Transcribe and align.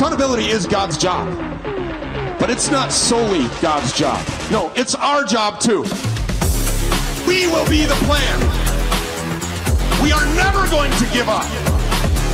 Accountability 0.00 0.46
is 0.46 0.66
God's 0.66 0.96
job, 0.96 1.28
but 2.40 2.48
it's 2.48 2.70
not 2.70 2.90
solely 2.90 3.48
God's 3.60 3.92
job. 3.92 4.26
No, 4.50 4.72
it's 4.74 4.94
our 4.94 5.24
job 5.24 5.60
too. 5.60 5.82
We 7.28 7.46
will 7.48 7.68
be 7.68 7.84
the 7.84 7.98
plan. 8.06 8.40
We 10.02 10.10
are 10.10 10.24
never 10.36 10.66
going 10.70 10.90
to 10.92 11.04
give 11.12 11.28
up. 11.28 11.44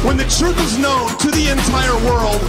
When 0.05 0.17
the 0.17 0.23
truth 0.27 0.57
is 0.61 0.79
known 0.79 1.09
to 1.19 1.29
the 1.33 1.49
entire 1.51 1.97
world, 2.07 2.41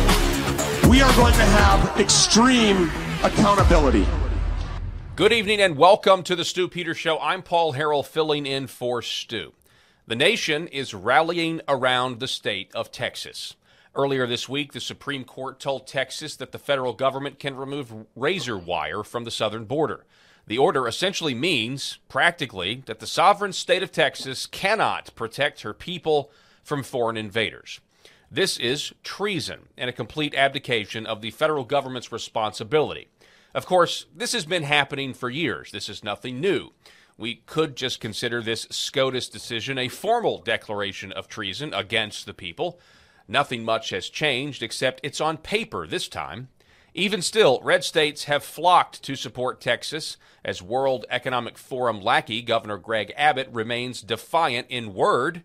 we 0.87 1.01
are 1.01 1.11
going 1.15 1.33
to 1.33 1.45
have 1.45 1.99
extreme 1.99 2.91
accountability. 3.23 4.05
Good 5.15 5.33
evening 5.33 5.59
and 5.61 5.77
welcome 5.77 6.21
to 6.25 6.35
the 6.35 6.45
Stew 6.45 6.67
Peters 6.67 6.99
Show. 6.99 7.17
I'm 7.17 7.41
Paul 7.41 7.73
Harrell 7.73 8.05
filling 8.05 8.45
in 8.45 8.67
for 8.67 9.01
Stew. 9.01 9.53
The 10.05 10.15
nation 10.15 10.67
is 10.67 10.93
rallying 10.93 11.61
around 11.67 12.19
the 12.19 12.27
state 12.27 12.69
of 12.75 12.91
Texas. 12.91 13.55
Earlier 13.97 14.27
this 14.27 14.47
week, 14.47 14.73
the 14.73 14.79
Supreme 14.79 15.23
Court 15.23 15.59
told 15.59 15.87
Texas 15.87 16.35
that 16.35 16.51
the 16.51 16.59
federal 16.59 16.93
government 16.93 17.39
can 17.39 17.55
remove 17.55 18.05
razor 18.15 18.55
wire 18.55 19.03
from 19.03 19.23
the 19.23 19.31
southern 19.31 19.65
border. 19.65 20.05
The 20.45 20.59
order 20.59 20.87
essentially 20.87 21.33
means, 21.33 21.97
practically, 22.07 22.83
that 22.85 22.99
the 22.99 23.07
sovereign 23.07 23.53
state 23.53 23.81
of 23.81 23.91
Texas 23.91 24.45
cannot 24.45 25.15
protect 25.15 25.63
her 25.63 25.73
people 25.73 26.29
from 26.63 26.83
foreign 26.83 27.17
invaders. 27.17 27.79
This 28.29 28.59
is 28.59 28.93
treason 29.03 29.61
and 29.75 29.89
a 29.89 29.93
complete 29.93 30.35
abdication 30.35 31.07
of 31.07 31.21
the 31.21 31.31
federal 31.31 31.63
government's 31.63 32.11
responsibility. 32.11 33.07
Of 33.55 33.65
course, 33.65 34.05
this 34.15 34.33
has 34.33 34.45
been 34.45 34.61
happening 34.61 35.15
for 35.15 35.31
years. 35.31 35.71
This 35.71 35.89
is 35.89 36.03
nothing 36.03 36.39
new. 36.39 36.69
We 37.17 37.41
could 37.47 37.75
just 37.75 37.99
consider 37.99 38.43
this 38.43 38.67
SCOTUS 38.69 39.27
decision 39.27 39.79
a 39.79 39.87
formal 39.87 40.37
declaration 40.37 41.11
of 41.11 41.27
treason 41.27 41.73
against 41.73 42.27
the 42.27 42.33
people. 42.35 42.79
Nothing 43.27 43.63
much 43.63 43.89
has 43.89 44.09
changed 44.09 44.63
except 44.63 45.01
it's 45.03 45.21
on 45.21 45.37
paper 45.37 45.85
this 45.85 46.07
time. 46.07 46.47
Even 46.93 47.21
still, 47.21 47.59
red 47.61 47.83
states 47.83 48.23
have 48.23 48.43
flocked 48.43 49.03
to 49.03 49.15
support 49.15 49.61
Texas 49.61 50.17
as 50.43 50.61
World 50.61 51.05
Economic 51.09 51.57
Forum 51.57 52.01
lackey 52.01 52.41
Governor 52.41 52.77
Greg 52.77 53.13
Abbott 53.15 53.49
remains 53.51 54.01
defiant 54.01 54.67
in 54.69 54.93
word. 54.93 55.43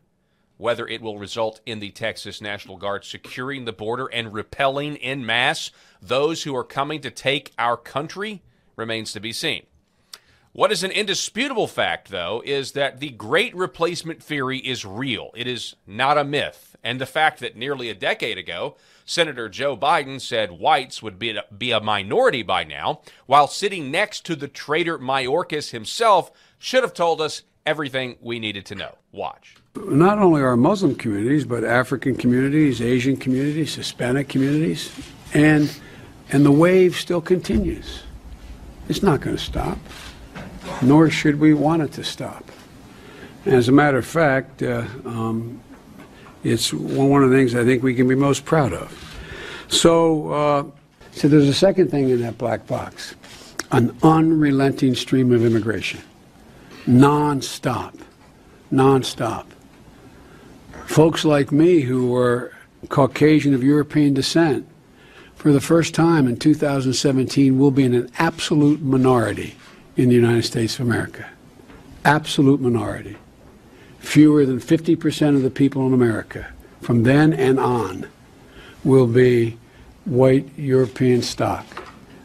Whether 0.56 0.86
it 0.86 1.02
will 1.02 1.18
result 1.18 1.60
in 1.66 1.80
the 1.80 1.90
Texas 1.90 2.40
National 2.40 2.76
Guard 2.76 3.04
securing 3.04 3.64
the 3.64 3.72
border 3.72 4.06
and 4.06 4.32
repelling 4.32 4.94
in 4.96 5.26
mass 5.26 5.72
those 6.00 6.44
who 6.44 6.54
are 6.54 6.64
coming 6.64 7.00
to 7.00 7.10
take 7.10 7.52
our 7.58 7.76
country 7.76 8.42
remains 8.76 9.12
to 9.12 9.20
be 9.20 9.32
seen. 9.32 9.66
What 10.52 10.70
is 10.70 10.84
an 10.84 10.90
indisputable 10.90 11.66
fact, 11.66 12.10
though, 12.10 12.42
is 12.44 12.72
that 12.72 13.00
the 13.00 13.10
great 13.10 13.54
replacement 13.56 14.22
theory 14.22 14.58
is 14.58 14.84
real. 14.84 15.30
It 15.34 15.46
is 15.46 15.74
not 15.86 16.16
a 16.16 16.24
myth. 16.24 16.71
And 16.84 17.00
the 17.00 17.06
fact 17.06 17.40
that 17.40 17.56
nearly 17.56 17.88
a 17.88 17.94
decade 17.94 18.38
ago, 18.38 18.76
Senator 19.04 19.48
Joe 19.48 19.76
Biden 19.76 20.20
said 20.20 20.52
whites 20.52 21.02
would 21.02 21.18
be, 21.18 21.38
be 21.56 21.70
a 21.70 21.80
minority 21.80 22.42
by 22.42 22.64
now, 22.64 23.00
while 23.26 23.46
sitting 23.46 23.90
next 23.90 24.24
to 24.26 24.36
the 24.36 24.48
traitor 24.48 24.98
Mayorkas 24.98 25.70
himself, 25.70 26.30
should 26.58 26.82
have 26.82 26.94
told 26.94 27.20
us 27.20 27.42
everything 27.64 28.16
we 28.20 28.38
needed 28.38 28.66
to 28.66 28.74
know. 28.74 28.96
Watch. 29.12 29.56
Not 29.76 30.18
only 30.18 30.42
our 30.42 30.56
Muslim 30.56 30.94
communities, 30.94 31.44
but 31.44 31.64
African 31.64 32.16
communities, 32.16 32.80
Asian 32.80 33.16
communities, 33.16 33.74
Hispanic 33.74 34.28
communities, 34.28 34.92
and 35.32 35.74
and 36.30 36.46
the 36.46 36.52
wave 36.52 36.96
still 36.96 37.20
continues. 37.20 38.02
It's 38.88 39.02
not 39.02 39.20
going 39.20 39.36
to 39.36 39.42
stop 39.42 39.78
nor 40.82 41.10
should 41.10 41.38
we 41.38 41.54
want 41.54 41.82
it 41.82 41.92
to 41.92 42.04
stop. 42.04 42.50
As 43.44 43.68
a 43.68 43.72
matter 43.72 43.98
of 43.98 44.06
fact, 44.06 44.62
uh, 44.62 44.84
um, 45.04 45.61
it's 46.44 46.72
one 46.72 47.22
of 47.22 47.30
the 47.30 47.36
things 47.36 47.54
I 47.54 47.64
think 47.64 47.82
we 47.82 47.94
can 47.94 48.08
be 48.08 48.14
most 48.14 48.44
proud 48.44 48.72
of. 48.72 48.98
So, 49.68 50.32
uh, 50.32 50.64
so 51.12 51.28
there's 51.28 51.48
a 51.48 51.54
second 51.54 51.90
thing 51.90 52.10
in 52.10 52.20
that 52.22 52.38
black 52.38 52.66
box 52.66 53.14
an 53.70 53.96
unrelenting 54.02 54.94
stream 54.94 55.32
of 55.32 55.44
immigration, 55.46 56.02
non-stop, 56.86 57.96
non-stop. 58.70 59.50
Folks 60.84 61.24
like 61.24 61.50
me 61.50 61.80
who 61.80 62.08
were 62.08 62.52
Caucasian 62.90 63.54
of 63.54 63.62
European 63.62 64.12
descent, 64.12 64.68
for 65.36 65.52
the 65.52 65.60
first 65.60 65.94
time 65.94 66.28
in 66.28 66.36
2017, 66.36 67.58
will 67.58 67.70
be 67.70 67.84
in 67.84 67.94
an 67.94 68.10
absolute 68.18 68.82
minority 68.82 69.56
in 69.96 70.10
the 70.10 70.14
United 70.14 70.44
States 70.44 70.78
of 70.78 70.86
America. 70.86 71.26
Absolute 72.04 72.60
minority. 72.60 73.16
Fewer 74.02 74.44
than 74.44 74.58
50% 74.60 75.36
of 75.36 75.42
the 75.42 75.50
people 75.50 75.86
in 75.86 75.94
America 75.94 76.52
from 76.82 77.04
then 77.04 77.32
and 77.32 77.58
on 77.58 78.08
will 78.84 79.06
be 79.06 79.56
white 80.04 80.46
European 80.58 81.22
stock. 81.22 81.64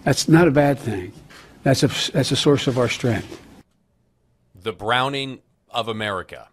That's 0.04 0.28
not 0.28 0.48
a 0.48 0.52
bad 0.52 0.80
thing. 0.80 1.14
That's 1.64 1.84
a, 1.84 2.12
that's 2.12 2.32
a 2.32 2.36
source 2.36 2.68
of 2.68 2.78
our 2.78 2.90
strength. 2.90 3.42
The 4.56 4.74
Browning 4.74 5.40
of 5.70 5.88
America 5.88 6.50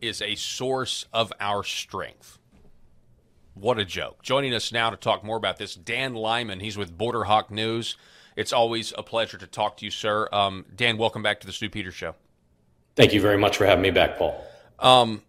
is 0.00 0.22
a 0.22 0.34
source 0.34 1.06
of 1.12 1.32
our 1.38 1.62
strength. 1.62 2.38
What 3.54 3.78
a 3.78 3.84
joke. 3.84 4.22
Joining 4.22 4.54
us 4.54 4.72
now 4.72 4.88
to 4.90 4.96
talk 4.96 5.22
more 5.22 5.36
about 5.36 5.58
this, 5.58 5.74
Dan 5.74 6.14
Lyman. 6.14 6.60
He's 6.60 6.78
with 6.78 6.96
Border 6.96 7.24
Hawk 7.24 7.50
News. 7.50 7.96
It's 8.34 8.52
always 8.52 8.94
a 8.96 9.02
pleasure 9.02 9.36
to 9.36 9.46
talk 9.46 9.76
to 9.76 9.84
you, 9.84 9.90
sir. 9.90 10.28
Um, 10.32 10.64
Dan, 10.74 10.96
welcome 10.96 11.22
back 11.22 11.40
to 11.40 11.46
the 11.46 11.52
Stew 11.52 11.68
Peters 11.68 11.94
Show. 11.94 12.14
Thank 12.96 13.12
you 13.12 13.20
very 13.20 13.38
much 13.38 13.58
for 13.58 13.66
having 13.66 13.82
me 13.82 13.90
back, 13.90 14.16
Paul. 14.16 14.42
Um, 14.82 15.22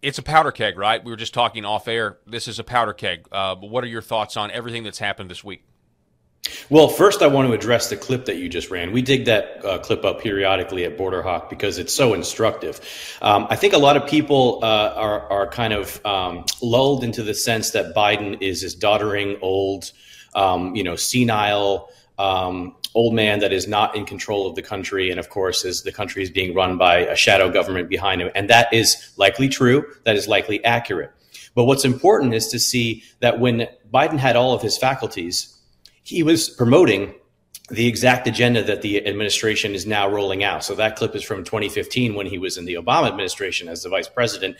it's 0.00 0.18
a 0.18 0.22
powder 0.22 0.52
keg, 0.52 0.78
right? 0.78 1.02
We 1.04 1.10
were 1.10 1.16
just 1.16 1.34
talking 1.34 1.64
off 1.64 1.88
air. 1.88 2.18
This 2.26 2.48
is 2.48 2.58
a 2.58 2.64
powder 2.64 2.92
keg. 2.92 3.28
Uh, 3.30 3.56
what 3.56 3.84
are 3.84 3.88
your 3.88 4.02
thoughts 4.02 4.36
on 4.36 4.50
everything 4.50 4.84
that's 4.84 4.98
happened 4.98 5.30
this 5.30 5.44
week? 5.44 5.64
Well, 6.70 6.88
first, 6.88 7.20
I 7.20 7.26
want 7.26 7.48
to 7.48 7.54
address 7.54 7.90
the 7.90 7.96
clip 7.96 8.24
that 8.26 8.36
you 8.36 8.48
just 8.48 8.70
ran. 8.70 8.92
We 8.92 9.02
dig 9.02 9.24
that 9.26 9.64
uh, 9.64 9.78
clip 9.78 10.04
up 10.04 10.20
periodically 10.20 10.84
at 10.84 10.96
Border 10.96 11.22
Hawk 11.22 11.50
because 11.50 11.78
it's 11.78 11.94
so 11.94 12.14
instructive. 12.14 12.80
Um, 13.20 13.46
I 13.50 13.56
think 13.56 13.74
a 13.74 13.78
lot 13.78 13.96
of 13.96 14.06
people 14.06 14.60
uh, 14.62 14.94
are, 14.94 15.30
are 15.30 15.46
kind 15.48 15.72
of 15.72 16.04
um, 16.06 16.44
lulled 16.62 17.04
into 17.04 17.22
the 17.22 17.34
sense 17.34 17.70
that 17.72 17.94
Biden 17.94 18.40
is 18.40 18.62
this 18.62 18.74
doddering, 18.74 19.38
old, 19.42 19.92
um, 20.34 20.74
you 20.74 20.84
know, 20.84 20.96
senile, 20.96 21.90
um, 22.18 22.76
old 22.94 23.14
man 23.14 23.40
that 23.40 23.52
is 23.52 23.68
not 23.68 23.94
in 23.96 24.04
control 24.04 24.46
of 24.46 24.54
the 24.54 24.62
country. 24.62 25.10
And 25.10 25.20
of 25.20 25.28
course, 25.28 25.64
as 25.64 25.82
the 25.82 25.92
country 25.92 26.22
is 26.22 26.30
being 26.30 26.54
run 26.54 26.78
by 26.78 26.98
a 26.98 27.16
shadow 27.16 27.50
government 27.50 27.88
behind 27.88 28.20
him. 28.20 28.30
And 28.34 28.48
that 28.50 28.72
is 28.72 29.12
likely 29.16 29.48
true. 29.48 29.84
That 30.04 30.16
is 30.16 30.26
likely 30.26 30.64
accurate. 30.64 31.12
But 31.54 31.64
what's 31.64 31.84
important 31.84 32.34
is 32.34 32.48
to 32.48 32.58
see 32.58 33.02
that 33.20 33.40
when 33.40 33.66
Biden 33.92 34.18
had 34.18 34.36
all 34.36 34.54
of 34.54 34.62
his 34.62 34.78
faculties, 34.78 35.58
he 36.02 36.22
was 36.22 36.48
promoting 36.48 37.14
the 37.70 37.86
exact 37.86 38.26
agenda 38.26 38.62
that 38.62 38.82
the 38.82 39.06
administration 39.06 39.74
is 39.74 39.86
now 39.86 40.08
rolling 40.08 40.42
out. 40.42 40.64
So 40.64 40.74
that 40.76 40.96
clip 40.96 41.14
is 41.14 41.22
from 41.22 41.44
2015 41.44 42.14
when 42.14 42.26
he 42.26 42.38
was 42.38 42.56
in 42.56 42.64
the 42.64 42.74
Obama 42.74 43.08
administration 43.08 43.68
as 43.68 43.82
the 43.82 43.90
vice 43.90 44.08
president, 44.08 44.56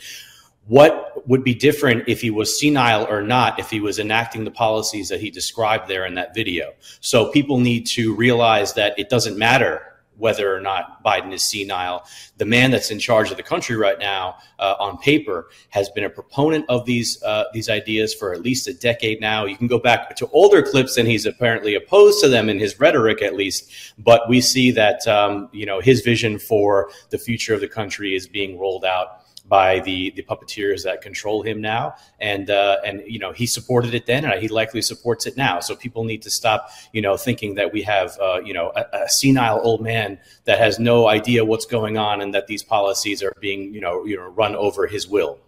what 0.69 1.27
would 1.27 1.43
be 1.43 1.53
different 1.53 2.07
if 2.07 2.21
he 2.21 2.29
was 2.29 2.59
senile 2.59 3.05
or 3.09 3.23
not 3.23 3.59
if 3.59 3.71
he 3.71 3.79
was 3.79 3.97
enacting 3.97 4.43
the 4.43 4.51
policies 4.51 5.09
that 5.09 5.19
he 5.19 5.31
described 5.31 5.87
there 5.87 6.05
in 6.05 6.13
that 6.13 6.33
video. 6.35 6.71
So 7.01 7.31
people 7.31 7.59
need 7.59 7.87
to 7.87 8.15
realize 8.15 8.73
that 8.75 8.97
it 8.97 9.09
doesn't 9.09 9.37
matter 9.37 9.81
whether 10.19 10.53
or 10.53 10.59
not 10.59 11.03
Biden 11.03 11.33
is 11.33 11.41
senile. 11.41 12.05
The 12.37 12.45
man 12.45 12.71
that's 12.71 12.91
in 12.91 12.99
charge 12.99 13.31
of 13.31 13.37
the 13.37 13.43
country 13.43 13.77
right 13.77 13.97
now, 13.97 14.37
uh, 14.59 14.75
on 14.79 14.97
paper, 14.97 15.49
has 15.69 15.89
been 15.89 16.03
a 16.03 16.09
proponent 16.09 16.65
of 16.69 16.85
these 16.85 17.23
uh, 17.23 17.45
these 17.53 17.69
ideas 17.69 18.13
for 18.13 18.33
at 18.33 18.41
least 18.41 18.67
a 18.67 18.73
decade 18.73 19.21
now. 19.21 19.45
You 19.45 19.57
can 19.57 19.67
go 19.67 19.79
back 19.79 20.15
to 20.17 20.27
older 20.27 20.61
clips, 20.61 20.97
and 20.97 21.07
he's 21.07 21.25
apparently 21.25 21.73
opposed 21.75 22.21
to 22.21 22.27
them 22.27 22.49
in 22.49 22.59
his 22.59 22.79
rhetoric, 22.79 23.21
at 23.21 23.33
least. 23.33 23.71
But 23.97 24.27
we 24.29 24.41
see 24.41 24.71
that 24.71 25.07
um, 25.07 25.49
you 25.51 25.65
know 25.65 25.79
his 25.79 26.01
vision 26.01 26.37
for 26.37 26.91
the 27.09 27.17
future 27.17 27.53
of 27.53 27.61
the 27.61 27.69
country 27.69 28.13
is 28.13 28.27
being 28.27 28.59
rolled 28.59 28.85
out 28.85 29.18
by 29.49 29.79
the 29.79 30.11
the 30.11 30.21
puppeteers 30.23 30.83
that 30.83 31.01
control 31.01 31.41
him 31.41 31.59
now, 31.59 31.95
and 32.19 32.49
uh, 32.49 32.77
and 32.85 33.01
you 33.07 33.19
know 33.19 33.31
he 33.31 33.47
supported 33.47 33.93
it 33.93 34.05
then, 34.05 34.23
and 34.23 34.41
he 34.41 34.47
likely 34.47 34.81
supports 34.81 35.25
it 35.25 35.35
now. 35.35 35.59
So 35.59 35.75
people 35.75 36.03
need 36.03 36.21
to 36.21 36.29
stop, 36.29 36.69
you 36.93 37.01
know, 37.01 37.17
thinking 37.17 37.55
that 37.55 37.73
we 37.73 37.81
have 37.81 38.17
uh, 38.21 38.39
you 38.45 38.53
know 38.53 38.71
a, 38.75 38.85
a, 38.93 39.09
senile 39.09 39.59
old 39.63 39.81
man 39.81 40.19
that 40.45 40.59
has 40.59 40.79
no 40.79 41.07
idea 41.07 41.43
what's 41.43 41.65
going 41.65 41.97
on, 41.97 42.21
and 42.21 42.33
that 42.33 42.47
these 42.47 42.63
policies 42.63 43.23
are 43.23 43.33
being 43.41 43.73
you 43.73 43.81
know 43.81 44.05
you 44.05 44.15
know 44.15 44.27
run 44.27 44.55
over 44.55 44.87
his 44.87 45.07
will. 45.07 45.39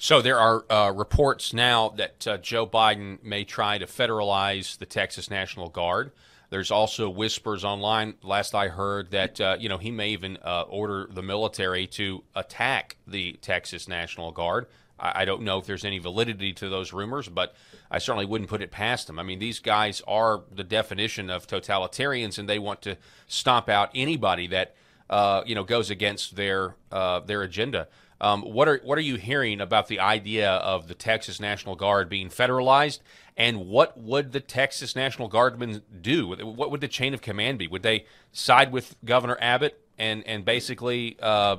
So 0.00 0.22
there 0.22 0.38
are 0.38 0.64
uh, 0.70 0.92
reports 0.92 1.52
now 1.52 1.88
that 1.90 2.26
uh, 2.26 2.38
Joe 2.38 2.66
Biden 2.68 3.20
may 3.22 3.42
try 3.42 3.78
to 3.78 3.86
federalize 3.86 4.78
the 4.78 4.86
Texas 4.86 5.28
National 5.28 5.68
Guard. 5.68 6.12
There's 6.50 6.70
also 6.70 7.10
whispers 7.10 7.64
online. 7.64 8.14
Last 8.22 8.54
I 8.54 8.68
heard 8.68 9.10
that 9.10 9.40
uh, 9.40 9.56
you 9.58 9.68
know 9.68 9.78
he 9.78 9.90
may 9.90 10.10
even 10.10 10.38
uh, 10.42 10.62
order 10.62 11.06
the 11.10 11.22
military 11.22 11.86
to 11.88 12.24
attack 12.34 12.96
the 13.06 13.34
Texas 13.34 13.86
National 13.88 14.32
Guard. 14.32 14.66
I, 14.98 15.22
I, 15.22 15.24
don't 15.24 15.42
know 15.42 15.58
if 15.58 15.66
there's 15.66 15.84
any 15.84 15.98
validity 15.98 16.52
to 16.54 16.68
those 16.68 16.92
rumors, 16.92 17.28
but 17.28 17.54
I 17.90 17.98
certainly 17.98 18.24
wouldn't 18.24 18.48
put 18.48 18.62
it 18.62 18.70
past 18.70 19.06
them. 19.06 19.18
I 19.18 19.22
mean, 19.22 19.38
these 19.38 19.58
guys 19.58 20.02
are 20.08 20.42
the 20.50 20.64
definition 20.64 21.28
of 21.28 21.46
totalitarians, 21.46 22.38
and 22.38 22.48
they 22.48 22.58
want 22.58 22.82
to 22.82 22.96
stomp 23.26 23.68
out 23.68 23.90
anybody 23.94 24.46
that 24.48 24.74
uh, 25.10 25.42
you 25.44 25.54
know 25.54 25.64
goes 25.64 25.90
against 25.90 26.36
their 26.36 26.76
uh, 26.90 27.20
their 27.20 27.42
agenda. 27.42 27.88
Um, 28.20 28.42
what 28.42 28.68
are 28.68 28.80
what 28.82 28.98
are 28.98 29.02
you 29.02 29.16
hearing 29.16 29.60
about 29.60 29.86
the 29.88 30.00
idea 30.00 30.50
of 30.50 30.88
the 30.88 30.94
Texas 30.94 31.40
National 31.40 31.76
Guard 31.76 32.08
being 32.08 32.30
federalized? 32.30 33.00
And 33.38 33.68
what 33.68 33.96
would 33.96 34.32
the 34.32 34.40
Texas 34.40 34.96
National 34.96 35.28
Guardsmen 35.28 35.82
do? 36.02 36.34
What 36.44 36.72
would 36.72 36.80
the 36.80 36.88
chain 36.88 37.14
of 37.14 37.22
command 37.22 37.58
be? 37.58 37.68
Would 37.68 37.84
they 37.84 38.04
side 38.32 38.72
with 38.72 38.96
Governor 39.04 39.38
Abbott 39.40 39.80
and 39.96 40.26
and 40.26 40.44
basically, 40.44 41.16
uh, 41.22 41.58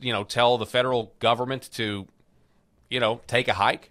you 0.00 0.12
know, 0.12 0.24
tell 0.24 0.56
the 0.56 0.66
federal 0.66 1.12
government 1.18 1.68
to, 1.74 2.08
you 2.88 2.98
know, 2.98 3.20
take 3.26 3.46
a 3.46 3.52
hike? 3.52 3.90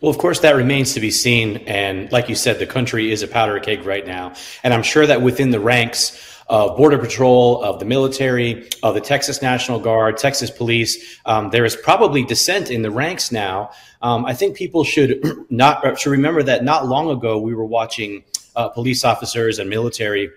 Well, 0.00 0.10
of 0.10 0.18
course, 0.18 0.40
that 0.40 0.56
remains 0.56 0.94
to 0.94 1.00
be 1.00 1.10
seen. 1.10 1.58
And 1.66 2.10
like 2.12 2.28
you 2.28 2.34
said, 2.34 2.58
the 2.58 2.66
country 2.66 3.10
is 3.10 3.22
a 3.22 3.28
powder 3.28 3.58
keg 3.60 3.84
right 3.84 4.06
now. 4.06 4.34
And 4.62 4.72
I'm 4.72 4.82
sure 4.82 5.06
that 5.06 5.22
within 5.22 5.50
the 5.50 5.60
ranks 5.60 6.35
of 6.48 6.76
Border 6.76 6.98
Patrol, 6.98 7.62
of 7.62 7.80
the 7.80 7.84
military, 7.84 8.68
of 8.82 8.94
the 8.94 9.00
Texas 9.00 9.42
National 9.42 9.80
Guard, 9.80 10.16
Texas 10.16 10.50
Police, 10.50 11.18
um, 11.26 11.50
there 11.50 11.64
is 11.64 11.74
probably 11.74 12.24
dissent 12.24 12.70
in 12.70 12.82
the 12.82 12.90
ranks 12.90 13.32
now. 13.32 13.70
Um, 14.00 14.24
I 14.24 14.34
think 14.34 14.56
people 14.56 14.84
should 14.84 15.20
not 15.50 15.98
should 15.98 16.10
remember 16.10 16.42
that 16.44 16.62
not 16.62 16.86
long 16.86 17.10
ago 17.10 17.38
we 17.38 17.54
were 17.54 17.64
watching 17.64 18.24
uh, 18.54 18.68
police 18.68 19.04
officers 19.04 19.58
and 19.58 19.68
military 19.68 20.30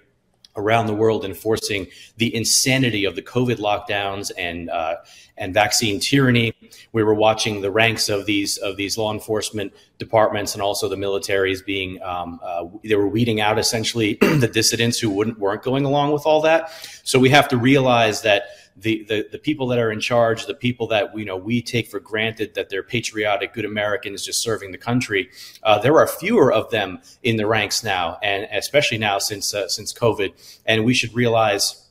around 0.55 0.87
the 0.87 0.93
world 0.93 1.23
enforcing 1.25 1.87
the 2.17 2.35
insanity 2.35 3.05
of 3.05 3.15
the 3.15 3.21
COVID 3.21 3.57
lockdowns 3.57 4.31
and 4.37 4.69
uh, 4.69 4.95
and 5.39 5.53
vaccine 5.53 5.99
tyranny. 5.99 6.53
We 6.91 7.01
were 7.01 7.15
watching 7.15 7.61
the 7.61 7.71
ranks 7.71 8.09
of 8.09 8.25
these 8.27 8.57
of 8.57 8.77
these 8.77 8.97
law 8.97 9.11
enforcement 9.11 9.73
departments 9.97 10.53
and 10.53 10.61
also 10.61 10.87
the 10.87 10.95
militaries 10.95 11.65
being 11.65 12.01
um, 12.03 12.39
uh, 12.43 12.65
they 12.83 12.95
were 12.95 13.07
weeding 13.07 13.41
out 13.41 13.57
essentially 13.57 14.13
the 14.21 14.49
dissidents 14.51 14.99
who 14.99 15.09
wouldn't 15.09 15.39
weren't 15.39 15.63
going 15.63 15.85
along 15.85 16.11
with 16.11 16.25
all 16.25 16.41
that. 16.41 16.71
So 17.03 17.17
we 17.17 17.29
have 17.29 17.47
to 17.47 17.57
realize 17.57 18.21
that 18.21 18.43
the, 18.81 19.03
the, 19.09 19.27
the 19.31 19.39
people 19.39 19.67
that 19.67 19.79
are 19.79 19.91
in 19.91 19.99
charge, 19.99 20.45
the 20.45 20.53
people 20.53 20.87
that 20.87 21.17
you 21.17 21.25
know 21.25 21.37
we 21.37 21.61
take 21.61 21.87
for 21.87 21.99
granted 21.99 22.53
that 22.55 22.69
they're 22.69 22.83
patriotic, 22.83 23.53
good 23.53 23.65
Americans 23.65 24.25
just 24.25 24.41
serving 24.41 24.71
the 24.71 24.77
country, 24.77 25.29
uh, 25.63 25.79
there 25.79 25.97
are 25.97 26.07
fewer 26.07 26.51
of 26.51 26.69
them 26.69 26.99
in 27.23 27.37
the 27.37 27.45
ranks 27.45 27.83
now, 27.83 28.17
and 28.21 28.47
especially 28.51 28.97
now 28.97 29.19
since 29.19 29.53
uh, 29.53 29.67
since 29.67 29.93
COVID. 29.93 30.33
And 30.65 30.85
we 30.85 30.93
should 30.93 31.13
realize 31.13 31.88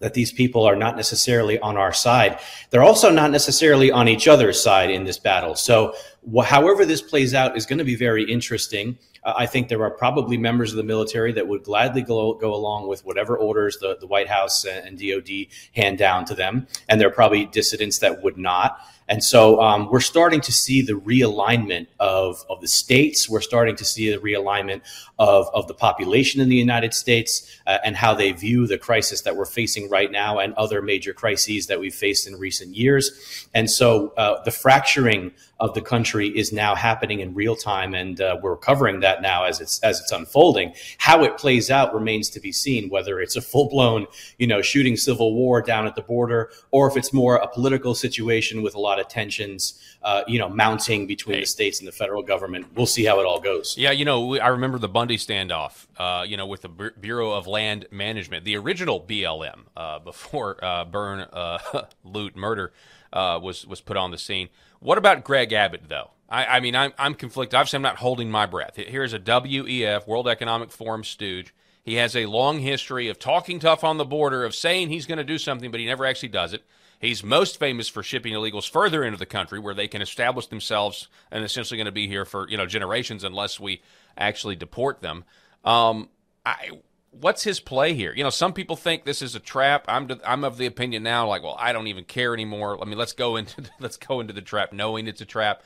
that 0.00 0.14
these 0.14 0.32
people 0.32 0.64
are 0.64 0.76
not 0.76 0.96
necessarily 0.96 1.58
on 1.58 1.76
our 1.76 1.92
side. 1.92 2.38
They're 2.70 2.82
also 2.82 3.10
not 3.10 3.30
necessarily 3.30 3.90
on 3.90 4.08
each 4.08 4.28
other's 4.28 4.62
side 4.62 4.90
in 4.90 5.04
this 5.04 5.18
battle. 5.18 5.54
So, 5.54 5.94
wh- 6.32 6.44
however 6.44 6.84
this 6.84 7.02
plays 7.02 7.34
out 7.34 7.56
is 7.56 7.66
going 7.66 7.78
to 7.78 7.84
be 7.84 7.96
very 7.96 8.24
interesting. 8.24 8.98
Uh, 9.24 9.34
I 9.36 9.46
think 9.46 9.68
there 9.68 9.82
are 9.82 9.90
probably 9.90 10.36
members 10.36 10.70
of 10.70 10.76
the 10.76 10.84
military 10.84 11.32
that 11.32 11.48
would 11.48 11.64
gladly 11.64 12.02
go, 12.02 12.34
go 12.34 12.54
along 12.54 12.88
with 12.88 13.04
whatever 13.04 13.36
orders 13.36 13.78
the, 13.78 13.96
the 13.98 14.06
White 14.06 14.28
House 14.28 14.64
and 14.64 14.98
DOD 14.98 15.46
hand 15.74 15.98
down 15.98 16.24
to 16.26 16.34
them. 16.34 16.66
And 16.88 17.00
there 17.00 17.08
are 17.08 17.12
probably 17.12 17.46
dissidents 17.46 17.98
that 17.98 18.22
would 18.22 18.38
not. 18.38 18.78
And 19.08 19.24
so 19.24 19.60
um, 19.60 19.88
we're 19.90 20.00
starting 20.00 20.40
to 20.42 20.52
see 20.52 20.82
the 20.82 20.92
realignment 20.92 21.86
of, 21.98 22.44
of 22.50 22.60
the 22.60 22.68
states. 22.68 23.28
We're 23.28 23.40
starting 23.40 23.76
to 23.76 23.84
see 23.84 24.10
the 24.10 24.18
realignment 24.18 24.82
of, 25.18 25.48
of 25.54 25.66
the 25.66 25.74
population 25.74 26.40
in 26.40 26.48
the 26.48 26.56
United 26.56 26.94
States 26.94 27.60
uh, 27.66 27.78
and 27.84 27.96
how 27.96 28.14
they 28.14 28.32
view 28.32 28.66
the 28.66 28.78
crisis 28.78 29.22
that 29.22 29.36
we're 29.36 29.46
facing 29.46 29.88
right 29.88 30.10
now 30.10 30.38
and 30.38 30.52
other 30.54 30.82
major 30.82 31.12
crises 31.12 31.66
that 31.68 31.80
we've 31.80 31.94
faced 31.94 32.26
in 32.26 32.38
recent 32.38 32.76
years. 32.76 33.48
And 33.54 33.70
so 33.70 34.12
uh, 34.16 34.42
the 34.44 34.50
fracturing 34.50 35.32
of 35.60 35.74
the 35.74 35.80
country 35.80 36.28
is 36.28 36.52
now 36.52 36.74
happening 36.74 37.20
in 37.20 37.34
real 37.34 37.56
time, 37.56 37.94
and 37.94 38.20
uh, 38.20 38.36
we're 38.40 38.56
covering 38.56 39.00
that 39.00 39.22
now 39.22 39.44
as 39.44 39.60
it's 39.60 39.80
as 39.80 40.00
it's 40.00 40.12
unfolding. 40.12 40.72
How 40.98 41.24
it 41.24 41.36
plays 41.36 41.70
out 41.70 41.92
remains 41.92 42.30
to 42.30 42.40
be 42.40 42.52
seen. 42.52 42.88
Whether 42.90 43.20
it's 43.20 43.34
a 43.34 43.40
full 43.40 43.68
blown, 43.68 44.06
you 44.38 44.46
know, 44.46 44.62
shooting 44.62 44.96
civil 44.96 45.34
war 45.34 45.60
down 45.60 45.86
at 45.86 45.96
the 45.96 46.02
border, 46.02 46.50
or 46.70 46.88
if 46.88 46.96
it's 46.96 47.12
more 47.12 47.36
a 47.36 47.48
political 47.48 47.94
situation 47.94 48.62
with 48.62 48.74
a 48.74 48.80
lot 48.80 48.97
of 49.00 49.08
tensions, 49.08 49.80
uh, 50.02 50.22
you 50.26 50.38
know, 50.38 50.48
mounting 50.48 51.06
between 51.06 51.36
hey. 51.36 51.40
the 51.40 51.46
states 51.46 51.78
and 51.78 51.88
the 51.88 51.92
federal 51.92 52.22
government. 52.22 52.66
We'll 52.74 52.86
see 52.86 53.04
how 53.04 53.20
it 53.20 53.26
all 53.26 53.40
goes. 53.40 53.76
Yeah, 53.76 53.90
you 53.90 54.04
know, 54.04 54.38
I 54.38 54.48
remember 54.48 54.78
the 54.78 54.88
Bundy 54.88 55.16
standoff. 55.16 55.86
Uh, 55.96 56.24
you 56.26 56.36
know, 56.36 56.46
with 56.46 56.62
the 56.62 56.68
Bureau 56.68 57.32
of 57.32 57.46
Land 57.46 57.86
Management, 57.90 58.44
the 58.44 58.56
original 58.56 59.00
BLM 59.00 59.60
uh, 59.76 59.98
before 59.98 60.62
uh, 60.64 60.84
burn, 60.84 61.20
uh, 61.20 61.58
loot, 62.04 62.36
murder 62.36 62.72
was 63.12 63.66
was 63.66 63.80
put 63.80 63.96
on 63.96 64.10
the 64.10 64.18
scene. 64.18 64.48
What 64.80 64.98
about 64.98 65.24
Greg 65.24 65.52
Abbott, 65.52 65.88
though? 65.88 66.10
I, 66.28 66.44
I 66.44 66.60
mean, 66.60 66.76
I'm, 66.76 66.92
I'm 66.98 67.14
conflicted. 67.14 67.56
Obviously, 67.56 67.78
I'm 67.78 67.82
not 67.82 67.96
holding 67.96 68.30
my 68.30 68.46
breath. 68.46 68.76
Here's 68.76 69.12
a 69.12 69.18
WEF, 69.18 70.06
World 70.06 70.28
Economic 70.28 70.70
Forum 70.70 71.02
stooge. 71.02 71.54
He 71.82 71.94
has 71.94 72.14
a 72.14 72.26
long 72.26 72.60
history 72.60 73.08
of 73.08 73.18
talking 73.18 73.58
tough 73.58 73.82
on 73.82 73.96
the 73.96 74.04
border, 74.04 74.44
of 74.44 74.54
saying 74.54 74.90
he's 74.90 75.06
going 75.06 75.18
to 75.18 75.24
do 75.24 75.38
something, 75.38 75.70
but 75.70 75.80
he 75.80 75.86
never 75.86 76.04
actually 76.04 76.28
does 76.28 76.52
it. 76.52 76.62
He's 77.00 77.22
most 77.22 77.58
famous 77.58 77.88
for 77.88 78.02
shipping 78.02 78.34
illegals 78.34 78.68
further 78.68 79.04
into 79.04 79.18
the 79.18 79.26
country 79.26 79.58
where 79.58 79.74
they 79.74 79.86
can 79.86 80.02
establish 80.02 80.48
themselves 80.48 81.08
and 81.30 81.44
essentially 81.44 81.76
going 81.78 81.86
to 81.86 81.92
be 81.92 82.08
here 82.08 82.24
for 82.24 82.48
you 82.48 82.56
know 82.56 82.66
generations 82.66 83.24
unless 83.24 83.60
we 83.60 83.82
actually 84.16 84.56
deport 84.56 85.00
them. 85.00 85.24
Um, 85.64 86.08
I, 86.44 86.70
what's 87.10 87.44
his 87.44 87.60
play 87.60 87.94
here? 87.94 88.12
You 88.14 88.24
know, 88.24 88.30
some 88.30 88.52
people 88.52 88.74
think 88.74 89.04
this 89.04 89.22
is 89.22 89.34
a 89.34 89.40
trap. 89.40 89.84
I'm 89.88 90.08
I'm 90.26 90.44
of 90.44 90.58
the 90.58 90.66
opinion 90.66 91.04
now, 91.04 91.28
like, 91.28 91.42
well, 91.42 91.56
I 91.58 91.72
don't 91.72 91.86
even 91.86 92.04
care 92.04 92.34
anymore. 92.34 92.78
I 92.80 92.84
mean, 92.84 92.98
let's 92.98 93.12
go 93.12 93.36
into 93.36 93.62
let's 93.80 93.96
go 93.96 94.20
into 94.20 94.32
the 94.32 94.42
trap, 94.42 94.72
knowing 94.72 95.06
it's 95.06 95.20
a 95.20 95.26
trap. 95.26 95.62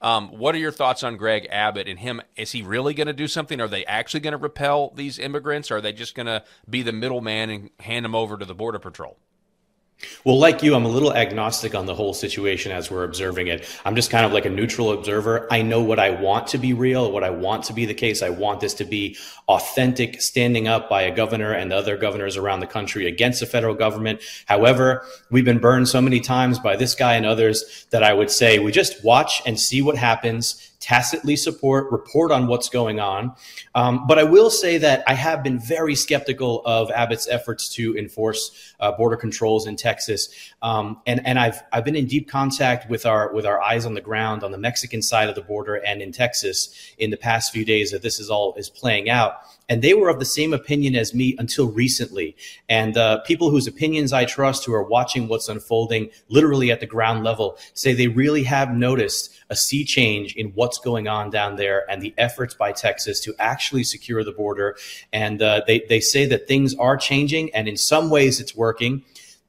Um, 0.00 0.30
what 0.30 0.56
are 0.56 0.58
your 0.58 0.72
thoughts 0.72 1.04
on 1.04 1.16
Greg 1.16 1.46
Abbott 1.48 1.86
and 1.86 1.96
him? 1.96 2.20
Is 2.34 2.50
he 2.50 2.62
really 2.62 2.92
going 2.92 3.06
to 3.06 3.12
do 3.12 3.28
something? 3.28 3.60
Are 3.60 3.68
they 3.68 3.84
actually 3.86 4.18
going 4.18 4.32
to 4.32 4.36
repel 4.36 4.92
these 4.96 5.16
immigrants? 5.16 5.70
Or 5.70 5.76
are 5.76 5.80
they 5.80 5.92
just 5.92 6.16
going 6.16 6.26
to 6.26 6.42
be 6.68 6.82
the 6.82 6.90
middleman 6.90 7.50
and 7.50 7.70
hand 7.78 8.04
them 8.04 8.16
over 8.16 8.36
to 8.36 8.44
the 8.44 8.54
border 8.54 8.80
patrol? 8.80 9.16
Well, 10.24 10.38
like 10.38 10.62
you, 10.62 10.74
I'm 10.74 10.84
a 10.84 10.88
little 10.88 11.12
agnostic 11.12 11.74
on 11.74 11.86
the 11.86 11.94
whole 11.94 12.14
situation 12.14 12.72
as 12.72 12.90
we're 12.90 13.04
observing 13.04 13.48
it. 13.48 13.68
I'm 13.84 13.96
just 13.96 14.10
kind 14.10 14.24
of 14.24 14.32
like 14.32 14.44
a 14.44 14.50
neutral 14.50 14.92
observer. 14.92 15.48
I 15.50 15.62
know 15.62 15.82
what 15.82 15.98
I 15.98 16.10
want 16.10 16.46
to 16.48 16.58
be 16.58 16.72
real, 16.72 17.10
what 17.10 17.24
I 17.24 17.30
want 17.30 17.64
to 17.64 17.72
be 17.72 17.86
the 17.86 17.94
case. 17.94 18.22
I 18.22 18.30
want 18.30 18.60
this 18.60 18.74
to 18.74 18.84
be 18.84 19.16
authentic, 19.48 20.20
standing 20.22 20.68
up 20.68 20.88
by 20.88 21.02
a 21.02 21.14
governor 21.14 21.52
and 21.52 21.72
other 21.72 21.96
governors 21.96 22.36
around 22.36 22.60
the 22.60 22.66
country 22.66 23.06
against 23.06 23.40
the 23.40 23.46
federal 23.46 23.74
government. 23.74 24.20
However, 24.46 25.04
we've 25.30 25.44
been 25.44 25.58
burned 25.58 25.88
so 25.88 26.00
many 26.00 26.20
times 26.20 26.58
by 26.58 26.76
this 26.76 26.94
guy 26.94 27.14
and 27.14 27.26
others 27.26 27.86
that 27.90 28.02
I 28.02 28.12
would 28.12 28.30
say 28.30 28.58
we 28.58 28.72
just 28.72 29.04
watch 29.04 29.42
and 29.44 29.58
see 29.58 29.82
what 29.82 29.96
happens 29.96 30.71
tacitly 30.82 31.36
support, 31.36 31.90
report 31.92 32.32
on 32.32 32.48
what's 32.48 32.68
going 32.68 32.98
on. 33.00 33.32
Um, 33.74 34.06
but 34.06 34.18
I 34.18 34.24
will 34.24 34.50
say 34.50 34.78
that 34.78 35.04
I 35.06 35.14
have 35.14 35.42
been 35.42 35.58
very 35.58 35.94
skeptical 35.94 36.60
of 36.66 36.90
Abbott's 36.90 37.28
efforts 37.28 37.68
to 37.76 37.96
enforce 37.96 38.74
uh, 38.80 38.92
border 38.92 39.16
controls 39.16 39.66
in 39.66 39.76
Texas, 39.76 40.28
um, 40.60 41.00
and 41.06 41.24
and 41.26 41.38
I've 41.38 41.62
I've 41.72 41.84
been 41.84 41.96
in 41.96 42.06
deep 42.06 42.28
contact 42.28 42.90
with 42.90 43.06
our 43.06 43.32
with 43.32 43.46
our 43.46 43.62
eyes 43.62 43.86
on 43.86 43.94
the 43.94 44.00
ground 44.00 44.42
on 44.42 44.50
the 44.50 44.58
Mexican 44.58 45.00
side 45.00 45.28
of 45.28 45.36
the 45.36 45.42
border 45.42 45.76
and 45.76 46.02
in 46.02 46.12
Texas 46.12 46.74
in 46.98 47.10
the 47.10 47.16
past 47.16 47.52
few 47.52 47.64
days 47.64 47.92
that 47.92 48.02
this 48.02 48.18
is 48.18 48.28
all 48.28 48.54
is 48.56 48.68
playing 48.68 49.08
out 49.08 49.36
and 49.72 49.80
they 49.80 49.94
were 49.94 50.10
of 50.10 50.18
the 50.18 50.26
same 50.26 50.52
opinion 50.52 50.94
as 50.94 51.14
me 51.14 51.34
until 51.38 51.66
recently. 51.70 52.36
And 52.68 52.94
uh, 52.98 53.20
people 53.20 53.48
whose 53.48 53.66
opinions 53.66 54.12
I 54.12 54.26
trust, 54.26 54.66
who 54.66 54.74
are 54.74 54.82
watching 54.82 55.28
what's 55.28 55.48
unfolding 55.48 56.10
literally 56.28 56.70
at 56.70 56.80
the 56.80 56.86
ground 56.86 57.24
level, 57.24 57.56
say 57.72 57.94
they 57.94 58.08
really 58.08 58.42
have 58.42 58.74
noticed 58.74 59.34
a 59.48 59.56
sea 59.56 59.86
change 59.86 60.36
in 60.36 60.48
what's 60.48 60.76
going 60.76 61.08
on 61.08 61.30
down 61.30 61.56
there 61.56 61.90
and 61.90 62.02
the 62.02 62.12
efforts 62.18 62.52
by 62.52 62.70
Texas 62.70 63.18
to 63.20 63.34
actually 63.38 63.82
secure 63.82 64.22
the 64.22 64.30
border. 64.30 64.76
And 65.10 65.40
uh, 65.40 65.62
they, 65.66 65.86
they 65.88 66.00
say 66.00 66.26
that 66.26 66.46
things 66.46 66.74
are 66.74 66.98
changing, 66.98 67.54
and 67.54 67.66
in 67.66 67.78
some 67.78 68.10
ways 68.10 68.40
it's 68.40 68.54
working. 68.54 69.02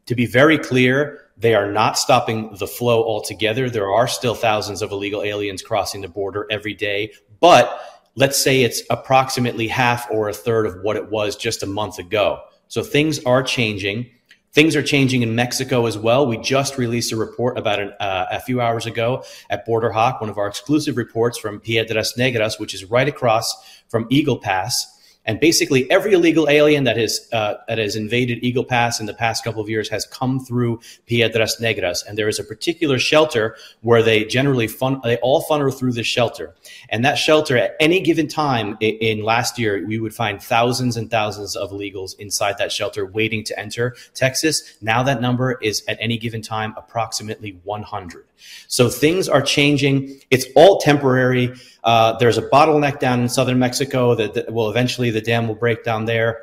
To 0.06 0.16
be 0.16 0.26
very 0.26 0.58
clear, 0.58 1.20
they 1.36 1.54
are 1.54 1.70
not 1.70 1.98
stopping 1.98 2.56
the 2.60 2.68
flow 2.68 3.04
altogether. 3.04 3.70
There 3.70 3.92
are 3.92 4.08
still 4.08 4.36
thousands 4.36 4.82
of 4.82 4.92
illegal 4.92 5.22
aliens 5.22 5.62
crossing 5.62 6.00
the 6.00 6.08
border 6.08 6.48
every 6.50 6.74
day, 6.74 7.12
but 7.42 7.93
let's 8.16 8.38
say 8.38 8.62
it's 8.62 8.84
approximately 8.90 9.68
half 9.68 10.10
or 10.12 10.30
a 10.30 10.34
third 10.34 10.66
of 10.66 10.82
what 10.82 10.96
it 10.96 11.10
was 11.10 11.36
just 11.36 11.64
a 11.64 11.68
month 11.68 12.00
ago. 12.00 12.42
So 12.68 12.84
things 12.84 13.24
are 13.26 13.44
changing. 13.44 14.10
Things 14.52 14.76
are 14.76 14.84
changing 14.84 15.24
in 15.24 15.34
Mexico 15.34 15.88
as 15.88 15.98
well. 15.98 16.28
We 16.28 16.38
just 16.38 16.78
released 16.78 17.12
a 17.12 17.16
report 17.16 17.58
about 17.58 17.80
an, 17.80 17.94
uh, 18.00 18.28
a 18.30 18.40
few 18.40 18.62
hours 18.62 18.86
ago 18.86 19.24
at 19.50 19.66
Border 19.66 19.92
Hawk, 19.92 20.22
one 20.22 20.30
of 20.30 20.38
our 20.38 20.48
exclusive 20.48 20.96
reports 20.96 21.40
from 21.40 21.60
Piedras 21.60 22.14
Negras, 22.18 22.60
which 22.60 22.76
is 22.76 22.86
right 22.86 23.08
across 23.08 23.82
from 23.88 24.06
Eagle 24.12 24.38
Pass. 24.38 24.93
And 25.26 25.40
basically, 25.40 25.90
every 25.90 26.14
illegal 26.14 26.50
alien 26.50 26.84
that 26.84 26.98
has 26.98 27.30
uh, 27.32 27.56
that 27.68 27.78
has 27.78 27.96
invaded 27.96 28.44
Eagle 28.44 28.66
Pass 28.66 29.00
in 29.00 29.06
the 29.06 29.14
past 29.14 29.44
couple 29.44 29.62
of 29.62 29.70
years 29.70 29.88
has 29.90 30.06
come 30.06 30.40
through 30.40 30.82
Piedras 31.08 31.62
Negras, 31.62 32.06
and 32.06 32.18
there 32.18 32.28
is 32.28 32.40
a 32.40 32.44
particular 32.44 33.00
shelter 33.00 33.56
where 33.82 34.04
they 34.04 34.26
generally 34.26 34.68
fun 34.68 35.00
they 35.04 35.18
all 35.18 35.42
funnel 35.42 35.72
through 35.72 35.94
this 35.94 36.08
shelter. 36.08 36.54
And 36.90 37.06
that 37.06 37.16
shelter, 37.16 37.58
at 37.58 37.76
any 37.80 38.02
given 38.02 38.28
time 38.28 38.78
in, 38.82 38.96
in 38.96 39.24
last 39.24 39.58
year, 39.58 39.86
we 39.86 39.98
would 39.98 40.14
find 40.14 40.42
thousands 40.42 40.98
and 40.98 41.10
thousands 41.10 41.56
of 41.56 41.72
illegals 41.72 42.20
inside 42.20 42.58
that 42.58 42.72
shelter 42.72 43.06
waiting 43.06 43.44
to 43.46 43.58
enter 43.58 43.96
Texas. 44.14 44.78
Now 44.82 45.04
that 45.04 45.22
number 45.22 45.54
is 45.62 45.84
at 45.88 45.98
any 46.02 46.18
given 46.18 46.42
time 46.42 46.74
approximately 46.76 47.60
100. 47.64 48.26
So 48.68 48.90
things 48.90 49.30
are 49.30 49.42
changing. 49.42 50.20
It's 50.32 50.46
all 50.56 50.80
temporary. 50.80 51.54
Uh, 51.84 52.18
there's 52.18 52.38
a 52.38 52.50
bottleneck 52.50 53.00
down 53.00 53.22
in 53.22 53.30
southern 53.30 53.60
Mexico 53.60 54.16
that, 54.16 54.34
that 54.34 54.52
will 54.52 54.70
eventually 54.70 55.10
the 55.10 55.22
dam 55.22 55.48
will 55.48 55.56
break 55.56 55.84
down 55.84 56.06
there 56.06 56.40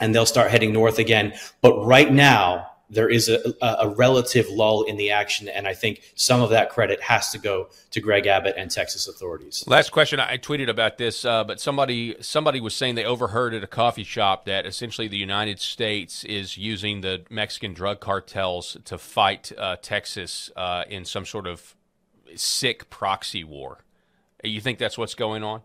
and 0.00 0.14
they'll 0.14 0.26
start 0.26 0.50
heading 0.50 0.72
north 0.72 0.98
again. 0.98 1.34
But 1.60 1.84
right 1.84 2.12
now, 2.12 2.67
there 2.90 3.08
is 3.08 3.28
a, 3.28 3.54
a, 3.60 3.88
relative 3.88 4.48
lull 4.48 4.82
in 4.82 4.96
the 4.96 5.10
action. 5.10 5.48
And 5.48 5.66
I 5.66 5.74
think 5.74 6.02
some 6.14 6.40
of 6.40 6.50
that 6.50 6.70
credit 6.70 7.00
has 7.02 7.30
to 7.32 7.38
go 7.38 7.68
to 7.90 8.00
Greg 8.00 8.26
Abbott 8.26 8.54
and 8.56 8.70
Texas 8.70 9.06
authorities. 9.06 9.64
Last 9.66 9.90
question. 9.90 10.20
I 10.20 10.38
tweeted 10.38 10.68
about 10.68 10.98
this, 10.98 11.24
uh, 11.24 11.44
but 11.44 11.60
somebody 11.60 12.16
somebody 12.20 12.60
was 12.60 12.74
saying 12.74 12.94
they 12.94 13.04
overheard 13.04 13.54
at 13.54 13.62
a 13.62 13.66
coffee 13.66 14.04
shop 14.04 14.46
that 14.46 14.66
essentially 14.66 15.08
the 15.08 15.18
United 15.18 15.60
States 15.60 16.24
is 16.24 16.56
using 16.56 17.02
the 17.02 17.24
Mexican 17.30 17.74
drug 17.74 18.00
cartels 18.00 18.76
to 18.84 18.96
fight 18.96 19.52
uh, 19.58 19.76
Texas 19.82 20.50
uh, 20.56 20.84
in 20.88 21.04
some 21.04 21.26
sort 21.26 21.46
of 21.46 21.74
sick 22.36 22.88
proxy 22.90 23.44
war. 23.44 23.84
You 24.42 24.60
think 24.60 24.78
that's 24.78 24.96
what's 24.96 25.14
going 25.14 25.42
on? 25.42 25.62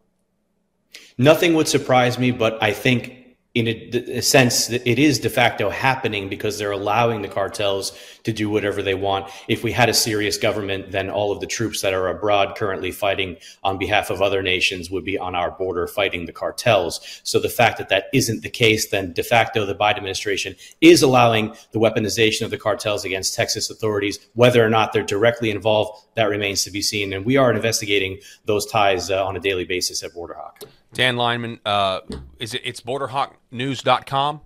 Nothing 1.18 1.54
would 1.54 1.68
surprise 1.68 2.18
me, 2.18 2.32
but 2.32 2.62
I 2.62 2.74
think 2.74 3.23
in 3.54 3.68
a, 3.68 4.18
a, 4.18 4.22
sense 4.22 4.70
it 4.70 4.98
is 5.00 5.20
de 5.20 5.30
facto 5.30 5.70
happening 5.70 6.28
because 6.28 6.58
they're 6.58 6.72
allowing 6.72 7.22
the 7.22 7.28
cartels 7.28 7.92
to 8.24 8.34
do 8.34 8.50
whatever 8.50 8.82
they 8.82 8.94
want. 8.94 9.30
If 9.48 9.64
we 9.64 9.72
had 9.72 9.90
a 9.90 9.94
serious 9.94 10.38
government, 10.38 10.92
then 10.92 11.10
all 11.10 11.32
of 11.32 11.40
the 11.40 11.48
troops 11.48 11.82
that 11.82 11.94
are 11.94 12.08
abroad 12.08 12.56
currently 12.56 12.92
fighting 12.92 13.38
on 13.64 13.78
behalf 13.78 14.10
of 14.10 14.22
other 14.22 14.42
nations 14.42 14.90
would 14.90 15.04
be 15.04 15.18
on 15.18 15.36
our 15.36 15.52
border 15.52 15.88
fighting 15.88 16.26
the 16.26 16.34
cartels. 16.34 17.22
So 17.24 17.40
the 17.40 17.50
fact 17.50 17.78
that 17.78 17.90
that 17.90 18.06
isn't 18.14 18.42
the 18.42 18.50
case, 18.50 18.90
then 18.90 19.14
de 19.14 19.24
facto 19.24 19.66
the 19.66 19.76
Biden 19.76 19.98
administration 19.98 20.56
is 20.82 21.02
allowing 21.02 21.56
the 21.72 21.80
weaponization 21.80 22.44
of 22.44 22.52
the 22.52 22.58
cartels 22.58 23.06
against 23.06 23.36
Texas 23.36 23.70
authorities. 23.70 24.20
Whether 24.34 24.66
or 24.66 24.70
not 24.70 24.94
they're 24.94 25.04
directly 25.04 25.52
involved, 25.52 26.06
that 26.16 26.26
remains 26.26 26.64
to 26.64 26.72
be 26.72 26.82
seen. 26.82 27.14
And 27.14 27.26
we 27.26 27.38
are 27.38 27.52
investigating 27.52 28.20
those 28.46 28.66
ties 28.66 29.10
uh, 29.10 29.26
on 29.26 29.36
a 29.36 29.40
daily 29.40 29.66
basis 29.66 30.04
at 30.04 30.14
Border 30.14 30.36
Hawk. 30.36 30.64
Dan 30.94 31.18
Lyman, 31.18 31.60
uh, 31.66 32.02
is 32.40 32.54
it? 32.54 32.62
It's 32.64 32.82
borderhawknews.com? 32.82 34.42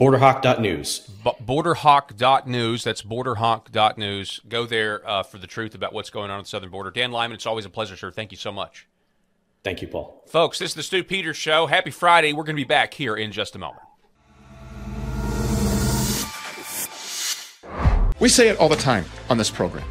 Borderhawk.news. 0.00 1.00
B- 1.24 1.30
borderhawk.news. 1.44 2.84
That's 2.84 3.02
borderhawk.news. 3.02 4.40
Go 4.48 4.66
there 4.66 5.08
uh, 5.08 5.22
for 5.22 5.38
the 5.38 5.46
truth 5.46 5.74
about 5.74 5.92
what's 5.92 6.10
going 6.10 6.30
on 6.30 6.38
at 6.38 6.44
the 6.44 6.48
southern 6.48 6.70
border. 6.70 6.90
Dan 6.90 7.10
Lyman, 7.10 7.34
it's 7.34 7.46
always 7.46 7.64
a 7.64 7.70
pleasure, 7.70 7.96
sir. 7.96 8.10
Thank 8.10 8.30
you 8.30 8.38
so 8.38 8.52
much. 8.52 8.86
Thank 9.64 9.82
you, 9.82 9.88
Paul. 9.88 10.22
Folks, 10.28 10.58
this 10.60 10.70
is 10.70 10.74
the 10.74 10.82
Stew 10.82 11.02
Peters 11.02 11.36
Show. 11.36 11.66
Happy 11.66 11.90
Friday. 11.90 12.32
We're 12.32 12.44
going 12.44 12.56
to 12.56 12.60
be 12.60 12.64
back 12.64 12.94
here 12.94 13.16
in 13.16 13.32
just 13.32 13.56
a 13.56 13.58
moment. 13.58 13.82
We 18.20 18.28
say 18.28 18.48
it 18.48 18.58
all 18.58 18.68
the 18.68 18.76
time 18.76 19.04
on 19.28 19.38
this 19.38 19.50
program. 19.50 19.86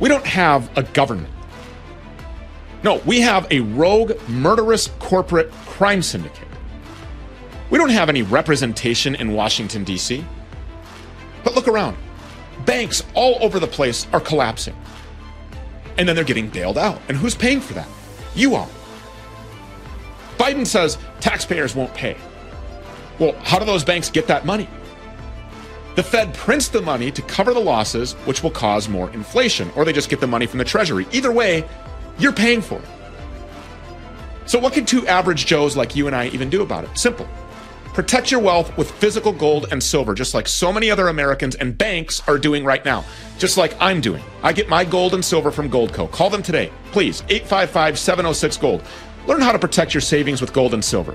We 0.00 0.08
don't 0.08 0.26
have 0.26 0.76
a 0.76 0.82
government 0.82 1.32
no, 2.82 2.96
we 3.06 3.20
have 3.20 3.46
a 3.52 3.60
rogue, 3.60 4.12
murderous 4.28 4.88
corporate 4.98 5.52
crime 5.66 6.02
syndicate. 6.02 6.48
We 7.72 7.78
don't 7.78 7.88
have 7.88 8.10
any 8.10 8.20
representation 8.20 9.14
in 9.14 9.32
Washington, 9.32 9.82
D.C. 9.82 10.22
But 11.42 11.54
look 11.54 11.66
around. 11.66 11.96
Banks 12.66 13.02
all 13.14 13.38
over 13.40 13.58
the 13.58 13.66
place 13.66 14.06
are 14.12 14.20
collapsing. 14.20 14.76
And 15.96 16.06
then 16.06 16.14
they're 16.14 16.22
getting 16.22 16.50
bailed 16.50 16.76
out. 16.76 17.00
And 17.08 17.16
who's 17.16 17.34
paying 17.34 17.62
for 17.62 17.72
that? 17.72 17.88
You 18.34 18.56
are. 18.56 18.68
Biden 20.36 20.66
says 20.66 20.98
taxpayers 21.20 21.74
won't 21.74 21.94
pay. 21.94 22.18
Well, 23.18 23.32
how 23.40 23.58
do 23.58 23.64
those 23.64 23.84
banks 23.84 24.10
get 24.10 24.26
that 24.26 24.44
money? 24.44 24.68
The 25.96 26.02
Fed 26.02 26.34
prints 26.34 26.68
the 26.68 26.82
money 26.82 27.10
to 27.10 27.22
cover 27.22 27.54
the 27.54 27.60
losses, 27.60 28.12
which 28.26 28.42
will 28.42 28.50
cause 28.50 28.86
more 28.86 29.08
inflation, 29.12 29.70
or 29.76 29.86
they 29.86 29.94
just 29.94 30.10
get 30.10 30.20
the 30.20 30.26
money 30.26 30.44
from 30.44 30.58
the 30.58 30.64
Treasury. 30.66 31.06
Either 31.10 31.32
way, 31.32 31.66
you're 32.18 32.34
paying 32.34 32.60
for 32.60 32.80
it. 32.80 32.88
So, 34.44 34.58
what 34.58 34.74
can 34.74 34.84
two 34.84 35.06
average 35.06 35.46
Joes 35.46 35.74
like 35.74 35.96
you 35.96 36.06
and 36.06 36.14
I 36.14 36.26
even 36.28 36.50
do 36.50 36.60
about 36.60 36.84
it? 36.84 36.98
Simple. 36.98 37.26
Protect 37.92 38.30
your 38.30 38.40
wealth 38.40 38.74
with 38.78 38.90
physical 38.90 39.32
gold 39.32 39.66
and 39.70 39.82
silver, 39.82 40.14
just 40.14 40.32
like 40.32 40.48
so 40.48 40.72
many 40.72 40.90
other 40.90 41.08
Americans 41.08 41.56
and 41.56 41.76
banks 41.76 42.26
are 42.26 42.38
doing 42.38 42.64
right 42.64 42.82
now, 42.86 43.04
just 43.38 43.58
like 43.58 43.76
I'm 43.80 44.00
doing. 44.00 44.22
I 44.42 44.54
get 44.54 44.66
my 44.66 44.82
gold 44.82 45.12
and 45.12 45.22
silver 45.22 45.50
from 45.50 45.70
Goldco. 45.70 46.10
Call 46.10 46.30
them 46.30 46.42
today, 46.42 46.72
please, 46.92 47.22
855 47.28 47.98
706 47.98 48.56
Gold. 48.56 48.82
Learn 49.26 49.42
how 49.42 49.52
to 49.52 49.58
protect 49.58 49.92
your 49.92 50.00
savings 50.00 50.40
with 50.40 50.54
gold 50.54 50.72
and 50.72 50.82
silver. 50.82 51.14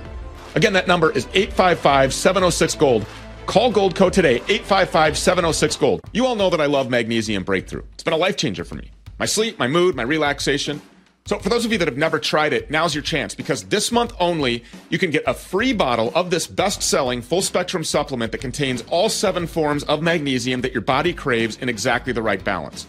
Again, 0.54 0.74
that 0.74 0.88
number 0.88 1.12
is 1.12 1.26
855 1.34 2.14
706 2.14 2.76
Gold. 2.76 3.08
Call 3.48 3.74
Goldco 3.74 4.12
today, 4.12 4.36
855 4.36 5.18
706 5.18 5.76
Gold. 5.78 6.02
You 6.12 6.28
all 6.28 6.36
know 6.36 6.52
that 6.52 6.62
I 6.62 6.68
love 6.68 6.92
Magnesium 6.92 7.44
Breakthrough. 7.44 7.84
It's 7.94 8.04
been 8.04 8.14
a 8.14 8.18
life 8.18 8.38
changer 8.38 8.64
for 8.64 8.76
me 8.76 8.92
my 9.18 9.26
sleep, 9.26 9.58
my 9.58 9.68
mood, 9.68 9.96
my 9.96 10.04
relaxation. 10.04 10.80
So, 11.28 11.38
for 11.40 11.50
those 11.50 11.66
of 11.66 11.74
you 11.74 11.78
that 11.80 11.90
have 11.90 11.98
never 11.98 12.20
tried 12.20 12.54
it, 12.54 12.72
now's 12.72 12.96
your 12.96 13.02
chance 13.02 13.36
because 13.36 13.66
this 13.66 13.92
month 13.92 14.14
only, 14.18 14.64
you 14.90 14.98
can 14.98 15.12
get 15.12 15.24
a 15.28 15.34
free 15.34 15.74
bottle 15.74 16.10
of 16.16 16.30
this 16.30 16.48
best 16.48 16.82
selling 16.82 17.22
full 17.22 17.42
spectrum 17.42 17.84
supplement 17.84 18.32
that 18.32 18.38
contains 18.38 18.82
all 18.90 19.10
seven 19.10 19.46
forms 19.46 19.84
of 19.84 20.02
magnesium 20.02 20.62
that 20.62 20.72
your 20.72 20.82
body 20.82 21.12
craves 21.12 21.58
in 21.58 21.68
exactly 21.68 22.14
the 22.14 22.22
right 22.22 22.42
balance. 22.46 22.88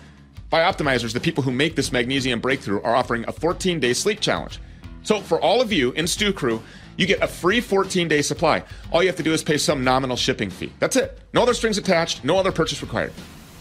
Bioptimizers, 0.53 1.13
the 1.13 1.19
people 1.19 1.43
who 1.43 1.51
make 1.51 1.75
this 1.75 1.91
magnesium 1.91 2.39
breakthrough, 2.39 2.81
are 2.83 2.95
offering 2.95 3.25
a 3.27 3.33
14 3.33 3.81
day 3.81 3.93
sleep 3.93 4.21
challenge. 4.21 4.61
So, 5.03 5.21
for 5.21 5.41
all 5.41 5.61
of 5.61 5.73
you 5.73 5.91
in 5.93 6.07
Stew 6.07 6.33
Crew, 6.33 6.63
you 6.97 7.07
get 7.07 7.21
a 7.21 7.27
free 7.27 7.61
14 7.61 8.07
day 8.07 8.23
supply. 8.23 8.63
All 8.93 9.03
you 9.03 9.09
have 9.09 9.17
to 9.17 9.25
do 9.25 9.33
is 9.33 9.43
pay 9.43 9.59
some 9.59 9.83
nominal 9.83 10.17
shipping 10.17 10.51
fee. 10.51 10.73
That's 10.79 10.95
it. 10.95 11.19
No 11.35 11.43
other 11.43 11.55
strings 11.55 11.77
attached, 11.77 12.23
no 12.23 12.39
other 12.39 12.53
purchase 12.53 12.83
required. 12.83 13.13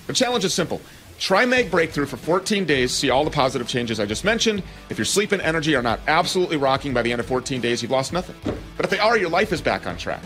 The 0.05 0.13
challenge 0.13 0.45
is 0.45 0.53
simple. 0.53 0.81
Try 1.19 1.45
Mag 1.45 1.71
Breakthrough 1.71 2.05
for 2.05 2.17
14 2.17 2.65
days, 2.65 2.91
see 2.91 3.09
all 3.09 3.23
the 3.23 3.31
positive 3.31 3.67
changes 3.67 3.99
I 3.99 4.05
just 4.05 4.23
mentioned. 4.23 4.61
If 4.89 4.97
your 4.97 5.05
sleep 5.05 5.31
and 5.31 5.41
energy 5.41 5.75
are 5.75 5.81
not 5.81 5.99
absolutely 6.07 6.57
rocking 6.57 6.93
by 6.93 7.01
the 7.01 7.11
end 7.11 7.19
of 7.19 7.25
14 7.25 7.59
days, 7.59 7.81
you've 7.81 7.91
lost 7.91 8.13
nothing. 8.13 8.35
But 8.75 8.85
if 8.85 8.91
they 8.91 8.99
are, 8.99 9.17
your 9.17 9.29
life 9.29 9.51
is 9.51 9.61
back 9.61 9.87
on 9.87 9.97
track. 9.97 10.21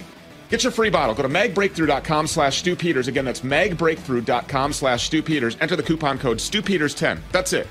Get 0.50 0.64
your 0.64 0.72
free 0.72 0.90
bottle. 0.90 1.16
Go 1.16 1.24
to 1.24 1.30
magbreakthrough.com 1.30 2.28
slash 2.28 2.58
Stew 2.58 2.76
Peters. 2.76 3.08
Again, 3.08 3.24
that's 3.24 3.40
magbreakthrough.com 3.40 4.74
slash 4.74 5.06
Stew 5.06 5.24
Peters. 5.24 5.56
Enter 5.62 5.78
the 5.78 5.84
coupon 5.84 6.20
code 6.20 6.40
StewPeters10. 6.40 7.20
That's 7.32 7.54
it. 7.54 7.68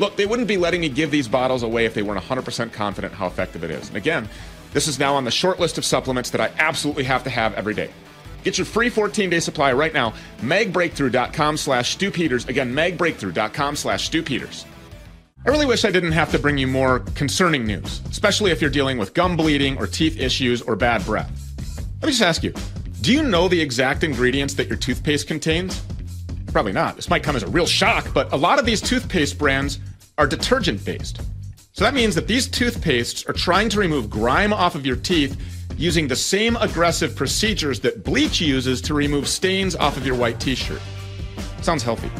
Look, 0.00 0.16
they 0.16 0.26
wouldn't 0.26 0.48
be 0.48 0.56
letting 0.56 0.80
me 0.80 0.88
give 0.88 1.12
these 1.12 1.28
bottles 1.28 1.62
away 1.62 1.84
if 1.84 1.94
they 1.94 2.02
weren't 2.02 2.22
100% 2.22 2.72
confident 2.72 3.14
how 3.14 3.28
effective 3.28 3.62
it 3.62 3.70
is. 3.70 3.86
And 3.88 3.96
again, 3.96 4.28
this 4.72 4.88
is 4.88 4.98
now 4.98 5.14
on 5.14 5.24
the 5.24 5.30
short 5.30 5.60
list 5.60 5.78
of 5.78 5.84
supplements 5.84 6.30
that 6.30 6.40
I 6.40 6.50
absolutely 6.58 7.04
have 7.04 7.22
to 7.24 7.30
have 7.30 7.54
every 7.54 7.74
day. 7.74 7.90
Get 8.46 8.58
your 8.58 8.64
free 8.64 8.88
14-day 8.88 9.40
supply 9.40 9.72
right 9.72 9.92
now. 9.92 10.14
Magbreakthrough.com 10.38 11.56
slash 11.56 11.94
Stew 11.94 12.12
Peters. 12.12 12.46
Again, 12.46 12.72
magbreakthrough.com 12.72 13.74
slash 13.74 14.06
Stew 14.06 14.22
Peters. 14.22 14.64
I 15.44 15.50
really 15.50 15.66
wish 15.66 15.84
I 15.84 15.90
didn't 15.90 16.12
have 16.12 16.30
to 16.30 16.38
bring 16.38 16.56
you 16.56 16.68
more 16.68 17.00
concerning 17.16 17.66
news, 17.66 18.00
especially 18.08 18.52
if 18.52 18.60
you're 18.60 18.70
dealing 18.70 18.98
with 18.98 19.14
gum 19.14 19.36
bleeding 19.36 19.76
or 19.78 19.88
teeth 19.88 20.20
issues 20.20 20.62
or 20.62 20.76
bad 20.76 21.04
breath. 21.04 21.28
Let 22.00 22.06
me 22.06 22.12
just 22.12 22.22
ask 22.22 22.44
you, 22.44 22.54
do 23.00 23.12
you 23.12 23.24
know 23.24 23.48
the 23.48 23.60
exact 23.60 24.04
ingredients 24.04 24.54
that 24.54 24.68
your 24.68 24.78
toothpaste 24.78 25.26
contains? 25.26 25.82
Probably 26.52 26.70
not. 26.70 26.94
This 26.94 27.10
might 27.10 27.24
come 27.24 27.34
as 27.34 27.42
a 27.42 27.48
real 27.48 27.66
shock, 27.66 28.06
but 28.14 28.32
a 28.32 28.36
lot 28.36 28.60
of 28.60 28.64
these 28.64 28.80
toothpaste 28.80 29.38
brands 29.38 29.80
are 30.18 30.26
detergent 30.28 30.84
based. 30.84 31.20
So 31.72 31.82
that 31.82 31.94
means 31.94 32.14
that 32.14 32.28
these 32.28 32.48
toothpastes 32.48 33.28
are 33.28 33.32
trying 33.32 33.70
to 33.70 33.80
remove 33.80 34.08
grime 34.08 34.52
off 34.52 34.76
of 34.76 34.86
your 34.86 34.94
teeth 34.94 35.36
using 35.76 36.08
the 36.08 36.16
same 36.16 36.56
aggressive 36.56 37.14
procedures 37.14 37.80
that 37.80 38.04
bleach 38.04 38.40
uses 38.40 38.80
to 38.82 38.94
remove 38.94 39.28
stains 39.28 39.76
off 39.76 39.96
of 39.96 40.06
your 40.06 40.16
white 40.16 40.40
t 40.40 40.54
shirt. 40.54 40.80
Sounds 41.62 41.82
healthy. 41.82 42.10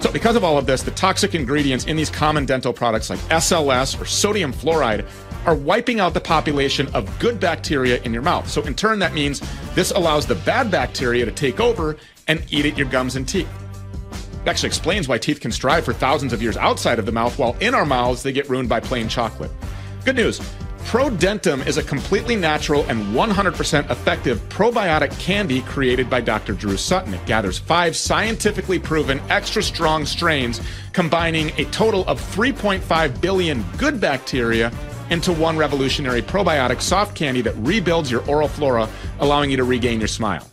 So, 0.00 0.10
because 0.10 0.34
of 0.34 0.42
all 0.42 0.58
of 0.58 0.66
this, 0.66 0.82
the 0.82 0.90
toxic 0.90 1.34
ingredients 1.34 1.84
in 1.84 1.96
these 1.96 2.10
common 2.10 2.44
dental 2.44 2.72
products 2.72 3.08
like 3.08 3.20
SLS 3.20 4.00
or 4.00 4.04
sodium 4.04 4.52
fluoride 4.52 5.06
are 5.46 5.54
wiping 5.54 6.00
out 6.00 6.12
the 6.12 6.20
population 6.20 6.88
of 6.94 7.18
good 7.20 7.38
bacteria 7.38 8.02
in 8.02 8.12
your 8.12 8.22
mouth. 8.22 8.48
So, 8.48 8.62
in 8.62 8.74
turn, 8.74 8.98
that 8.98 9.14
means 9.14 9.40
this 9.74 9.92
allows 9.92 10.26
the 10.26 10.34
bad 10.34 10.70
bacteria 10.70 11.24
to 11.24 11.30
take 11.30 11.60
over 11.60 11.96
and 12.26 12.44
eat 12.50 12.66
at 12.66 12.76
your 12.76 12.88
gums 12.88 13.14
and 13.14 13.28
teeth. 13.28 13.48
It 14.44 14.48
actually 14.48 14.68
explains 14.68 15.06
why 15.06 15.18
teeth 15.18 15.40
can 15.40 15.52
strive 15.52 15.84
for 15.84 15.92
thousands 15.92 16.32
of 16.32 16.42
years 16.42 16.56
outside 16.56 16.98
of 16.98 17.06
the 17.06 17.12
mouth, 17.12 17.38
while 17.38 17.56
in 17.60 17.72
our 17.72 17.86
mouths 17.86 18.24
they 18.24 18.32
get 18.32 18.48
ruined 18.48 18.68
by 18.68 18.80
plain 18.80 19.08
chocolate. 19.08 19.52
Good 20.04 20.16
news 20.16 20.40
ProDentim 20.84 21.66
is 21.66 21.78
a 21.78 21.82
completely 21.82 22.36
natural 22.36 22.84
and 22.84 23.02
100% 23.14 23.90
effective 23.90 24.38
probiotic 24.50 25.18
candy 25.18 25.62
created 25.62 26.10
by 26.10 26.20
Dr. 26.20 26.52
Drew 26.52 26.76
Sutton. 26.76 27.14
It 27.14 27.24
gathers 27.24 27.58
five 27.58 27.96
scientifically 27.96 28.78
proven 28.78 29.18
extra 29.30 29.62
strong 29.62 30.04
strains, 30.04 30.60
combining 30.92 31.48
a 31.58 31.64
total 31.66 32.06
of 32.06 32.20
3.5 32.20 33.20
billion 33.22 33.64
good 33.78 34.00
bacteria 34.00 34.70
into 35.08 35.32
one 35.32 35.56
revolutionary 35.56 36.20
probiotic 36.20 36.82
soft 36.82 37.16
candy 37.16 37.40
that 37.40 37.56
rebuilds 37.56 38.10
your 38.10 38.24
oral 38.28 38.48
flora, 38.48 38.88
allowing 39.20 39.50
you 39.50 39.56
to 39.56 39.64
regain 39.64 39.98
your 39.98 40.08
smile. 40.08 40.51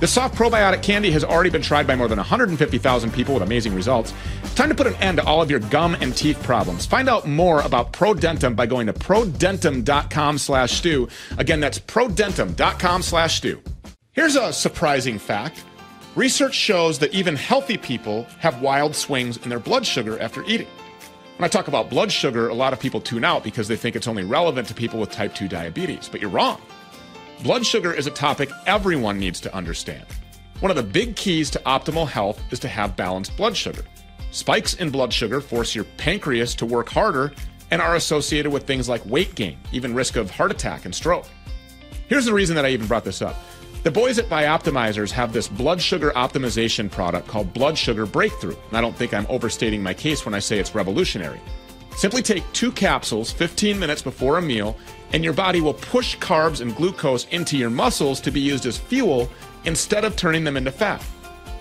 The 0.00 0.06
soft 0.06 0.34
probiotic 0.34 0.82
candy 0.82 1.10
has 1.12 1.24
already 1.24 1.48
been 1.48 1.62
tried 1.62 1.86
by 1.86 1.96
more 1.96 2.08
than 2.08 2.18
150,000 2.18 3.12
people 3.12 3.34
with 3.34 3.42
amazing 3.42 3.74
results. 3.74 4.12
Time 4.54 4.68
to 4.68 4.74
put 4.74 4.86
an 4.86 4.94
end 4.96 5.18
to 5.18 5.24
all 5.24 5.40
of 5.40 5.50
your 5.50 5.60
gum 5.60 5.96
and 6.00 6.14
teeth 6.14 6.42
problems. 6.42 6.84
Find 6.84 7.08
out 7.08 7.26
more 7.26 7.62
about 7.62 7.92
ProDentim 7.92 8.54
by 8.54 8.66
going 8.66 8.86
to 8.86 8.92
prodentim.com 8.92 10.38
slash 10.38 10.72
stew. 10.72 11.08
Again, 11.38 11.60
that's 11.60 11.78
prodentim.com 11.78 13.02
slash 13.02 13.36
stew. 13.36 13.62
Here's 14.12 14.36
a 14.36 14.52
surprising 14.52 15.18
fact. 15.18 15.64
Research 16.14 16.54
shows 16.54 16.98
that 17.00 17.12
even 17.12 17.36
healthy 17.36 17.76
people 17.76 18.24
have 18.38 18.62
wild 18.62 18.96
swings 18.96 19.36
in 19.38 19.50
their 19.50 19.60
blood 19.60 19.86
sugar 19.86 20.18
after 20.20 20.42
eating. 20.44 20.68
When 21.36 21.44
I 21.44 21.48
talk 21.48 21.68
about 21.68 21.90
blood 21.90 22.10
sugar, 22.10 22.48
a 22.48 22.54
lot 22.54 22.72
of 22.72 22.80
people 22.80 23.00
tune 23.00 23.24
out 23.24 23.44
because 23.44 23.68
they 23.68 23.76
think 23.76 23.94
it's 23.94 24.08
only 24.08 24.24
relevant 24.24 24.68
to 24.68 24.74
people 24.74 24.98
with 24.98 25.10
type 25.10 25.34
2 25.34 25.48
diabetes, 25.48 26.08
but 26.08 26.22
you're 26.22 26.30
wrong. 26.30 26.60
Blood 27.42 27.66
sugar 27.66 27.92
is 27.92 28.06
a 28.06 28.10
topic 28.10 28.50
everyone 28.66 29.18
needs 29.18 29.40
to 29.40 29.54
understand. 29.54 30.06
One 30.60 30.70
of 30.70 30.76
the 30.76 30.82
big 30.82 31.16
keys 31.16 31.50
to 31.50 31.58
optimal 31.60 32.08
health 32.08 32.40
is 32.50 32.58
to 32.60 32.68
have 32.68 32.96
balanced 32.96 33.36
blood 33.36 33.54
sugar. 33.54 33.84
Spikes 34.30 34.74
in 34.74 34.90
blood 34.90 35.12
sugar 35.12 35.42
force 35.42 35.74
your 35.74 35.84
pancreas 35.98 36.54
to 36.56 36.66
work 36.66 36.88
harder 36.88 37.32
and 37.70 37.82
are 37.82 37.96
associated 37.96 38.50
with 38.50 38.66
things 38.66 38.88
like 38.88 39.04
weight 39.04 39.34
gain, 39.34 39.58
even 39.70 39.94
risk 39.94 40.16
of 40.16 40.30
heart 40.30 40.50
attack 40.50 40.86
and 40.86 40.94
stroke. 40.94 41.26
Here's 42.08 42.24
the 42.24 42.32
reason 42.32 42.56
that 42.56 42.64
I 42.64 42.70
even 42.70 42.86
brought 42.86 43.04
this 43.04 43.20
up. 43.20 43.36
The 43.82 43.90
boys 43.90 44.18
at 44.18 44.30
Bioptimizers 44.30 45.10
have 45.10 45.34
this 45.34 45.46
blood 45.46 45.80
sugar 45.80 46.12
optimization 46.16 46.90
product 46.90 47.28
called 47.28 47.52
Blood 47.52 47.76
Sugar 47.76 48.06
Breakthrough. 48.06 48.56
And 48.68 48.78
I 48.78 48.80
don't 48.80 48.96
think 48.96 49.12
I'm 49.12 49.26
overstating 49.28 49.82
my 49.82 49.92
case 49.94 50.24
when 50.24 50.34
I 50.34 50.38
say 50.38 50.58
it's 50.58 50.74
revolutionary. 50.74 51.40
Simply 51.96 52.22
take 52.22 52.44
two 52.52 52.70
capsules 52.70 53.32
15 53.32 53.78
minutes 53.78 54.02
before 54.02 54.36
a 54.36 54.42
meal, 54.42 54.76
and 55.12 55.24
your 55.24 55.32
body 55.32 55.60
will 55.60 55.74
push 55.74 56.16
carbs 56.18 56.60
and 56.60 56.76
glucose 56.76 57.26
into 57.28 57.56
your 57.56 57.70
muscles 57.70 58.20
to 58.20 58.30
be 58.30 58.40
used 58.40 58.66
as 58.66 58.76
fuel 58.76 59.30
instead 59.64 60.04
of 60.04 60.14
turning 60.14 60.44
them 60.44 60.56
into 60.56 60.70
fat. 60.70 61.02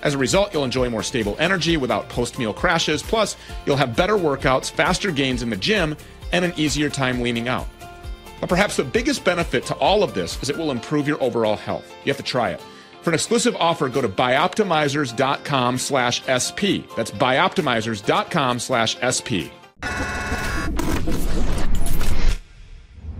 As 0.03 0.13
a 0.13 0.17
result, 0.17 0.53
you'll 0.53 0.65
enjoy 0.65 0.89
more 0.89 1.03
stable 1.03 1.37
energy 1.39 1.77
without 1.77 2.09
post 2.09 2.37
meal 2.37 2.53
crashes. 2.53 3.01
Plus, 3.01 3.37
you'll 3.65 3.77
have 3.77 3.95
better 3.95 4.15
workouts, 4.15 4.69
faster 4.69 5.09
gains 5.09 5.41
in 5.41 5.49
the 5.49 5.55
gym, 5.55 5.95
and 6.31 6.43
an 6.43 6.53
easier 6.57 6.89
time 6.89 7.21
leaning 7.21 7.47
out. 7.47 7.67
But 8.41 8.49
perhaps 8.49 8.75
the 8.75 8.83
biggest 8.83 9.23
benefit 9.23 9.65
to 9.67 9.75
all 9.75 10.03
of 10.03 10.13
this 10.13 10.41
is 10.43 10.49
it 10.49 10.57
will 10.57 10.69
improve 10.69 11.07
your 11.07 11.21
overall 11.23 11.55
health. 11.55 11.89
You 12.03 12.11
have 12.11 12.17
to 12.17 12.23
try 12.23 12.49
it. 12.49 12.61
For 13.01 13.09
an 13.09 13.13
exclusive 13.13 13.55
offer, 13.55 13.87
go 13.87 14.01
to 14.01 14.09
bioptimizers.com 14.09 15.77
slash 15.77 16.21
SP. 16.27 16.83
That's 16.97 17.11
bioptimizers.com 17.11 18.59
slash 18.59 18.97
SP. 18.99 19.49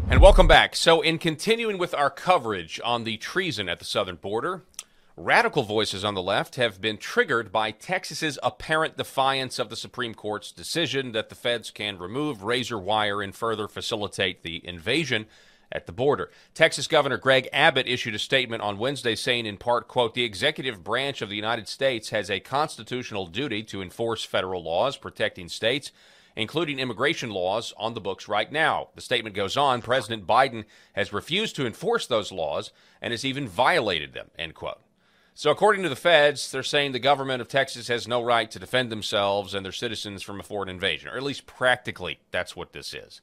And 0.10 0.22
welcome 0.22 0.48
back. 0.48 0.76
So, 0.76 1.02
in 1.02 1.18
continuing 1.18 1.78
with 1.78 1.94
our 1.94 2.10
coverage 2.10 2.80
on 2.84 3.04
the 3.04 3.18
treason 3.18 3.68
at 3.68 3.80
the 3.80 3.86
southern 3.86 4.16
border, 4.16 4.64
Radical 5.18 5.64
voices 5.64 6.04
on 6.04 6.14
the 6.14 6.22
left 6.22 6.58
have 6.58 6.82
been 6.82 6.98
triggered 6.98 7.50
by 7.50 7.72
Texas's 7.72 8.38
apparent 8.44 8.98
defiance 8.98 9.60
of 9.60 9.70
the 9.70 9.78
Supreme 9.78 10.14
Court's 10.14 10.52
decision 10.52 11.14
that 11.14 11.30
the 11.30 11.36
feds 11.36 11.72
can 11.72 11.98
remove 11.98 12.44
razor 12.44 12.78
wire 12.78 13.22
and 13.22 13.34
further 13.34 13.70
facilitate 13.70 14.44
the 14.44 14.62
invasion 14.68 15.26
at 15.72 15.86
the 15.86 15.94
border. 15.94 16.32
Texas 16.54 16.88
Governor 16.88 17.16
Greg 17.18 17.48
Abbott 17.54 17.88
issued 17.88 18.14
a 18.14 18.20
statement 18.20 18.62
on 18.62 18.78
Wednesday 18.78 19.16
saying 19.16 19.46
in 19.46 19.56
part, 19.56 19.88
quote, 19.88 20.16
"The 20.16 20.26
executive 20.26 20.84
branch 20.84 21.22
of 21.22 21.30
the 21.30 21.38
United 21.38 21.70
States 21.70 22.10
has 22.10 22.30
a 22.30 22.42
constitutional 22.42 23.26
duty 23.26 23.64
to 23.64 23.82
enforce 23.82 24.26
federal 24.26 24.64
laws 24.64 24.98
protecting 24.98 25.48
states." 25.48 25.94
Including 26.36 26.80
immigration 26.80 27.30
laws 27.30 27.74
on 27.78 27.94
the 27.94 28.02
books 28.02 28.28
right 28.28 28.52
now. 28.52 28.90
The 28.96 29.02
statement 29.02 29.36
goes 29.36 29.56
on 29.58 29.82
President 29.82 30.28
Biden 30.28 30.66
has 30.94 31.14
refused 31.14 31.56
to 31.56 31.66
enforce 31.66 32.08
those 32.08 32.32
laws 32.32 32.72
and 33.02 33.12
has 33.12 33.26
even 33.26 33.48
violated 33.48 34.14
them, 34.14 34.32
end 34.38 34.56
quote. 34.56 34.82
So, 35.38 35.52
according 35.52 35.84
to 35.84 35.90
the 35.90 35.98
feds, 35.98 36.50
they're 36.50 36.64
saying 36.64 36.94
the 36.94 37.00
government 37.00 37.42
of 37.42 37.50
Texas 37.50 37.90
has 37.90 38.08
no 38.08 38.24
right 38.24 38.50
to 38.50 38.58
defend 38.58 38.90
themselves 38.90 39.54
and 39.54 39.66
their 39.66 39.74
citizens 39.74 40.24
from 40.24 40.40
a 40.40 40.44
foreign 40.44 40.70
invasion, 40.70 41.10
or 41.10 41.18
at 41.18 41.24
least 41.24 41.46
practically, 41.46 42.20
that's 42.32 42.56
what 42.56 42.72
this 42.72 42.94
is. 42.94 43.20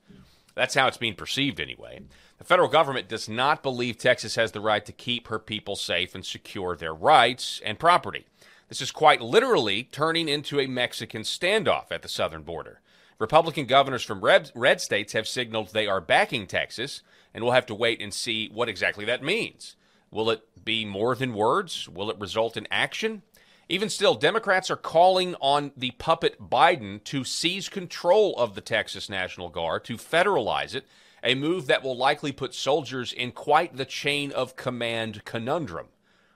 That's 0.55 0.75
how 0.75 0.89
it's 0.89 0.99
being 0.99 1.15
perceived, 1.15 1.59
anyway. 1.59 2.03
The 2.37 2.45
federal 2.45 2.69
government 2.69 3.09
does 3.09 3.31
not 3.31 3.63
believe 3.63 3.97
Texas 3.97 4.35
has 4.35 4.53
the 4.53 4.61
right 4.61 4.85
to 4.85 4.93
keep 4.93 5.29
her 5.29 5.39
people 5.39 5.75
safe 5.75 6.15
and 6.15 6.27
secure 6.27 6.77
their 6.77 6.93
rights 6.93 7.63
and 7.65 7.79
property. 7.79 8.27
This 8.69 8.83
is 8.83 8.91
quite 8.91 9.23
literally 9.23 9.85
turning 9.85 10.29
into 10.29 10.61
a 10.61 10.67
Mexican 10.67 11.23
standoff 11.23 11.91
at 11.91 12.03
the 12.03 12.09
southern 12.09 12.43
border. 12.43 12.82
Republican 13.23 13.67
governors 13.67 14.03
from 14.03 14.21
red, 14.21 14.51
red 14.53 14.81
states 14.81 15.13
have 15.13 15.29
signaled 15.29 15.73
they 15.73 15.87
are 15.87 16.01
backing 16.01 16.45
Texas, 16.45 17.03
and 17.33 17.45
we'll 17.45 17.53
have 17.53 17.67
to 17.67 17.75
wait 17.75 18.03
and 18.03 18.13
see 18.13 18.51
what 18.53 18.69
exactly 18.69 19.05
that 19.05 19.23
means. 19.23 19.77
Will 20.11 20.29
it 20.29 20.43
be 20.65 20.85
more 20.85 21.15
than 21.15 21.33
words? 21.33 21.89
Will 21.89 22.11
it 22.11 22.19
result 22.19 22.57
in 22.57 22.67
action? 22.69 23.23
Even 23.69 23.89
still, 23.89 24.17
Democrats 24.17 24.73
are 24.73 24.77
calling 24.77 25.37
on 25.37 25.71
the 25.77 25.93
puppet 25.93 26.51
Biden 26.51 27.03
to 27.05 27.23
seize 27.23 27.69
control 27.69 28.35
of 28.39 28.57
the 28.57 28.61
Texas 28.61 29.09
National 29.09 29.49
Guard, 29.49 29.85
to 29.85 29.97
federalize 29.97 30.75
it, 30.75 30.85
a 31.23 31.37
move 31.37 31.69
that 31.69 31.85
will 31.85 31.97
likely 31.97 32.33
put 32.33 32.57
soldiers 32.57 33.13
in 33.13 33.31
quite 33.31 33.77
the 33.77 33.85
chain 33.85 34.33
of 34.33 34.57
command 34.57 35.25
conundrum. 35.25 35.87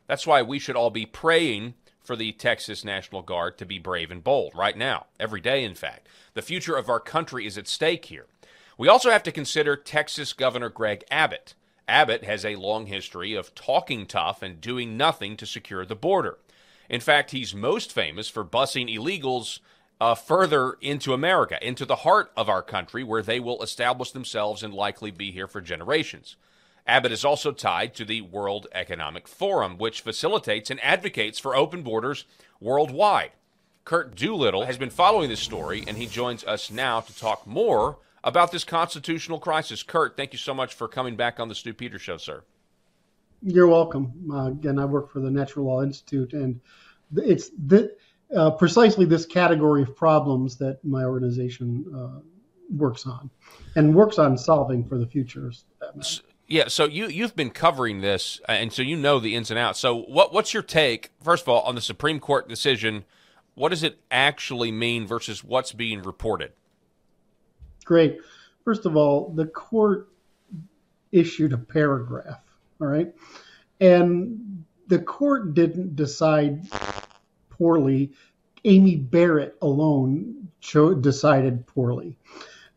That's 0.07 0.27
why 0.27 0.41
we 0.41 0.61
should 0.61 0.77
all 0.77 0.91
be 0.91 1.05
praying 1.05 1.75
for 2.07 2.17
the 2.17 2.33
Texas 2.33 2.85
National 2.85 3.23
Guard 3.23 3.59
to 3.59 3.67
be 3.67 3.79
brave 3.79 4.11
and 4.11 4.23
bold 4.23 4.53
right 4.55 4.77
now, 4.77 5.07
every 5.19 5.41
day, 5.41 5.65
in 5.65 5.75
fact. 5.75 6.09
The 6.35 6.43
future 6.43 6.77
of 6.77 6.89
our 6.89 7.01
country 7.01 7.47
is 7.47 7.59
at 7.59 7.69
stake 7.69 8.07
here. 8.07 8.27
We 8.79 8.89
also 8.89 9.11
have 9.11 9.23
to 9.25 9.33
consider 9.33 9.77
Texas 9.77 10.33
Governor 10.33 10.69
Greg 10.69 11.05
Abbott. 11.11 11.55
Abbott 11.89 12.25
has 12.25 12.45
a 12.45 12.57
long 12.57 12.87
history 12.87 13.35
of 13.35 13.55
talking 13.55 14.07
tough 14.07 14.43
and 14.43 14.61
doing 14.61 14.97
nothing 14.97 15.37
to 15.37 15.47
secure 15.47 15.85
the 15.85 15.97
border. 15.97 16.39
In 16.89 17.01
fact, 17.01 17.31
he's 17.31 17.55
most 17.55 17.93
famous 17.93 18.29
for 18.29 18.45
busing 18.45 18.95
illegals 18.95 19.61
uh, 20.01 20.15
further 20.15 20.77
into 20.81 21.15
America, 21.15 21.59
into 21.67 21.85
the 21.85 21.97
heart 21.97 22.33
of 22.37 22.49
our 22.49 22.63
country, 22.63 23.03
where 23.03 23.23
they 23.23 23.41
will 23.41 23.63
establish 23.63 24.11
themselves 24.11 24.63
and 24.63 24.75
likely 24.75 25.11
be 25.11 25.31
here 25.33 25.49
for 25.49 25.61
generations. 25.61 26.37
Abbott 26.87 27.13
is 27.13 27.25
also 27.25 27.51
tied 27.51 27.95
to 27.95 28.05
the 28.05 28.21
World 28.21 28.69
Economic 28.73 29.27
Forum, 29.27 29.77
which 29.77 30.03
facilitates 30.03 30.71
and 30.71 30.83
advocates 30.85 31.39
for 31.39 31.57
open 31.57 31.83
borders 31.83 32.25
worldwide. 32.61 33.33
Curt 33.85 34.15
Doolittle 34.15 34.67
has 34.67 34.79
been 34.79 34.91
following 34.91 35.29
this 35.29 35.41
story, 35.41 35.85
and 35.87 35.97
he 35.97 36.07
joins 36.07 36.45
us 36.45 36.71
now 36.71 37.01
to 37.01 37.17
talk 37.17 37.47
more 37.47 37.99
about 38.23 38.53
this 38.53 38.65
constitutional 38.65 39.39
crisis. 39.39 39.83
Curt, 39.83 40.17
thank 40.17 40.33
you 40.33 40.39
so 40.39 40.55
much 40.55 40.75
for 40.75 40.89
coming 40.89 41.17
back 41.17 41.39
on 41.39 41.49
the 41.49 41.55
Stew 41.55 41.75
Peter 41.75 41.99
Show, 41.99 42.17
sir. 42.17 42.43
You're 43.43 43.69
welcome. 43.69 44.13
Uh, 44.33 44.47
again, 44.47 44.79
I 44.79 44.85
work 44.85 45.13
for 45.13 45.21
the 45.21 45.31
Natural 45.31 45.67
Law 45.67 45.83
Institute, 45.83 46.33
and 46.33 46.61
it's 47.17 47.51
the, 47.67 47.95
uh, 48.35 48.51
precisely 48.53 49.05
this 49.05 49.27
category 49.27 49.83
of 49.83 49.95
problems 49.95 50.57
that 50.57 50.85
my 50.85 51.05
organization 51.05 51.85
uh, 51.95 52.21
works 52.71 53.07
on, 53.07 53.31
and 53.77 53.95
works 53.95 54.19
on 54.19 54.37
solving 54.37 54.85
for 54.85 54.99
the 54.99 55.07
future. 55.07 55.53
Yeah, 56.49 56.69
so 56.69 56.85
you 56.85 57.09
you've 57.09 57.35
been 57.35 57.51
covering 57.51 58.03
this, 58.03 58.41
uh, 58.49 58.53
and 58.53 58.73
so 58.73 58.83
you 58.83 58.97
know 58.97 59.19
the 59.19 59.35
ins 59.35 59.51
and 59.51 59.59
outs. 59.59 59.81
So, 59.81 59.97
what 59.97 60.33
what's 60.33 60.55
your 60.55 60.63
take, 60.63 61.11
first 61.23 61.43
of 61.43 61.49
all, 61.49 61.63
on 61.63 61.75
the 61.75 61.81
Supreme 61.81 62.21
Court 62.21 62.49
decision? 62.49 63.05
What 63.55 63.71
does 63.71 63.83
it 63.83 63.99
actually 64.11 64.71
mean 64.71 65.07
versus 65.07 65.43
what's 65.43 65.73
being 65.73 66.03
reported? 66.03 66.53
Great. 67.85 68.19
First 68.65 68.85
of 68.85 68.97
all, 68.97 69.33
the 69.35 69.47
court 69.47 70.09
issued 71.11 71.53
a 71.53 71.59
paragraph, 71.59 72.43
all 72.81 72.87
right? 72.87 73.13
And 73.81 74.65
the 74.89 74.99
court 74.99 75.55
didn't 75.55 75.97
decide 75.97 76.67
poorly. 77.51 78.13
Amy 78.65 78.97
Barrett 78.97 79.57
alone 79.63 80.49
cho- 80.61 80.95
decided 80.95 81.67
poorly. 81.67 82.17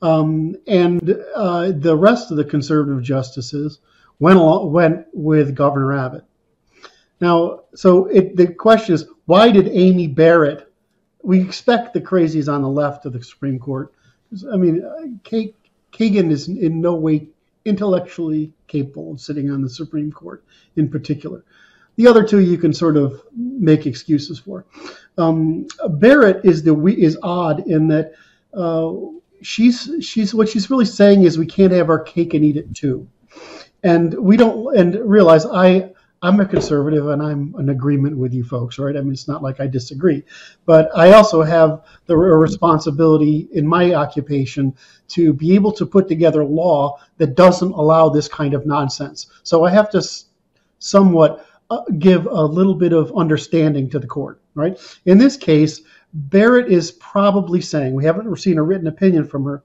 Um, 0.02 0.56
and 0.66 1.18
uh, 1.36 1.72
the 1.72 1.96
rest 1.96 2.32
of 2.32 2.38
the 2.38 2.46
conservative 2.46 3.04
justices 3.04 3.80
went 4.20 4.38
along, 4.38 4.72
went 4.72 5.08
with 5.14 5.56
Governor 5.56 5.94
Abbott. 5.94 6.24
Now, 7.20 7.64
so 7.76 8.06
it, 8.06 8.38
the 8.38 8.48
question 8.48 8.96
is, 8.96 9.06
why 9.26 9.52
did 9.52 9.68
Amy 9.68 10.08
Barrett? 10.08 10.72
We 11.22 11.42
expect 11.42 11.94
the 11.94 12.02
crazies 12.02 12.52
on 12.52 12.62
the 12.62 12.70
left 12.70 13.06
of 13.06 13.12
the 13.12 13.22
Supreme 13.22 13.60
Court 13.60 13.94
I 14.52 14.58
mean, 14.58 14.82
Kagan 15.92 16.32
is 16.32 16.48
in 16.48 16.82
no 16.82 16.96
way 16.96 17.28
intellectually 17.66 18.54
capable 18.68 19.14
of 19.14 19.22
sitting 19.22 19.52
on 19.52 19.62
the 19.62 19.70
Supreme 19.70 20.12
Court 20.12 20.44
in 20.76 20.90
particular. 20.90 21.44
The 21.96 22.08
other 22.08 22.24
two 22.24 22.40
you 22.40 22.58
can 22.58 22.74
sort 22.74 22.96
of 22.96 23.22
make 23.36 23.86
excuses 23.86 24.40
for. 24.40 24.66
Um, 25.18 25.68
Barrett 25.90 26.46
is 26.46 26.64
the 26.64 26.76
is 26.86 27.18
odd 27.22 27.68
in 27.68 27.88
that 27.90 28.14
uh, 28.54 28.94
she's 29.42 29.90
she's 30.02 30.34
what 30.34 30.50
she's 30.50 30.70
really 30.70 30.86
saying 30.86 31.24
is 31.24 31.38
we 31.38 31.46
can't 31.46 31.74
have 31.74 31.90
our 31.90 32.00
cake 32.00 32.34
and 32.34 32.44
eat 32.44 32.58
it 32.58 32.76
too, 32.76 33.08
and 33.84 34.14
we 34.14 34.38
don't 34.38 34.78
and 34.78 34.96
realize 35.10 35.46
I 35.46 35.92
I'm 36.22 36.40
a 36.42 36.46
conservative 36.46 37.08
and 37.08 37.22
I'm 37.24 37.56
in 37.58 37.70
agreement 37.70 38.18
with 38.18 38.34
you 38.34 38.44
folks, 38.44 38.78
right? 38.78 38.96
I 38.96 39.02
mean, 39.02 39.14
it's 39.14 39.28
not 39.28 39.42
like 39.42 39.62
I 39.62 39.68
disagree, 39.68 40.24
but 40.66 40.90
I 40.96 41.14
also 41.14 41.42
have 41.44 41.84
the 42.08 42.18
responsibility 42.18 43.48
in 43.54 43.66
my 43.66 43.94
occupation 43.94 44.76
to 45.10 45.34
be 45.34 45.56
able 45.56 45.72
to 45.74 45.86
put 45.86 46.10
together 46.10 46.44
law 46.44 47.00
that 47.18 47.36
doesn't 47.36 47.72
allow 47.72 48.10
this 48.10 48.28
kind 48.28 48.54
of 48.54 48.66
nonsense. 48.66 49.28
So 49.44 49.64
I 49.64 49.70
have 49.70 49.90
to 49.92 50.06
somewhat 50.80 51.46
uh, 51.70 51.84
give 52.00 52.26
a 52.26 52.44
little 52.44 52.76
bit 52.76 52.92
of 52.92 53.16
understanding 53.16 53.90
to 53.92 54.00
the 54.00 54.08
court, 54.08 54.42
right? 54.56 54.78
In 55.06 55.18
this 55.18 55.38
case, 55.38 55.82
Barrett 56.14 56.72
is 56.72 56.92
probably 56.92 57.62
saying, 57.62 57.94
we 57.94 58.06
haven't 58.06 58.36
seen 58.38 58.58
a 58.58 58.64
written 58.64 58.88
opinion 58.88 59.28
from 59.28 59.46
her, 59.46 59.64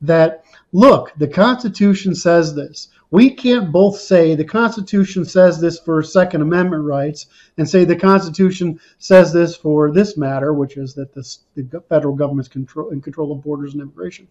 that 0.00 0.44
look, 0.72 1.12
the 1.16 1.28
Constitution 1.28 2.14
says 2.14 2.54
this. 2.54 2.88
We 3.10 3.30
can't 3.30 3.70
both 3.70 3.96
say 3.96 4.34
the 4.34 4.44
Constitution 4.44 5.24
says 5.24 5.60
this 5.60 5.78
for 5.78 6.02
Second 6.02 6.42
Amendment 6.42 6.82
rights 6.82 7.26
and 7.58 7.68
say 7.68 7.84
the 7.84 7.94
Constitution 7.94 8.80
says 8.98 9.32
this 9.32 9.56
for 9.56 9.92
this 9.92 10.16
matter, 10.16 10.52
which 10.52 10.76
is 10.76 10.94
that 10.94 11.14
this, 11.14 11.40
the 11.54 11.80
federal 11.88 12.16
government's 12.16 12.48
control 12.48 12.90
in 12.90 13.00
control 13.00 13.30
of 13.30 13.44
borders 13.44 13.72
and 13.72 13.82
immigration. 13.82 14.26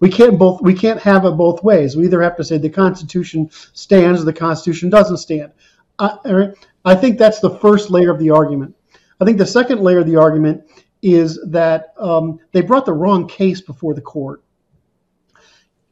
We 0.00 0.10
can't 0.10 0.38
both. 0.38 0.60
We 0.60 0.74
can't 0.74 1.00
have 1.00 1.24
it 1.24 1.30
both 1.30 1.62
ways. 1.62 1.96
We 1.96 2.04
either 2.04 2.20
have 2.20 2.36
to 2.36 2.44
say 2.44 2.58
the 2.58 2.68
Constitution 2.68 3.48
stands, 3.72 4.20
or 4.20 4.24
the 4.24 4.34
Constitution 4.34 4.90
doesn't 4.90 5.16
stand. 5.16 5.52
I, 5.98 6.52
I 6.84 6.94
think 6.94 7.16
that's 7.18 7.40
the 7.40 7.58
first 7.58 7.90
layer 7.90 8.10
of 8.10 8.18
the 8.18 8.30
argument. 8.30 8.76
I 9.18 9.24
think 9.24 9.38
the 9.38 9.46
second 9.46 9.80
layer 9.80 10.00
of 10.00 10.06
the 10.06 10.16
argument 10.16 10.68
is 11.06 11.38
that 11.50 11.94
um, 12.00 12.40
they 12.50 12.60
brought 12.60 12.84
the 12.84 12.92
wrong 12.92 13.28
case 13.28 13.60
before 13.60 13.94
the 13.94 14.00
court. 14.00 14.42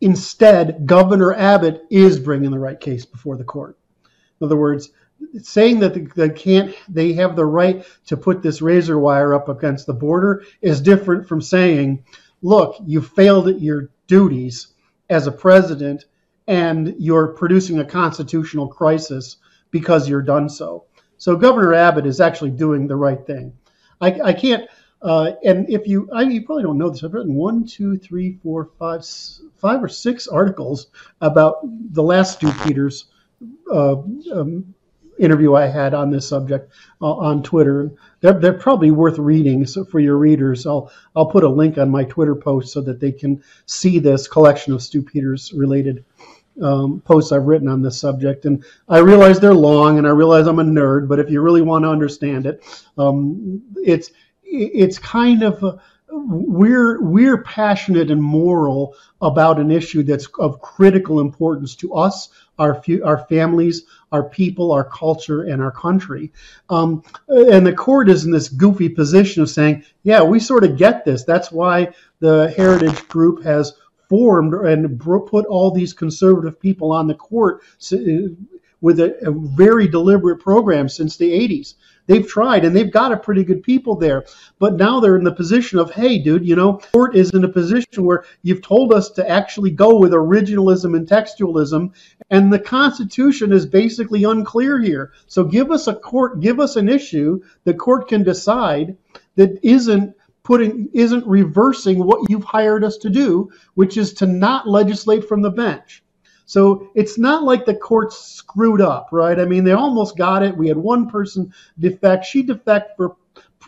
Instead, 0.01 0.87
Governor 0.87 1.33
Abbott 1.33 1.83
is 1.89 2.19
bringing 2.19 2.51
the 2.51 2.59
right 2.59 2.81
case 2.81 3.05
before 3.05 3.37
the 3.37 3.45
court. 3.45 3.79
In 4.41 4.47
other 4.47 4.57
words, 4.57 4.91
saying 5.41 5.79
that 5.79 6.15
they 6.17 6.31
can't, 6.31 6.75
they 6.89 7.13
have 7.13 7.37
the 7.37 7.47
right 7.47 7.87
to 8.07 8.17
put 8.17 8.43
this 8.43 8.61
razor 8.61 8.99
wire 8.99 9.35
up 9.35 9.49
against 9.49 9.87
the 9.87 9.95
border 9.95 10.43
is 10.61 10.81
different 10.81 11.29
from 11.29 11.41
saying, 11.41 12.05
look, 12.43 12.75
you 12.85 13.01
failed 13.01 13.47
at 13.47 13.61
your 13.61 13.91
duties 14.09 14.75
as 15.09 15.29
a 15.29 15.33
president 15.33 16.07
and 16.49 16.93
you're 16.99 17.29
producing 17.29 17.79
a 17.79 17.85
constitutional 17.85 18.67
crisis 18.67 19.37
because 19.71 20.09
you're 20.09 20.23
done 20.23 20.49
so. 20.49 20.87
So 21.19 21.37
Governor 21.37 21.73
Abbott 21.73 22.05
is 22.05 22.21
actually 22.21 22.51
doing 22.51 22.89
the 22.89 22.97
right 22.97 23.25
thing. 23.25 23.53
I, 24.01 24.21
I 24.21 24.33
can't, 24.33 24.69
uh, 25.05 25.33
and 25.45 25.69
if 25.69 25.87
you, 25.87 26.09
I, 26.13 26.23
you 26.23 26.43
probably 26.43 26.63
don't 26.63 26.79
know 26.79 26.89
this. 26.89 27.05
I've 27.05 27.13
written 27.13 27.35
one, 27.35 27.67
two, 27.67 27.99
three, 27.99 28.39
four, 28.43 28.71
five, 28.79 29.05
five 29.57 29.85
or 29.85 29.89
six 29.89 30.27
articles 30.27 30.87
about 31.21 31.59
the 31.93 32.03
last 32.03 32.35
Stew 32.35 32.51
Peters 32.65 33.07
uh, 33.71 33.97
um, 34.33 34.75
interview 35.19 35.55
I 35.55 35.67
had 35.67 35.93
on 35.93 36.11
this 36.11 36.27
subject 36.27 36.73
uh, 37.03 37.13
on 37.13 37.43
Twitter. 37.43 37.93
They're, 38.21 38.33
they're 38.33 38.55
probably 38.55 38.91
worth 38.91 39.19
reading 39.19 39.67
so 39.67 39.85
for 39.85 40.01
your 40.01 40.17
readers. 40.17 40.67
I'll 40.67 40.91
I'll 41.15 41.27
put 41.27 41.45
a 41.45 41.49
link 41.49 41.77
on 41.77 41.91
my 41.91 42.05
Twitter 42.05 42.35
post 42.35 42.73
so 42.73 42.81
that 42.81 42.99
they 42.99 43.13
can 43.13 43.43
see 43.67 43.99
this 43.99 44.27
collection 44.27 44.73
of 44.73 44.83
Stew 44.83 45.03
Peters 45.03 45.53
related 45.53 46.05
um, 46.63 47.01
posts 47.01 47.33
I've 47.33 47.45
written 47.45 47.69
on 47.69 47.83
this 47.83 47.99
subject. 48.01 48.45
And 48.45 48.65
I 48.89 48.99
realize 48.99 49.39
they're 49.39 49.55
long, 49.55 49.99
and 49.99 50.07
I 50.07 50.11
realize 50.11 50.47
I'm 50.47 50.61
a 50.61 50.65
nerd. 50.65 51.09
But 51.09 51.21
if 51.21 51.31
you 51.31 51.41
really 51.43 51.63
want 51.63 51.85
to 51.85 51.91
understand 51.91 52.47
it, 52.47 52.65
um, 52.97 53.63
it's 53.77 54.11
it's 54.55 54.99
kind 54.99 55.43
of 55.43 55.63
a, 55.63 55.81
we're 56.11 57.03
we're 57.03 57.43
passionate 57.43 58.11
and 58.11 58.23
moral 58.23 58.95
about 59.21 59.59
an 59.59 59.71
issue 59.71 60.03
that's 60.03 60.29
of 60.39 60.61
critical 60.61 61.21
importance 61.21 61.75
to 61.77 61.95
us, 61.95 62.29
our 62.59 62.83
our 63.05 63.27
families, 63.27 63.83
our 64.13 64.23
people, 64.23 64.71
our 64.73 64.85
culture, 64.85 65.43
and 65.43 65.63
our 65.63 65.73
country. 65.73 66.31
Um, 66.71 67.03
and 67.29 67.67
the 67.67 67.73
court 67.73 68.09
is 68.09 68.25
in 68.25 68.31
this 68.31 68.49
goofy 68.49 68.89
position 68.89 69.43
of 69.43 69.51
saying, 69.51 69.85
"Yeah, 70.03 70.23
we 70.23 70.39
sort 70.41 70.65
of 70.65 70.77
get 70.77 71.05
this. 71.05 71.25
That's 71.25 71.51
why 71.51 71.95
the 72.21 72.53
Heritage 72.57 73.09
Group 73.09 73.43
has." 73.45 73.75
formed 74.07 74.53
and 74.53 75.01
put 75.01 75.47
all 75.47 75.71
these 75.71 75.95
conservative 75.95 76.61
people 76.61 76.93
on 76.93 77.07
the 77.07 77.15
court 77.15 77.63
with 78.81 79.01
a, 79.01 79.17
a, 79.27 79.33
very 79.33 79.89
deliberate 79.89 80.39
program 80.41 80.91
since 80.91 81.17
the 81.17 81.33
80s. 81.33 81.75
They've 82.07 82.27
tried 82.27 82.65
and 82.65 82.77
they've 82.77 82.93
got 82.93 83.13
a 83.13 83.17
pretty 83.17 83.45
good 83.45 83.63
people 83.63 83.97
there. 83.97 84.25
But 84.59 84.75
now 84.75 85.01
they're 85.01 85.17
in 85.17 85.25
the 85.25 85.33
position 85.33 85.79
of, 85.79 85.91
hey, 85.91 86.19
dude, 86.19 86.47
you 86.47 86.55
know, 86.57 86.79
court 86.93 87.17
is 87.17 87.31
in 87.31 87.45
a 87.45 87.49
position 87.49 88.05
where 88.05 88.25
you've 88.43 88.63
told 88.63 88.93
us 88.93 89.11
to 89.13 89.29
actually 89.29 89.71
go 89.71 89.97
with 89.97 90.13
originalism 90.13 90.97
and 90.97 91.09
textualism, 91.09 91.93
and 92.31 92.53
the 92.53 92.59
Constitution 92.59 93.53
is 93.53 93.67
basically 93.67 94.25
unclear 94.25 94.81
here. 94.81 95.13
So 95.27 95.45
give 95.45 95.71
us 95.71 95.87
a 95.87 95.95
court, 95.95 96.41
give 96.41 96.61
us 96.61 96.77
an 96.77 96.89
issue 96.89 97.41
the 97.65 97.75
court 97.75 98.09
can 98.09 98.23
decide 98.23 98.97
that 99.37 99.59
isn't 99.63 100.15
putting 100.43 100.91
isn't 100.93 101.27
reversing 101.27 102.05
what 102.05 102.29
you've 102.29 102.45
hired 102.45 102.85
us 102.85 102.99
to 102.99 103.09
do, 103.11 103.51
which 103.75 103.97
is 103.97 104.13
to 104.13 104.27
not 104.27 104.69
legislate 104.69 105.27
from 105.27 105.41
the 105.41 105.51
bench. 105.51 106.04
So 106.47 106.91
it's 106.95 107.19
not 107.19 107.45
like 107.45 107.65
the 107.65 107.75
courts 107.75 108.19
screwed 108.19 108.81
up, 108.81 109.09
right? 109.13 109.39
I 109.39 109.45
mean, 109.45 109.65
they 109.65 109.73
almost 109.73 110.17
got 110.17 110.43
it. 110.43 110.57
We 110.57 110.69
had 110.69 110.77
one 110.77 111.09
person 111.09 111.53
defect. 111.79 112.27
She 112.27 112.43
defect 112.43 112.97
for 112.97 113.17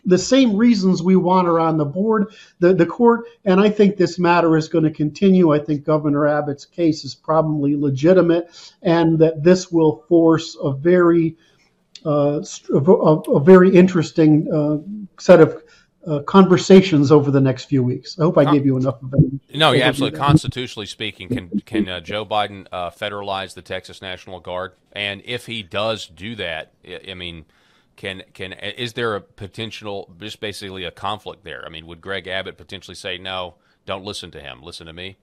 the 0.05 0.19
same 0.19 0.57
reasons 0.57 1.03
we 1.03 1.17
want 1.17 1.49
her 1.49 1.59
on 1.59 1.77
the 1.77 1.85
board, 1.85 2.33
the, 2.61 2.73
the 2.73 2.87
court, 2.87 3.25
and 3.45 3.61
I 3.61 3.69
think 3.69 3.97
this 3.97 4.19
matter 4.19 4.57
is 4.57 4.69
going 4.69 4.85
to 4.85 4.91
continue. 4.91 5.53
I 5.53 5.59
think 5.59 5.85
Governor 5.85 6.27
Abbott's 6.29 6.65
case 6.65 7.05
is 7.05 7.15
probably 7.15 7.77
legitimate, 7.77 8.51
and 8.83 9.19
that 9.19 9.43
this 9.43 9.73
will 9.73 10.05
force 10.09 10.57
a 10.63 10.73
very 10.73 11.37
uh, 12.05 12.41
a, 12.73 12.77
a, 12.79 13.41
very 13.41 13.75
interesting 13.75 14.47
uh, 14.53 14.77
set 15.21 15.41
of 15.41 15.61
uh, 16.07 16.21
conversations 16.21 17.11
over 17.11 17.31
the 17.31 17.41
next 17.41 17.65
few 17.65 17.83
weeks. 17.83 18.19
I 18.19 18.23
hope 18.23 18.39
I 18.39 18.51
gave 18.53 18.65
you 18.65 18.77
enough 18.77 19.03
of 19.03 19.13
it. 19.15 19.57
No, 19.57 19.73
yeah, 19.73 19.87
absolutely. 19.87 20.19
Constitutionally 20.19 20.87
speaking, 20.87 21.29
can 21.29 21.61
can 21.61 21.89
uh, 21.89 22.01
Joe 22.01 22.25
Biden 22.25 22.67
uh, 22.71 22.91
federalize 22.91 23.55
the 23.55 23.63
Texas 23.63 24.01
National 24.01 24.41
Guard? 24.41 24.73
And 24.93 25.23
if 25.25 25.47
he 25.47 25.63
does 25.63 26.07
do 26.07 26.35
that, 26.37 26.73
I 27.09 27.15
mean, 27.15 27.45
can 27.97 28.23
can 28.35 28.53
is 28.53 28.93
there 28.93 29.17
a 29.17 29.21
potential, 29.21 30.15
just 30.21 30.41
basically 30.41 30.85
a 30.85 30.91
conflict 30.91 31.45
there? 31.45 31.65
I 31.67 31.71
mean, 31.71 31.87
would 31.87 32.01
Greg 32.01 32.27
Abbott 32.29 32.57
potentially 32.57 32.95
say, 32.95 33.19
"No, 33.19 33.55
don't 33.85 34.05
listen 34.05 34.31
to 34.33 34.41
him, 34.41 34.63
listen 34.63 34.87
to 34.87 34.93
me"? 34.93 35.17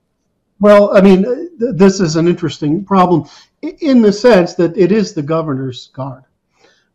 Well, 0.59 0.95
I 0.95 1.01
mean, 1.01 1.23
th- 1.23 1.75
this 1.75 1.99
is 1.99 2.15
an 2.15 2.27
interesting 2.27 2.85
problem 2.85 3.27
in 3.61 4.01
the 4.01 4.13
sense 4.13 4.55
that 4.55 4.77
it 4.77 4.91
is 4.91 5.13
the 5.13 5.21
governor's 5.21 5.87
guard, 5.87 6.23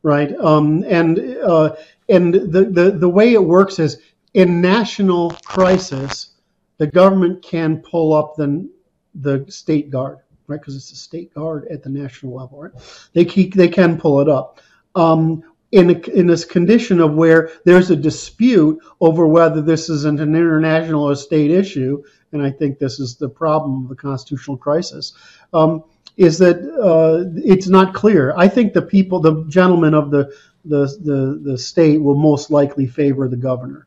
right? 0.03 0.35
Um, 0.39 0.85
and 0.87 1.19
uh, 1.39 1.77
and 2.09 2.35
the, 2.35 2.65
the, 2.65 2.91
the 2.93 3.09
way 3.09 3.35
it 3.35 3.45
works 3.45 3.79
is 3.79 4.01
in 4.35 4.61
national 4.61 5.31
crisis, 5.45 6.31
the 6.79 6.87
government 6.87 7.43
can 7.43 7.79
pull 7.79 8.15
up 8.15 8.37
the, 8.37 8.69
the 9.15 9.45
state 9.49 9.91
guard, 9.91 10.19
right? 10.47 10.61
Because 10.61 10.77
it's 10.77 10.93
a 10.93 10.97
state 10.97 11.35
guard 11.35 11.67
at 11.69 11.83
the 11.83 11.91
national 11.91 12.35
level, 12.35 12.63
right? 12.63 12.73
They, 13.13 13.25
keep, 13.25 13.55
they 13.55 13.69
can 13.69 13.99
pull 13.99 14.21
it 14.21 14.29
up. 14.29 14.61
Um, 14.95 15.43
in, 15.71 15.91
a, 15.91 16.11
in 16.11 16.27
this 16.27 16.47
condition 16.47 16.99
of 17.01 17.15
where 17.15 17.51
there's 17.65 17.91
a 17.91 17.97
dispute 17.97 18.81
over 19.01 19.27
whether 19.27 19.61
this 19.61 19.91
is 19.91 20.05
an 20.07 20.19
international 20.19 21.05
or 21.05 21.15
state 21.15 21.51
issue, 21.51 22.03
and 22.33 22.43
I 22.43 22.51
think 22.51 22.79
this 22.79 22.99
is 22.99 23.17
the 23.17 23.29
problem 23.29 23.83
of 23.83 23.89
the 23.91 23.97
constitutional 23.97 24.57
crisis, 24.57 25.13
um, 25.53 25.85
is 26.19 26.37
that 26.39 26.57
uh, 26.83 27.31
it's 27.43 27.69
not 27.69 27.95
clear. 27.95 28.35
I 28.37 28.49
think 28.49 28.75
the 28.75 28.83
people, 28.83 29.21
the 29.21 29.45
gentlemen 29.49 29.95
of 29.95 30.11
the 30.11 30.35
the, 30.65 30.87
the, 31.03 31.51
the 31.51 31.57
state 31.57 32.03
will 32.03 32.17
most 32.17 32.51
likely 32.51 32.87
favor 32.87 33.27
the 33.27 33.37
governor. 33.37 33.87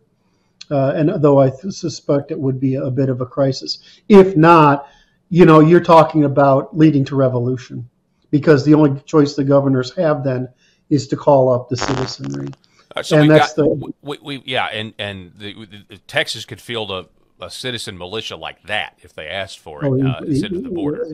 Uh, 0.71 0.93
and 0.95 1.21
though 1.21 1.39
I 1.39 1.49
th- 1.49 1.73
suspect 1.73 2.31
it 2.31 2.39
would 2.39 2.59
be 2.59 2.75
a 2.75 2.89
bit 2.89 3.09
of 3.09 3.21
a 3.21 3.25
crisis. 3.25 4.01
If 4.09 4.35
not, 4.35 4.87
you 5.29 5.45
know, 5.45 5.59
you're 5.59 5.83
talking 5.83 6.23
about 6.23 6.75
leading 6.75 7.05
to 7.05 7.15
revolution 7.15 7.87
because 8.31 8.65
the 8.65 8.73
only 8.73 8.99
choice 9.01 9.35
the 9.35 9.43
governors 9.43 9.93
have 9.95 10.23
then 10.23 10.49
is 10.89 11.07
to 11.09 11.17
call 11.17 11.53
up 11.53 11.69
the 11.69 11.77
citizenry. 11.77 12.47
Uh, 12.95 13.03
so 13.03 13.17
and 13.17 13.29
that's 13.29 13.53
got, 13.53 13.63
the 13.63 13.93
we, 14.01 14.17
we, 14.21 14.43
yeah, 14.45 14.65
and 14.67 14.93
and 14.97 15.33
the, 15.37 15.67
the, 15.89 15.97
Texas 16.07 16.45
could 16.45 16.59
field 16.59 16.89
a 16.89 17.05
a 17.41 17.49
citizen 17.49 17.97
militia 17.97 18.35
like 18.35 18.61
that 18.63 18.97
if 19.01 19.13
they 19.13 19.27
asked 19.27 19.59
for 19.59 19.83
it 19.83 19.87
oh, 19.87 20.07
uh, 20.07 20.19
the 20.21 20.71
border. 20.71 21.07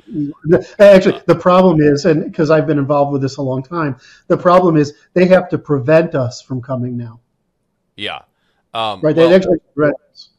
Actually, 0.77 1.21
the 1.25 1.35
problem 1.35 1.81
is, 1.81 2.05
and 2.05 2.25
because 2.25 2.51
I've 2.51 2.67
been 2.67 2.77
involved 2.77 3.13
with 3.13 3.21
this 3.21 3.37
a 3.37 3.41
long 3.41 3.63
time, 3.63 3.97
the 4.27 4.37
problem 4.37 4.75
is 4.77 4.93
they 5.13 5.25
have 5.27 5.49
to 5.49 5.57
prevent 5.57 6.15
us 6.15 6.41
from 6.41 6.61
coming 6.61 6.97
now. 6.97 7.21
Yeah, 7.95 8.21
um, 8.73 9.01
right. 9.01 9.15
They 9.15 9.25
well, 9.25 9.35
actually 9.35 9.59
prevent 9.73 9.95
us. 10.11 10.29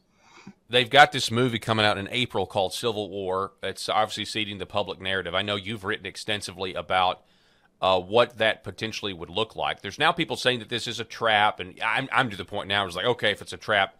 They've 0.69 0.89
got 0.89 1.11
this 1.11 1.31
movie 1.31 1.57
coming 1.57 1.85
out 1.85 1.97
in 1.97 2.07
April 2.11 2.45
called 2.45 2.73
Civil 2.73 3.09
War. 3.09 3.53
It's 3.63 3.89
obviously 3.89 4.25
seeding 4.25 4.59
the 4.59 4.67
public 4.67 5.01
narrative. 5.01 5.33
I 5.33 5.41
know 5.41 5.55
you've 5.55 5.83
written 5.83 6.05
extensively 6.05 6.75
about 6.75 7.23
uh, 7.81 7.99
what 7.99 8.37
that 8.37 8.63
potentially 8.63 9.13
would 9.13 9.29
look 9.29 9.55
like. 9.55 9.81
There's 9.81 9.97
now 9.97 10.11
people 10.11 10.35
saying 10.35 10.59
that 10.59 10.69
this 10.69 10.87
is 10.87 10.99
a 10.99 11.03
trap, 11.03 11.59
and 11.59 11.79
I'm, 11.83 12.07
I'm 12.11 12.29
to 12.29 12.37
the 12.37 12.45
point 12.45 12.67
now. 12.67 12.85
It's 12.85 12.95
like, 12.95 13.05
okay, 13.05 13.31
if 13.31 13.41
it's 13.41 13.53
a 13.53 13.57
trap, 13.57 13.95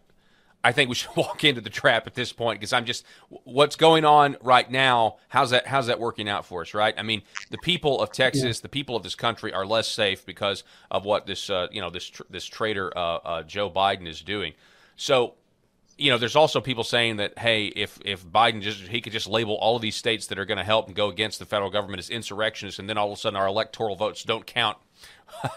I 0.62 0.72
think 0.72 0.88
we 0.88 0.94
should 0.94 1.10
walk 1.16 1.44
into 1.44 1.60
the 1.60 1.70
trap 1.70 2.06
at 2.06 2.14
this 2.14 2.32
point 2.32 2.60
because 2.60 2.72
I'm 2.72 2.84
just 2.84 3.04
what's 3.28 3.76
going 3.76 4.04
on 4.04 4.36
right 4.42 4.70
now. 4.70 5.16
How's 5.28 5.50
that? 5.50 5.66
How's 5.66 5.86
that 5.86 5.98
working 5.98 6.28
out 6.28 6.44
for 6.44 6.62
us? 6.62 6.74
Right? 6.74 6.94
I 6.96 7.02
mean, 7.02 7.22
the 7.50 7.58
people 7.58 8.00
of 8.00 8.12
Texas, 8.12 8.58
yeah. 8.58 8.62
the 8.62 8.68
people 8.68 8.96
of 8.96 9.02
this 9.02 9.14
country, 9.14 9.52
are 9.52 9.66
less 9.66 9.88
safe 9.88 10.24
because 10.26 10.64
of 10.90 11.04
what 11.04 11.26
this 11.26 11.50
uh, 11.50 11.68
you 11.70 11.80
know 11.80 11.90
this 11.90 12.08
tr- 12.08 12.22
this 12.30 12.44
traitor 12.44 12.96
uh, 12.96 13.16
uh, 13.16 13.42
Joe 13.42 13.70
Biden 13.70 14.06
is 14.06 14.20
doing. 14.20 14.54
So, 14.96 15.34
you 16.00 16.10
know, 16.10 16.18
there's 16.18 16.36
also 16.36 16.60
people 16.60 16.82
saying 16.82 17.16
that 17.16 17.38
hey, 17.38 17.66
if 17.66 17.98
if 18.04 18.24
Biden 18.24 18.62
just 18.62 18.80
he 18.80 19.00
could 19.00 19.12
just 19.12 19.28
label 19.28 19.54
all 19.54 19.76
of 19.76 19.82
these 19.82 19.96
states 19.96 20.26
that 20.28 20.38
are 20.38 20.46
going 20.46 20.58
to 20.58 20.64
help 20.64 20.86
and 20.86 20.96
go 20.96 21.08
against 21.08 21.38
the 21.38 21.44
federal 21.44 21.70
government 21.70 21.98
as 21.98 22.08
insurrectionists, 22.08 22.78
and 22.78 22.88
then 22.88 22.96
all 22.96 23.12
of 23.12 23.18
a 23.18 23.20
sudden 23.20 23.36
our 23.36 23.46
electoral 23.46 23.96
votes 23.96 24.24
don't 24.24 24.46
count 24.46 24.78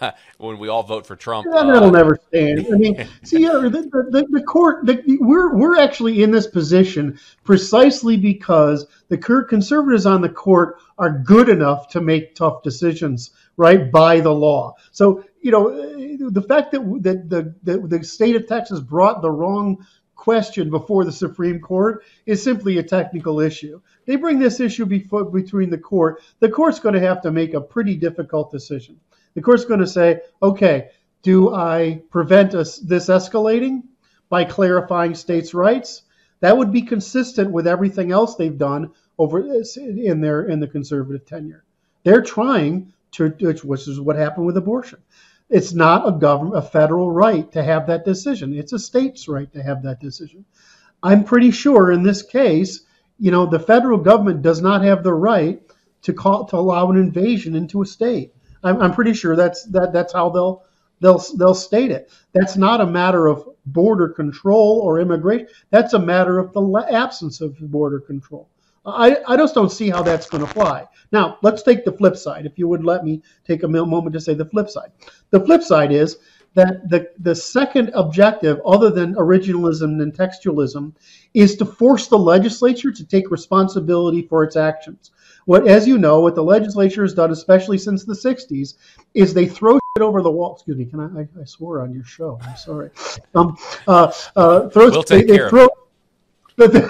when 0.38 0.58
we 0.58 0.68
all 0.68 0.82
vote 0.82 1.06
for 1.06 1.16
Trump. 1.16 1.46
Yeah, 1.50 1.64
that'll 1.64 1.88
uh, 1.88 1.90
never 1.90 2.18
stand. 2.28 2.66
I 2.72 2.76
mean, 2.76 3.08
see, 3.22 3.46
uh, 3.46 3.60
the, 3.60 3.88
the, 4.10 4.26
the 4.30 4.42
court, 4.42 4.84
the, 4.84 5.02
we're 5.20 5.54
we're 5.56 5.78
actually 5.78 6.22
in 6.22 6.30
this 6.30 6.46
position 6.46 7.18
precisely 7.44 8.16
because 8.16 8.86
the 9.08 9.16
conservatives 9.16 10.04
on 10.04 10.20
the 10.20 10.28
court 10.28 10.78
are 10.98 11.10
good 11.10 11.48
enough 11.48 11.88
to 11.88 12.00
make 12.00 12.34
tough 12.34 12.62
decisions, 12.62 13.30
right, 13.56 13.90
by 13.90 14.20
the 14.20 14.32
law. 14.32 14.74
So, 14.92 15.24
you 15.40 15.50
know, 15.50 15.70
the 16.30 16.42
fact 16.42 16.72
that 16.72 16.80
that 17.02 17.30
the, 17.30 17.54
the, 17.62 17.78
the 17.78 18.04
state 18.04 18.36
of 18.36 18.46
Texas 18.46 18.80
brought 18.80 19.22
the 19.22 19.30
wrong 19.30 19.84
question 20.24 20.70
before 20.70 21.04
the 21.04 21.12
Supreme 21.12 21.60
Court 21.60 22.02
is 22.24 22.42
simply 22.42 22.78
a 22.78 22.82
technical 22.82 23.40
issue. 23.40 23.82
They 24.06 24.16
bring 24.16 24.38
this 24.38 24.58
issue 24.58 24.86
before, 24.86 25.26
between 25.26 25.68
the 25.68 25.76
court. 25.76 26.22
The 26.40 26.48
court's 26.48 26.80
going 26.80 26.94
to 26.94 27.06
have 27.06 27.20
to 27.22 27.30
make 27.30 27.52
a 27.52 27.60
pretty 27.60 27.94
difficult 27.96 28.50
decision. 28.50 28.98
The 29.34 29.42
court's 29.42 29.66
going 29.66 29.80
to 29.80 29.86
say, 29.86 30.22
okay, 30.42 30.88
do 31.22 31.54
I 31.54 32.00
prevent 32.10 32.52
this 32.52 32.80
escalating 32.80 33.82
by 34.30 34.44
clarifying 34.44 35.14
states' 35.14 35.52
rights? 35.52 36.04
That 36.40 36.56
would 36.56 36.72
be 36.72 36.82
consistent 36.82 37.50
with 37.50 37.66
everything 37.66 38.10
else 38.10 38.34
they've 38.34 38.56
done 38.56 38.92
over 39.18 39.40
in 39.40 40.20
their 40.22 40.44
in 40.44 40.58
the 40.58 40.68
conservative 40.68 41.26
tenure. 41.26 41.64
They're 42.02 42.22
trying 42.22 42.94
to, 43.12 43.28
which 43.62 43.88
is 43.88 44.00
what 44.00 44.16
happened 44.16 44.46
with 44.46 44.56
abortion. 44.56 45.00
It's 45.50 45.74
not 45.74 46.08
a 46.08 46.12
government, 46.12 46.56
a 46.56 46.62
federal 46.62 47.10
right 47.10 47.50
to 47.52 47.62
have 47.62 47.86
that 47.86 48.04
decision. 48.04 48.54
It's 48.54 48.72
a 48.72 48.78
state's 48.78 49.28
right 49.28 49.52
to 49.52 49.62
have 49.62 49.82
that 49.82 50.00
decision. 50.00 50.44
I'm 51.02 51.24
pretty 51.24 51.50
sure 51.50 51.92
in 51.92 52.02
this 52.02 52.22
case, 52.22 52.80
you 53.18 53.30
know, 53.30 53.46
the 53.46 53.58
federal 53.58 53.98
government 53.98 54.42
does 54.42 54.60
not 54.62 54.82
have 54.82 55.02
the 55.02 55.12
right 55.12 55.62
to 56.02 56.12
call 56.12 56.46
to 56.46 56.56
allow 56.56 56.90
an 56.90 56.96
invasion 56.96 57.54
into 57.54 57.82
a 57.82 57.86
state. 57.86 58.34
I'm, 58.62 58.80
I'm 58.80 58.92
pretty 58.92 59.12
sure 59.12 59.36
that's 59.36 59.64
that 59.66 59.92
that's 59.92 60.12
how 60.12 60.30
they'll 60.30 60.64
they'll 61.00 61.22
they'll 61.36 61.54
state 61.54 61.90
it. 61.90 62.10
That's 62.32 62.56
not 62.56 62.80
a 62.80 62.86
matter 62.86 63.26
of 63.26 63.46
border 63.66 64.08
control 64.08 64.80
or 64.82 64.98
immigration. 65.00 65.48
That's 65.70 65.92
a 65.92 65.98
matter 65.98 66.38
of 66.38 66.52
the 66.52 66.86
absence 66.90 67.40
of 67.40 67.58
border 67.58 68.00
control. 68.00 68.48
I, 68.86 69.16
I 69.26 69.36
just 69.36 69.54
don't 69.54 69.72
see 69.72 69.88
how 69.88 70.02
that's 70.02 70.28
going 70.28 70.44
to 70.44 70.52
fly. 70.52 70.86
Now, 71.10 71.38
let's 71.42 71.62
take 71.62 71.84
the 71.84 71.92
flip 71.92 72.16
side. 72.16 72.44
If 72.44 72.58
you 72.58 72.68
would 72.68 72.84
let 72.84 73.04
me 73.04 73.22
take 73.46 73.62
a 73.62 73.68
moment 73.68 74.12
to 74.12 74.20
say 74.20 74.34
the 74.34 74.44
flip 74.44 74.68
side. 74.68 74.90
The 75.30 75.40
flip 75.40 75.62
side 75.62 75.92
is 75.92 76.18
that 76.54 76.88
the, 76.88 77.10
the 77.18 77.34
second 77.34 77.90
objective, 77.94 78.60
other 78.64 78.90
than 78.90 79.14
originalism 79.14 80.00
and 80.02 80.12
textualism, 80.12 80.92
is 81.34 81.56
to 81.56 81.64
force 81.64 82.06
the 82.08 82.18
legislature 82.18 82.92
to 82.92 83.04
take 83.04 83.30
responsibility 83.30 84.22
for 84.22 84.44
its 84.44 84.56
actions. 84.56 85.10
What, 85.46 85.66
as 85.66 85.86
you 85.86 85.98
know, 85.98 86.20
what 86.20 86.34
the 86.34 86.44
legislature 86.44 87.02
has 87.02 87.12
done, 87.12 87.30
especially 87.30 87.76
since 87.78 88.04
the 88.04 88.14
60s, 88.14 88.74
is 89.14 89.34
they 89.34 89.46
throw 89.46 89.74
shit 89.74 90.02
over 90.02 90.22
the 90.22 90.30
wall. 90.30 90.54
Excuse 90.54 90.76
me, 90.76 90.86
can 90.86 91.00
I? 91.00 91.20
I, 91.20 91.42
I 91.42 91.44
swore 91.44 91.82
on 91.82 91.92
your 91.92 92.04
show. 92.04 92.38
I'm 92.42 92.56
sorry. 92.56 92.90
Um, 93.34 93.56
uh, 93.86 94.12
uh, 94.36 94.68
throw, 94.68 94.90
we'll 94.90 95.02
take 95.02 95.26
they, 95.26 95.36
care 95.36 95.50
they 96.56 96.68
throw, 96.68 96.88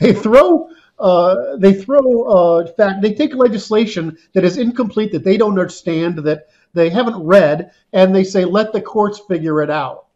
they 0.00 0.14
throw 0.14 0.70
uh, 0.98 1.56
they 1.56 1.74
throw 1.74 2.22
uh, 2.22 2.66
fact 2.72 3.02
they 3.02 3.12
take 3.14 3.34
legislation 3.34 4.16
that 4.32 4.44
is 4.44 4.56
incomplete 4.56 5.12
that 5.12 5.24
they 5.24 5.36
don't 5.36 5.50
understand 5.50 6.18
that 6.18 6.48
they 6.72 6.88
haven't 6.88 7.22
read 7.22 7.70
and 7.92 8.14
they 8.14 8.24
say 8.24 8.44
let 8.44 8.72
the 8.72 8.80
courts 8.80 9.20
figure 9.28 9.62
it 9.62 9.70
out. 9.70 10.06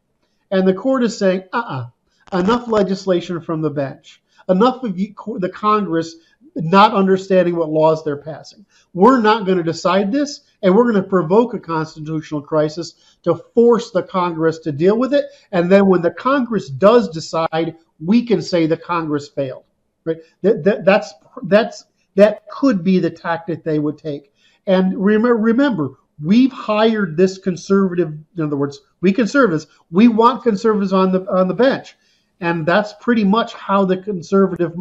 And 0.51 0.67
the 0.67 0.75
court 0.75 1.03
is 1.03 1.17
saying 1.17 1.45
uh-uh. 1.53 1.89
Enough 2.33 2.69
legislation 2.69 3.41
from 3.41 3.61
the 3.61 3.71
bench. 3.71 4.23
Enough 4.49 4.85
of 4.85 4.97
the 4.97 5.51
congress 5.53 6.17
not 6.57 6.95
understanding 6.95 7.57
what 7.57 7.69
laws 7.69 8.03
they're 8.05 8.17
passing. 8.17 8.67
We're 8.93 9.21
not 9.21 9.47
going 9.47 9.59
to 9.59 9.65
decide 9.65 10.11
this 10.11 10.41
and 10.63 10.75
we're 10.75 10.91
going 10.91 11.03
to 11.03 11.09
provoke 11.09 11.55
a 11.55 11.61
constitutional 11.61 12.43
crisis 12.43 12.95
to 13.23 13.37
force 13.55 13.91
the 13.91 14.03
congress 14.03 14.59
to 14.61 14.73
deal 14.73 14.99
with 14.99 15.15
it. 15.15 15.27
And 15.53 15.71
then 15.71 15.87
when 15.87 16.03
the 16.03 16.11
congress 16.11 16.69
does 16.69 17.09
decide 17.09 17.77
we 18.05 18.25
can 18.25 18.43
say 18.43 18.67
the 18.67 18.77
congress 18.77 19.29
failed 19.29 19.65
right? 20.05 20.19
That, 20.43 20.65
that, 20.65 20.85
that's 20.85 21.15
that's 21.45 21.85
that 22.17 22.49
could 22.49 22.83
be 22.83 22.99
the 22.99 23.11
tactic 23.11 23.63
they 23.63 23.79
would 23.79 23.99
take. 23.99 24.33
And 24.67 25.03
remember, 25.03 25.37
remember, 25.37 25.91
we've 26.23 26.53
hired 26.53 27.17
this 27.17 27.39
conservative. 27.39 28.13
In 28.37 28.43
other 28.43 28.57
words, 28.57 28.81
we 29.01 29.13
conservatives, 29.13 29.67
we 29.91 30.09
want 30.09 30.43
conservatives 30.43 30.93
on 30.93 31.13
the 31.13 31.21
on 31.31 31.49
the 31.49 31.55
bench, 31.55 31.97
and 32.41 32.67
that's 32.67 32.93
pretty 33.01 33.25
much 33.25 33.55
how 33.55 33.85
the 33.85 33.97
conservative 33.99 34.73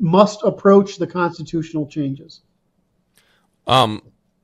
must 0.00 0.42
approach 0.42 0.96
the 0.96 1.06
constitutional 1.06 1.86
changes. 1.86 2.42
Um, 3.66 4.02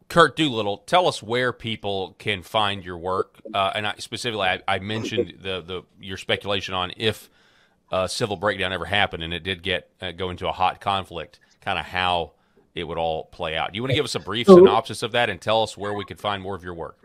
Curt 0.09 0.37
Doolittle, 0.37 0.79
tell 0.87 1.09
us 1.09 1.23
where 1.23 1.53
people 1.53 2.15
can 2.19 2.43
find 2.43 2.85
your 2.85 2.99
work, 2.99 3.41
uh, 3.53 3.73
and 3.75 3.87
I, 3.87 3.95
specifically, 3.99 4.47
I, 4.47 4.61
I 4.69 4.79
mentioned 4.79 5.39
the 5.41 5.61
the 5.61 5.83
your 6.01 6.19
speculation 6.19 6.75
on 6.75 6.93
if 6.97 7.31
uh, 7.95 8.09
civil 8.09 8.35
breakdown 8.35 8.73
ever 8.73 8.85
happened, 8.85 9.23
and 9.23 9.33
it 9.33 9.45
did 9.45 9.63
get 9.63 9.89
uh, 10.01 10.11
go 10.11 10.31
into 10.31 10.49
a 10.49 10.53
hot 10.53 10.81
conflict, 10.81 11.39
kind 11.61 11.79
of 11.79 11.85
how 11.85 12.33
it 12.75 12.83
would 12.83 12.99
all 12.99 13.27
play 13.27 13.57
out. 13.57 13.73
Do 13.73 13.77
you 13.77 13.83
want 13.83 13.91
to 13.91 13.95
give 13.95 14.05
us 14.05 14.17
a 14.17 14.21
brief 14.21 14.49
synopsis 14.49 15.05
of 15.05 15.13
that 15.13 15.31
and 15.31 15.41
tell 15.41 15.63
us 15.63 15.79
where 15.79 15.95
we 15.95 16.05
could 16.05 16.19
find 16.19 16.43
more 16.43 16.57
of 16.57 16.65
your 16.65 16.75
work? 16.75 16.99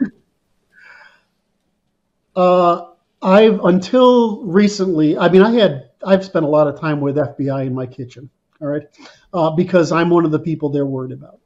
Uh, 2.36 2.88
I've 3.22 3.64
until 3.64 4.42
recently. 4.44 5.16
I 5.16 5.30
mean, 5.30 5.44
I 5.44 5.52
had 5.52 5.92
I've 6.04 6.26
spent 6.26 6.44
a 6.44 6.48
lot 6.48 6.68
of 6.68 6.80
time 6.80 7.02
with 7.02 7.18
FBI 7.18 7.68
in 7.68 7.76
my 7.76 7.86
kitchen. 7.86 8.32
All 8.60 8.68
right, 8.68 8.88
uh, 9.32 9.52
because 9.52 9.92
I'm 9.92 10.10
one 10.10 10.26
of 10.26 10.32
the 10.32 10.40
people 10.40 10.70
they're 10.70 10.88
worried 10.88 11.12
about. 11.12 11.40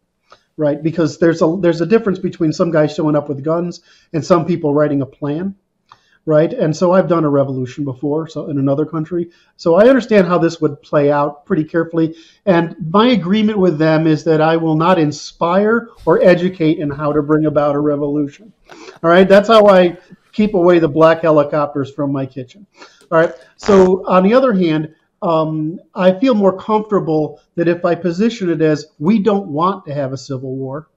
Right, 0.55 0.81
because 0.81 1.17
there's 1.17 1.41
a 1.41 1.57
there's 1.59 1.81
a 1.81 1.85
difference 1.85 2.19
between 2.19 2.53
some 2.53 2.71
guys 2.71 2.95
showing 2.95 3.17
up 3.17 3.27
with 3.27 3.43
guns 3.43 3.81
and 4.13 4.23
some 4.23 4.45
people 4.45 4.73
writing 4.73 5.01
a 5.01 5.05
plan 5.05 5.55
right? 6.25 6.53
And 6.53 6.75
so 6.75 6.93
I've 6.93 7.09
done 7.09 7.25
a 7.25 7.29
revolution 7.29 7.83
before, 7.83 8.27
so 8.27 8.49
in 8.49 8.57
another 8.57 8.85
country. 8.85 9.29
So 9.57 9.75
I 9.75 9.89
understand 9.89 10.27
how 10.27 10.37
this 10.37 10.61
would 10.61 10.81
play 10.81 11.11
out 11.11 11.45
pretty 11.45 11.65
carefully. 11.65 12.15
And 12.45 12.75
my 12.89 13.07
agreement 13.07 13.57
with 13.57 13.77
them 13.77 14.07
is 14.07 14.23
that 14.23 14.41
I 14.41 14.55
will 14.57 14.75
not 14.75 14.99
inspire 14.99 15.89
or 16.05 16.21
educate 16.21 16.79
in 16.79 16.89
how 16.89 17.11
to 17.11 17.21
bring 17.21 17.45
about 17.45 17.75
a 17.75 17.79
revolution. 17.79 18.53
All 19.03 19.09
right, 19.09 19.27
that's 19.27 19.49
how 19.49 19.67
I 19.67 19.97
keep 20.31 20.53
away 20.53 20.79
the 20.79 20.87
black 20.87 21.21
helicopters 21.21 21.91
from 21.91 22.11
my 22.11 22.25
kitchen. 22.25 22.65
All 23.11 23.19
right. 23.19 23.33
So 23.57 24.05
on 24.07 24.23
the 24.23 24.33
other 24.33 24.53
hand, 24.53 24.95
um, 25.21 25.79
I 25.95 26.19
feel 26.19 26.33
more 26.33 26.57
comfortable 26.57 27.39
that 27.55 27.67
if 27.67 27.85
I 27.85 27.95
position 27.95 28.49
it 28.49 28.61
as 28.61 28.87
we 28.99 29.19
don't 29.19 29.47
want 29.47 29.85
to 29.85 29.93
have 29.93 30.11
a 30.11 30.17
civil 30.17 30.55
war, 30.55 30.89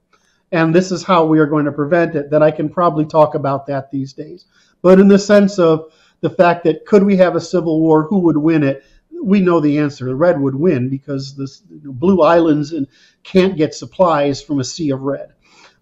and 0.53 0.75
this 0.75 0.91
is 0.91 1.03
how 1.03 1.27
we 1.27 1.39
are 1.39 1.47
going 1.47 1.65
to 1.65 1.73
prevent 1.73 2.15
it, 2.15 2.31
that 2.31 2.43
I 2.43 2.51
can 2.51 2.69
probably 2.69 3.05
talk 3.05 3.35
about 3.35 3.67
that 3.67 3.91
these 3.91 4.13
days. 4.13 4.47
But 4.87 5.01
in 5.01 5.09
the 5.09 5.19
sense 5.19 5.59
of 5.59 5.93
the 6.21 6.31
fact 6.31 6.63
that 6.63 6.87
could 6.87 7.03
we 7.03 7.17
have 7.17 7.35
a 7.35 7.41
civil 7.41 7.81
war, 7.81 8.05
who 8.05 8.21
would 8.21 8.37
win 8.37 8.63
it? 8.63 8.85
We 9.21 9.41
know 9.41 9.59
the 9.59 9.79
answer. 9.79 10.05
The 10.05 10.15
red 10.15 10.41
would 10.41 10.55
win 10.55 10.89
because 10.89 11.35
the 11.35 11.51
blue 11.91 12.23
islands 12.23 12.71
and 12.71 12.87
can't 13.25 13.57
get 13.57 13.75
supplies 13.75 14.41
from 14.41 14.61
a 14.61 14.65
sea 14.65 14.91
of 14.91 15.03
red. 15.03 15.33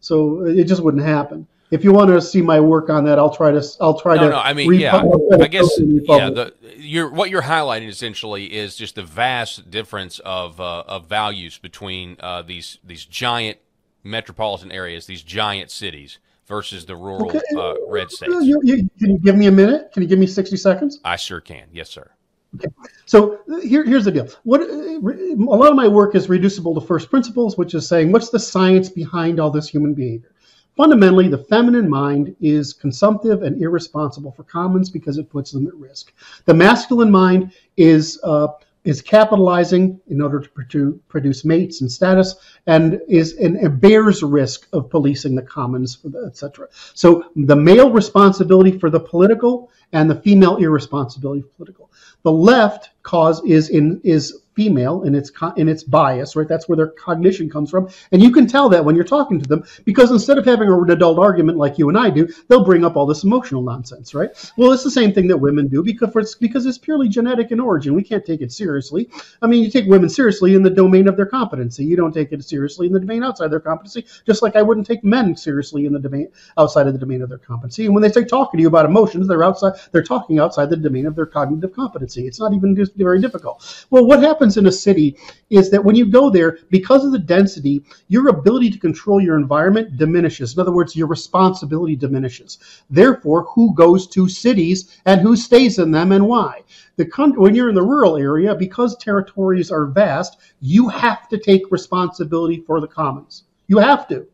So 0.00 0.46
it 0.46 0.64
just 0.64 0.82
wouldn't 0.82 1.04
happen. 1.04 1.46
If 1.70 1.84
you 1.84 1.92
want 1.92 2.12
to 2.12 2.20
see 2.22 2.40
my 2.40 2.60
work 2.60 2.88
on 2.88 3.04
that, 3.04 3.18
I'll 3.18 3.36
try 3.36 3.50
to. 3.50 3.62
I'll 3.78 4.00
try 4.00 4.14
no, 4.14 4.22
to. 4.22 4.28
No, 4.30 4.38
I 4.38 4.54
mean, 4.54 4.72
yeah, 4.72 5.04
I 5.38 5.48
guess, 5.48 5.68
yeah. 5.78 6.30
The, 6.30 6.54
you're 6.78 7.10
what 7.10 7.28
you're 7.28 7.42
highlighting 7.42 7.88
essentially 7.88 8.54
is 8.54 8.74
just 8.74 8.94
the 8.94 9.02
vast 9.02 9.70
difference 9.70 10.18
of 10.20 10.58
uh, 10.62 10.84
of 10.88 11.08
values 11.08 11.58
between 11.58 12.16
uh, 12.20 12.40
these 12.40 12.78
these 12.82 13.04
giant 13.04 13.58
metropolitan 14.02 14.72
areas, 14.72 15.04
these 15.04 15.22
giant 15.22 15.70
cities, 15.70 16.18
versus 16.46 16.84
the 16.84 16.96
rural 16.96 17.28
okay. 17.28 17.40
uh, 17.56 17.74
red 17.88 18.10
states. 18.10 18.32
You, 18.44 18.60
you, 18.62 18.88
can 18.98 19.10
you 19.10 19.18
give 19.18 19.36
me 19.36 19.46
a 19.46 19.52
minute? 19.52 19.92
Can 19.92 20.02
you 20.02 20.08
give 20.08 20.18
me 20.18 20.26
60 20.26 20.56
seconds? 20.56 21.00
I 21.04 21.16
sure 21.16 21.40
can. 21.40 21.68
Yes, 21.72 21.90
sir. 21.90 22.10
Okay. 22.56 22.68
So 23.06 23.40
here, 23.62 23.84
here's 23.84 24.04
the 24.04 24.12
deal. 24.12 24.28
What 24.44 24.60
a 24.60 24.98
lot 25.38 25.70
of 25.70 25.76
my 25.76 25.88
work 25.88 26.14
is 26.14 26.28
reducible 26.28 26.74
to 26.74 26.86
first 26.86 27.10
principles, 27.10 27.56
which 27.56 27.74
is 27.74 27.88
saying 27.88 28.12
what's 28.12 28.30
the 28.30 28.38
science 28.38 28.88
behind 28.88 29.40
all 29.40 29.50
this 29.50 29.68
human 29.68 29.94
behavior. 29.94 30.30
Fundamentally, 30.76 31.28
the 31.28 31.38
feminine 31.38 31.88
mind 31.88 32.34
is 32.40 32.72
consumptive 32.72 33.42
and 33.42 33.60
irresponsible 33.62 34.32
for 34.32 34.42
commons 34.42 34.90
because 34.90 35.18
it 35.18 35.30
puts 35.30 35.52
them 35.52 35.68
at 35.68 35.74
risk. 35.74 36.12
The 36.46 36.54
masculine 36.54 37.12
mind 37.12 37.52
is 37.76 38.18
uh, 38.24 38.48
is 38.84 39.00
capitalizing 39.00 39.98
in 40.08 40.20
order 40.20 40.40
to 40.40 41.00
produce 41.08 41.44
mates 41.44 41.80
and 41.80 41.90
status, 41.90 42.36
and 42.66 43.00
is 43.08 43.34
and 43.34 43.80
bears 43.80 44.22
risk 44.22 44.68
of 44.72 44.90
policing 44.90 45.34
the 45.34 45.42
commons, 45.42 45.98
etc. 46.26 46.68
So 46.92 47.24
the 47.34 47.56
male 47.56 47.90
responsibility 47.90 48.78
for 48.78 48.90
the 48.90 49.00
political 49.00 49.70
and 49.94 50.10
the 50.10 50.16
female 50.16 50.56
irresponsibility 50.56 51.40
for 51.40 51.48
political. 51.56 51.90
The 52.24 52.32
left 52.32 52.90
cause 53.02 53.42
is 53.44 53.70
in 53.70 54.00
is 54.04 54.40
female 54.54 55.02
in 55.02 55.14
its 55.14 55.32
in 55.56 55.68
its 55.68 55.82
bias, 55.82 56.36
right? 56.36 56.46
That's 56.48 56.68
where 56.68 56.76
their 56.76 56.88
cognition 56.88 57.50
comes 57.50 57.70
from, 57.70 57.88
and 58.12 58.22
you 58.22 58.30
can 58.30 58.46
tell 58.46 58.68
that 58.70 58.84
when 58.84 58.94
you're 58.94 59.04
talking 59.04 59.40
to 59.40 59.48
them 59.48 59.64
because 59.84 60.10
instead 60.10 60.38
of 60.38 60.44
having 60.44 60.68
an 60.68 60.90
adult 60.90 61.18
argument 61.18 61.58
like 61.58 61.78
you 61.78 61.88
and 61.88 61.98
I 61.98 62.10
do, 62.10 62.28
they'll 62.48 62.64
bring 62.64 62.84
up 62.84 62.96
all 62.96 63.06
this 63.06 63.24
emotional 63.24 63.62
nonsense, 63.62 64.14
right? 64.14 64.30
Well, 64.56 64.72
it's 64.72 64.84
the 64.84 64.90
same 64.90 65.12
thing 65.12 65.28
that 65.28 65.36
women 65.36 65.68
do 65.68 65.82
because 65.82 66.14
it's 66.16 66.34
because 66.34 66.66
it's 66.66 66.78
purely 66.78 67.08
genetic 67.08 67.50
in 67.50 67.60
origin. 67.60 67.94
We 67.94 68.02
can't 68.02 68.24
take 68.24 68.40
it 68.40 68.52
seriously. 68.52 69.10
I 69.42 69.46
mean, 69.46 69.62
you 69.62 69.70
take 69.70 69.86
women 69.86 70.08
seriously 70.08 70.54
in 70.54 70.62
the 70.62 70.70
domain 70.70 71.08
of 71.08 71.16
their 71.16 71.26
competency. 71.26 71.84
You 71.84 71.96
don't 71.96 72.12
take 72.12 72.32
it 72.32 72.44
seriously 72.44 72.86
in 72.86 72.92
the 72.92 73.00
domain 73.00 73.22
outside 73.22 73.48
their 73.48 73.60
competency, 73.60 74.06
just 74.26 74.42
like 74.42 74.56
I 74.56 74.62
wouldn't 74.62 74.86
take 74.86 75.04
men 75.04 75.36
seriously 75.36 75.86
in 75.86 75.92
the 75.92 75.98
domain 75.98 76.28
outside 76.56 76.86
of 76.86 76.92
the 76.92 76.98
domain 76.98 77.22
of 77.22 77.28
their 77.28 77.38
competency. 77.38 77.86
And 77.86 77.94
when 77.94 78.02
they 78.02 78.10
start 78.10 78.28
talking 78.28 78.58
to 78.58 78.62
you 78.62 78.68
about 78.68 78.86
emotions, 78.86 79.28
they're 79.28 79.44
outside. 79.44 79.74
They're 79.92 80.02
talking 80.02 80.38
outside 80.38 80.70
the 80.70 80.76
domain 80.76 81.06
of 81.06 81.16
their 81.16 81.26
cognitive 81.26 81.74
competency. 81.74 82.26
It's 82.26 82.40
not 82.40 82.52
even 82.52 82.74
just 82.76 82.94
very 82.94 83.20
difficult. 83.20 83.86
Well, 83.90 84.06
what 84.06 84.22
happens 84.22 84.56
in 84.56 84.66
a 84.66 84.72
city 84.72 85.16
is 85.50 85.70
that 85.70 85.84
when 85.84 85.96
you 85.96 86.06
go 86.06 86.30
there, 86.30 86.58
because 86.70 87.04
of 87.04 87.12
the 87.12 87.18
density, 87.18 87.84
your 88.08 88.28
ability 88.28 88.70
to 88.70 88.78
control 88.78 89.20
your 89.20 89.36
environment 89.36 89.96
diminishes. 89.96 90.54
In 90.54 90.60
other 90.60 90.72
words, 90.72 90.96
your 90.96 91.06
responsibility 91.06 91.96
diminishes. 91.96 92.58
Therefore, 92.90 93.44
who 93.54 93.74
goes 93.74 94.06
to 94.08 94.28
cities 94.28 95.00
and 95.04 95.20
who 95.20 95.36
stays 95.36 95.78
in 95.78 95.90
them 95.90 96.12
and 96.12 96.26
why? 96.26 96.62
The 96.96 97.10
when 97.36 97.54
you're 97.54 97.68
in 97.68 97.74
the 97.74 97.82
rural 97.82 98.16
area, 98.16 98.54
because 98.54 98.96
territories 98.96 99.70
are 99.70 99.86
vast, 99.86 100.38
you 100.60 100.88
have 100.88 101.28
to 101.28 101.38
take 101.38 101.70
responsibility 101.70 102.62
for 102.66 102.80
the 102.80 102.86
commons. 102.86 103.44
You 103.66 103.78
have 103.78 104.06
to, 104.08 104.26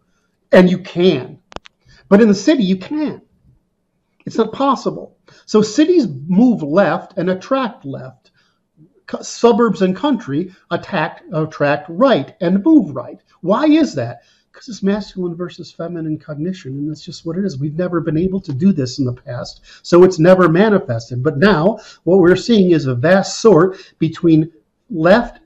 and 0.53 0.69
you 0.69 0.79
can 0.79 1.39
But 2.09 2.21
in 2.21 2.29
the 2.29 2.35
city, 2.35 2.65
you 2.65 2.77
can't. 2.77 3.23
It's 4.31 4.39
not 4.39 4.53
possible. 4.53 5.17
So 5.45 5.61
cities 5.61 6.07
move 6.29 6.63
left 6.63 7.19
and 7.19 7.31
attract 7.31 7.85
left. 7.85 8.31
Suburbs 9.23 9.83
and 9.83 9.97
country 9.97 10.55
attack, 10.71 11.25
attract 11.33 11.89
right 11.89 12.37
and 12.41 12.65
move 12.65 12.95
right. 12.95 13.21
Why 13.41 13.65
is 13.65 13.93
that? 13.97 14.21
Because 14.53 14.69
it's 14.69 14.85
masculine 14.85 15.35
versus 15.35 15.73
feminine 15.73 16.17
cognition, 16.17 16.75
and 16.75 16.89
that's 16.89 17.05
just 17.05 17.27
what 17.27 17.39
it 17.39 17.45
is. 17.45 17.59
We've 17.59 17.75
never 17.75 18.01
been 18.01 18.17
able 18.17 18.41
to 18.43 18.53
do 18.53 18.73
this 18.73 19.01
in 19.01 19.05
the 19.05 19.15
past, 19.15 19.63
so 19.83 20.05
it's 20.05 20.21
never 20.21 20.49
manifested. 20.49 21.25
But 21.25 21.39
now, 21.39 21.81
what 22.05 22.21
we're 22.21 22.37
seeing 22.37 22.71
is 22.71 22.87
a 22.87 22.95
vast 22.95 23.41
sort 23.41 23.79
between 23.99 24.53
left, 24.91 25.41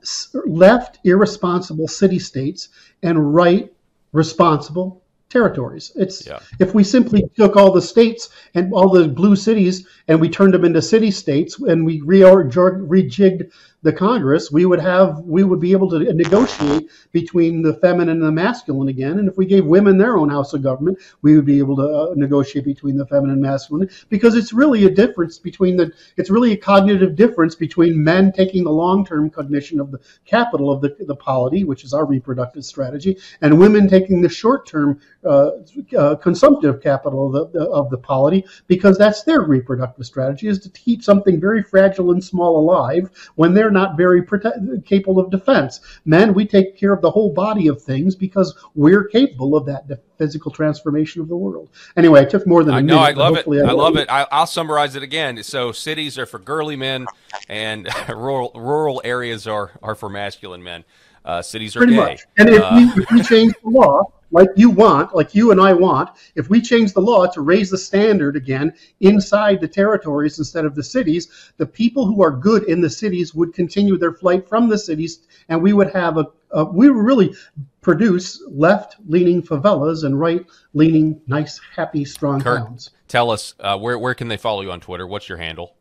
left 0.45 0.99
irresponsible 1.03 1.87
city 1.87 2.19
states 2.19 2.69
and 3.01 3.33
right 3.33 3.73
responsible 4.11 5.01
territories. 5.29 5.91
It's 5.95 6.25
yeah. 6.25 6.39
if 6.59 6.73
we 6.73 6.83
simply 6.83 7.23
took 7.35 7.55
all 7.55 7.71
the 7.71 7.81
states 7.81 8.29
and 8.53 8.73
all 8.73 8.89
the 8.89 9.07
blue 9.07 9.35
cities 9.35 9.87
and 10.07 10.21
we 10.21 10.29
turned 10.29 10.53
them 10.53 10.65
into 10.65 10.81
city 10.81 11.11
states 11.11 11.59
and 11.59 11.85
we 11.85 12.01
re- 12.01 12.19
rejigged 12.19 13.51
the 13.85 13.93
Congress, 13.93 14.51
we 14.51 14.65
would 14.65 14.79
have 14.79 15.19
we 15.19 15.43
would 15.43 15.59
be 15.59 15.71
able 15.71 15.87
to 15.91 16.11
negotiate 16.11 16.89
between 17.11 17.61
the 17.61 17.75
feminine 17.75 18.17
and 18.17 18.23
the 18.23 18.31
masculine 18.31 18.87
again. 18.87 19.19
And 19.19 19.29
if 19.29 19.37
we 19.37 19.45
gave 19.45 19.63
women 19.63 19.99
their 19.99 20.17
own 20.17 20.27
house 20.27 20.55
of 20.55 20.63
government, 20.63 20.97
we 21.21 21.35
would 21.35 21.45
be 21.45 21.59
able 21.59 21.75
to 21.75 21.83
uh, 21.83 22.13
negotiate 22.15 22.65
between 22.65 22.97
the 22.97 23.05
feminine 23.05 23.33
and 23.33 23.41
masculine 23.43 23.87
because 24.09 24.33
it's 24.35 24.51
really 24.51 24.85
a 24.85 24.89
difference 24.89 25.37
between 25.37 25.77
the 25.77 25.91
it's 26.17 26.31
really 26.31 26.51
a 26.53 26.57
cognitive 26.57 27.15
difference 27.15 27.53
between 27.53 28.03
men 28.03 28.31
taking 28.31 28.63
the 28.63 28.71
long-term 28.71 29.29
cognition 29.29 29.79
of 29.79 29.91
the 29.91 29.99
capital 30.25 30.71
of 30.71 30.81
the, 30.81 30.95
the 31.01 31.15
polity, 31.15 31.63
which 31.63 31.83
is 31.83 31.93
our 31.93 32.05
reproductive 32.05 32.65
strategy, 32.65 33.19
and 33.41 33.59
women 33.59 33.87
taking 33.87 34.19
the 34.19 34.29
short-term 34.29 34.99
uh, 35.23 35.51
uh, 35.95 36.15
consumptive 36.15 36.81
capital 36.81 37.35
of 37.35 37.53
the, 37.53 37.61
of 37.69 37.91
the 37.91 37.97
polity 37.99 38.43
because 38.65 38.97
that's 38.97 39.21
their 39.21 39.41
reproductive 39.41 40.07
strategy 40.07 40.47
is 40.47 40.57
to 40.57 40.69
keep 40.71 41.03
something 41.03 41.39
very 41.39 41.61
fragile 41.61 42.11
and 42.11 42.23
small 42.23 42.57
alive 42.57 43.11
when 43.35 43.53
they're 43.53 43.74
not 43.75 43.95
very 43.95 44.23
prote- 44.23 44.83
capable 44.85 45.19
of 45.19 45.29
defense. 45.29 45.81
Men, 46.05 46.33
we 46.33 46.47
take 46.47 46.75
care 46.75 46.93
of 46.93 47.01
the 47.01 47.11
whole 47.11 47.31
body 47.31 47.67
of 47.67 47.79
things 47.81 48.15
because 48.15 48.57
we're 48.73 49.03
capable 49.03 49.55
of 49.55 49.67
that 49.67 49.85
physical 50.17 50.49
transformation 50.49 51.21
of 51.21 51.27
the 51.27 51.35
world. 51.35 51.69
Anyway, 51.95 52.23
it 52.23 52.31
took 52.31 52.47
more 52.47 52.63
than 52.63 52.73
I 52.73 52.81
know. 52.81 52.97
I 52.97 53.11
love 53.11 53.37
it. 53.37 53.47
I, 53.47 53.69
I 53.69 53.71
love 53.71 53.97
it. 53.97 54.09
I, 54.09 54.25
will 54.31 54.47
summarize 54.47 54.95
it 54.95 55.03
again. 55.03 55.43
So 55.43 55.71
cities 55.71 56.17
are 56.17 56.25
for 56.25 56.39
girly 56.39 56.75
men, 56.75 57.05
and 57.47 57.87
rural 58.09 58.51
rural 58.55 59.01
areas 59.03 59.45
are 59.45 59.71
are 59.83 59.93
for 59.93 60.09
masculine 60.09 60.63
men. 60.63 60.83
Uh, 61.23 61.41
cities 61.41 61.75
are 61.75 61.79
Pretty 61.79 61.93
gay. 61.93 61.99
Much. 61.99 62.21
And 62.37 62.49
if, 62.49 62.61
uh, 62.61 62.71
we, 62.75 63.01
if 63.03 63.11
we 63.11 63.23
change 63.23 63.53
the 63.63 63.69
law, 63.69 64.03
like 64.35 64.49
you 64.57 64.69
want, 64.69 65.15
like 65.15 65.33
you 65.33 65.51
and 65.51 65.61
I 65.61 65.71
want, 65.71 66.09
if 66.35 66.49
we 66.49 66.59
change 66.59 66.91
the 66.91 66.99
law 66.99 67.25
to 67.25 67.39
raise 67.39 67.69
the 67.69 67.77
standard 67.77 68.35
again 68.35 68.73
inside 68.99 69.61
the 69.61 69.67
territories 69.67 70.37
instead 70.39 70.65
of 70.65 70.75
the 70.75 70.83
cities, 70.83 71.53
the 71.55 71.65
people 71.65 72.05
who 72.05 72.21
are 72.21 72.31
good 72.31 72.63
in 72.63 72.81
the 72.81 72.89
cities 72.89 73.33
would 73.33 73.53
continue 73.53 73.97
their 73.97 74.11
flight 74.11 74.45
from 74.49 74.67
the 74.67 74.77
cities, 74.77 75.25
and 75.47 75.63
we 75.63 75.71
would 75.71 75.89
have 75.93 76.17
a, 76.17 76.25
a 76.51 76.65
we 76.65 76.89
would 76.89 77.05
really 77.05 77.33
produce 77.79 78.43
left-leaning 78.49 79.41
favelas 79.41 80.03
and 80.03 80.19
right-leaning, 80.19 81.21
nice, 81.27 81.61
happy, 81.73 82.03
strong 82.03 82.41
Curt, 82.41 82.59
towns. 82.59 82.89
Tell 83.07 83.31
us 83.31 83.53
uh, 83.61 83.77
where 83.77 83.97
where 83.97 84.15
can 84.15 84.27
they 84.27 84.37
follow 84.37 84.63
you 84.63 84.71
on 84.71 84.81
Twitter? 84.81 85.07
What's 85.07 85.29
your 85.29 85.37
handle? 85.37 85.77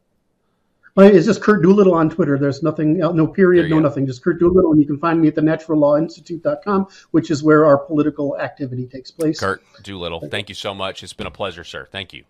It's 0.96 1.26
just 1.26 1.42
Curt 1.42 1.61
Doolittle 1.61 1.92
on 1.92 2.09
Twitter. 2.09 2.38
There's 2.38 2.62
nothing, 2.62 2.98
no 2.98 3.26
period, 3.26 3.68
no 3.68 3.76
go. 3.76 3.80
nothing. 3.80 4.07
Just 4.07 4.22
Curt 4.22 4.38
Doolittle. 4.38 4.70
And 4.70 4.80
you 4.80 4.87
can 4.87 4.96
find 4.96 5.20
me 5.20 5.26
at 5.26 5.35
the 5.35 5.40
naturallawinstitute.com, 5.40 6.87
which 7.11 7.33
is 7.33 7.42
where 7.42 7.66
our 7.66 7.76
political 7.76 8.38
activity 8.38 8.87
takes 8.87 9.11
place. 9.11 9.40
Curt 9.40 9.61
Doolittle, 9.83 10.28
thank 10.30 10.48
you 10.48 10.54
so 10.54 10.72
much. 10.72 11.02
It's 11.02 11.12
been 11.12 11.26
a 11.26 11.33
pleasure, 11.33 11.64
sir. 11.64 11.88
Thank 11.90 12.12
you. 12.12 12.22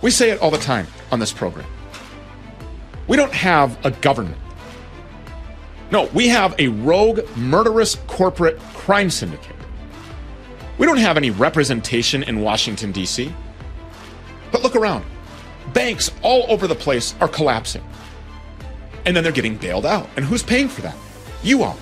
We 0.00 0.10
say 0.10 0.30
it 0.30 0.40
all 0.40 0.50
the 0.50 0.58
time 0.58 0.88
on 1.12 1.20
this 1.20 1.32
program. 1.32 1.66
We 3.06 3.16
don't 3.16 3.32
have 3.32 3.78
a 3.86 3.92
government. 3.92 4.38
No, 5.92 6.06
we 6.06 6.26
have 6.28 6.56
a 6.58 6.66
rogue, 6.66 7.20
murderous 7.36 7.94
corporate 8.08 8.58
crime 8.74 9.08
syndicate. 9.08 9.54
We 10.78 10.86
don't 10.86 10.96
have 10.96 11.16
any 11.16 11.30
representation 11.30 12.24
in 12.24 12.40
Washington, 12.40 12.90
D.C. 12.90 13.32
But 14.52 14.62
look 14.62 14.76
around. 14.76 15.04
Banks 15.72 16.10
all 16.22 16.46
over 16.48 16.66
the 16.66 16.74
place 16.74 17.14
are 17.20 17.28
collapsing. 17.28 17.82
And 19.04 19.16
then 19.16 19.24
they're 19.24 19.32
getting 19.32 19.56
bailed 19.56 19.86
out. 19.86 20.08
And 20.16 20.24
who's 20.24 20.42
paying 20.42 20.68
for 20.68 20.82
that? 20.82 20.94
You 21.42 21.62
are. 21.62 21.76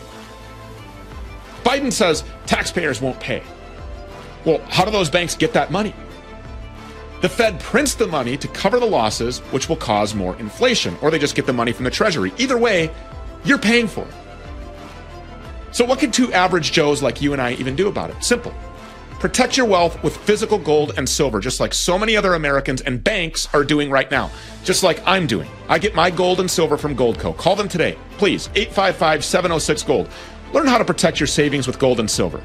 Biden 1.64 1.92
says 1.92 2.24
taxpayers 2.46 3.02
won't 3.02 3.20
pay. 3.20 3.42
Well, 4.44 4.58
how 4.68 4.84
do 4.84 4.90
those 4.90 5.10
banks 5.10 5.36
get 5.36 5.52
that 5.52 5.70
money? 5.70 5.94
The 7.20 7.28
Fed 7.28 7.60
prints 7.60 7.94
the 7.94 8.06
money 8.06 8.38
to 8.38 8.48
cover 8.48 8.80
the 8.80 8.86
losses, 8.86 9.40
which 9.50 9.68
will 9.68 9.76
cause 9.76 10.14
more 10.14 10.34
inflation, 10.36 10.96
or 11.02 11.10
they 11.10 11.18
just 11.18 11.34
get 11.34 11.44
the 11.44 11.52
money 11.52 11.72
from 11.72 11.84
the 11.84 11.90
Treasury. 11.90 12.32
Either 12.38 12.56
way, 12.56 12.90
you're 13.44 13.58
paying 13.58 13.86
for 13.86 14.02
it. 14.02 14.14
So, 15.72 15.84
what 15.84 15.98
can 15.98 16.10
two 16.10 16.32
average 16.32 16.72
Joes 16.72 17.02
like 17.02 17.20
you 17.20 17.34
and 17.34 17.42
I 17.42 17.52
even 17.52 17.76
do 17.76 17.88
about 17.88 18.08
it? 18.08 18.24
Simple. 18.24 18.54
Protect 19.20 19.54
your 19.54 19.66
wealth 19.66 20.02
with 20.02 20.16
physical 20.16 20.56
gold 20.56 20.94
and 20.96 21.06
silver, 21.06 21.40
just 21.40 21.60
like 21.60 21.74
so 21.74 21.98
many 21.98 22.16
other 22.16 22.32
Americans 22.32 22.80
and 22.80 23.04
banks 23.04 23.52
are 23.52 23.62
doing 23.62 23.90
right 23.90 24.10
now, 24.10 24.30
just 24.64 24.82
like 24.82 25.02
I'm 25.06 25.26
doing. 25.26 25.46
I 25.68 25.78
get 25.78 25.94
my 25.94 26.10
gold 26.10 26.40
and 26.40 26.50
silver 26.50 26.78
from 26.78 26.96
Goldco. 26.96 27.36
Call 27.36 27.54
them 27.54 27.68
today, 27.68 27.98
please. 28.16 28.48
855 28.54 29.22
706 29.22 29.82
Gold. 29.82 30.08
Learn 30.54 30.66
how 30.66 30.78
to 30.78 30.86
protect 30.86 31.20
your 31.20 31.26
savings 31.26 31.66
with 31.66 31.78
gold 31.78 32.00
and 32.00 32.10
silver. 32.10 32.42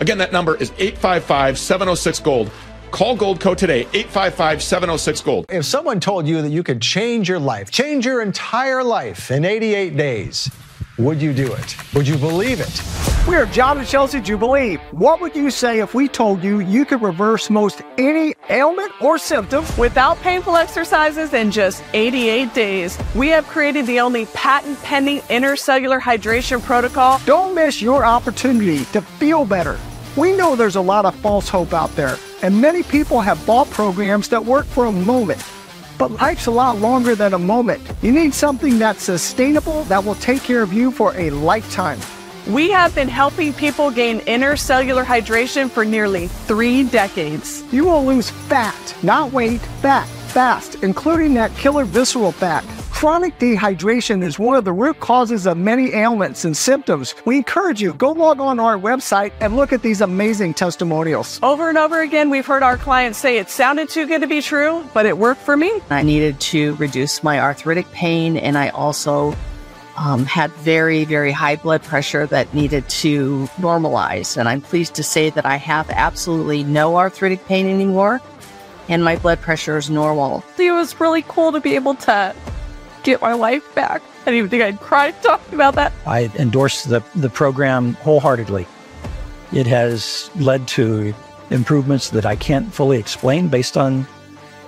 Again, 0.00 0.16
that 0.16 0.32
number 0.32 0.56
is 0.56 0.70
855 0.78 1.58
706 1.58 2.20
Gold. 2.20 2.50
Call 2.90 3.18
Goldco 3.18 3.54
today, 3.54 3.80
855 3.92 4.62
706 4.62 5.20
Gold. 5.20 5.44
If 5.50 5.66
someone 5.66 6.00
told 6.00 6.26
you 6.26 6.40
that 6.40 6.50
you 6.50 6.62
could 6.62 6.80
change 6.80 7.28
your 7.28 7.38
life, 7.38 7.70
change 7.70 8.06
your 8.06 8.22
entire 8.22 8.82
life 8.82 9.30
in 9.30 9.44
88 9.44 9.94
days, 9.94 10.50
would 10.98 11.20
you 11.20 11.32
do 11.32 11.52
it? 11.52 11.76
Would 11.94 12.06
you 12.06 12.16
believe 12.16 12.60
it? 12.60 12.82
We're 13.26 13.46
John 13.46 13.78
and 13.78 13.86
Chelsea 13.86 14.20
Jubilee. 14.20 14.76
What 14.92 15.20
would 15.20 15.34
you 15.34 15.50
say 15.50 15.80
if 15.80 15.94
we 15.94 16.08
told 16.08 16.44
you 16.44 16.60
you 16.60 16.84
could 16.84 17.02
reverse 17.02 17.50
most 17.50 17.82
any 17.98 18.34
ailment 18.48 18.92
or 19.02 19.18
symptom 19.18 19.64
without 19.76 20.18
painful 20.18 20.56
exercises 20.56 21.32
in 21.32 21.50
just 21.50 21.82
88 21.94 22.54
days? 22.54 22.98
We 23.14 23.28
have 23.28 23.46
created 23.46 23.86
the 23.86 23.98
only 24.00 24.26
patent 24.26 24.80
pending 24.82 25.20
intercellular 25.22 26.00
hydration 26.00 26.62
protocol. 26.62 27.20
Don't 27.24 27.54
miss 27.54 27.82
your 27.82 28.04
opportunity 28.04 28.84
to 28.86 29.00
feel 29.00 29.44
better. 29.44 29.78
We 30.16 30.36
know 30.36 30.54
there's 30.54 30.76
a 30.76 30.80
lot 30.80 31.06
of 31.06 31.14
false 31.16 31.48
hope 31.48 31.72
out 31.72 31.90
there, 31.96 32.18
and 32.42 32.60
many 32.60 32.84
people 32.84 33.20
have 33.20 33.44
bought 33.46 33.68
programs 33.70 34.28
that 34.28 34.44
work 34.44 34.66
for 34.66 34.84
a 34.84 34.92
moment 34.92 35.42
but 36.08 36.20
life's 36.20 36.46
a 36.46 36.50
lot 36.50 36.76
longer 36.80 37.14
than 37.14 37.32
a 37.32 37.38
moment. 37.38 37.80
You 38.02 38.12
need 38.12 38.34
something 38.34 38.78
that's 38.78 39.02
sustainable 39.02 39.84
that 39.84 40.04
will 40.04 40.16
take 40.16 40.42
care 40.42 40.62
of 40.62 40.70
you 40.70 40.90
for 40.90 41.16
a 41.16 41.30
lifetime. 41.30 41.98
We 42.46 42.70
have 42.72 42.94
been 42.94 43.08
helping 43.08 43.54
people 43.54 43.90
gain 43.90 44.20
intercellular 44.20 45.02
hydration 45.02 45.70
for 45.70 45.82
nearly 45.82 46.26
three 46.26 46.82
decades. 46.82 47.64
You 47.72 47.86
will 47.86 48.04
lose 48.04 48.28
fat, 48.28 48.94
not 49.02 49.32
weight, 49.32 49.62
fat, 49.80 50.06
fast, 50.28 50.74
including 50.82 51.32
that 51.34 51.56
killer 51.56 51.86
visceral 51.86 52.32
fat. 52.32 52.64
Chronic 52.94 53.36
dehydration 53.40 54.22
is 54.22 54.38
one 54.38 54.56
of 54.56 54.64
the 54.64 54.72
root 54.72 55.00
causes 55.00 55.46
of 55.46 55.58
many 55.58 55.92
ailments 55.92 56.44
and 56.44 56.56
symptoms. 56.56 57.14
We 57.26 57.36
encourage 57.36 57.82
you, 57.82 57.92
go 57.92 58.12
log 58.12 58.40
on 58.40 58.56
to 58.56 58.62
our 58.62 58.78
website 58.78 59.32
and 59.40 59.56
look 59.56 59.72
at 59.72 59.82
these 59.82 60.00
amazing 60.00 60.54
testimonials. 60.54 61.40
Over 61.42 61.68
and 61.68 61.76
over 61.76 62.00
again, 62.00 62.30
we've 62.30 62.46
heard 62.46 62.62
our 62.62 62.78
clients 62.78 63.18
say 63.18 63.36
it 63.36 63.50
sounded 63.50 63.90
too 63.90 64.06
good 64.06 64.20
to 64.22 64.28
be 64.28 64.40
true, 64.40 64.88
but 64.94 65.06
it 65.06 65.18
worked 65.18 65.40
for 65.40 65.56
me. 65.56 65.82
I 65.90 66.02
needed 66.02 66.40
to 66.40 66.76
reduce 66.76 67.22
my 67.22 67.40
arthritic 67.40 67.90
pain, 67.90 68.38
and 68.38 68.56
I 68.56 68.68
also 68.68 69.34
um, 69.96 70.24
had 70.24 70.50
very, 70.52 71.04
very 71.04 71.32
high 71.32 71.56
blood 71.56 71.82
pressure 71.82 72.26
that 72.28 72.54
needed 72.54 72.88
to 72.88 73.48
normalize. 73.58 74.38
And 74.38 74.48
I'm 74.48 74.62
pleased 74.62 74.94
to 74.94 75.02
say 75.02 75.30
that 75.30 75.44
I 75.44 75.56
have 75.56 75.90
absolutely 75.90 76.62
no 76.62 76.96
arthritic 76.96 77.44
pain 77.44 77.66
anymore, 77.66 78.20
and 78.88 79.04
my 79.04 79.16
blood 79.16 79.40
pressure 79.40 79.76
is 79.76 79.90
normal. 79.90 80.44
It 80.58 80.70
was 80.70 80.98
really 81.00 81.22
cool 81.22 81.52
to 81.52 81.60
be 81.60 81.74
able 81.74 81.96
to 81.96 82.34
get 83.04 83.20
my 83.20 83.34
life 83.34 83.74
back. 83.74 84.02
I 84.02 84.24
didn't 84.24 84.38
even 84.38 84.50
think 84.50 84.62
I'd 84.62 84.80
cry 84.80 85.12
talking 85.12 85.54
about 85.54 85.74
that. 85.76 85.92
I 86.06 86.30
endorse 86.38 86.84
the, 86.84 87.02
the 87.14 87.30
program 87.30 87.94
wholeheartedly. 87.94 88.66
It 89.52 89.66
has 89.66 90.30
led 90.36 90.66
to 90.68 91.14
improvements 91.50 92.10
that 92.10 92.26
I 92.26 92.36
can't 92.36 92.72
fully 92.72 92.98
explain 92.98 93.48
based 93.48 93.76
on 93.76 94.06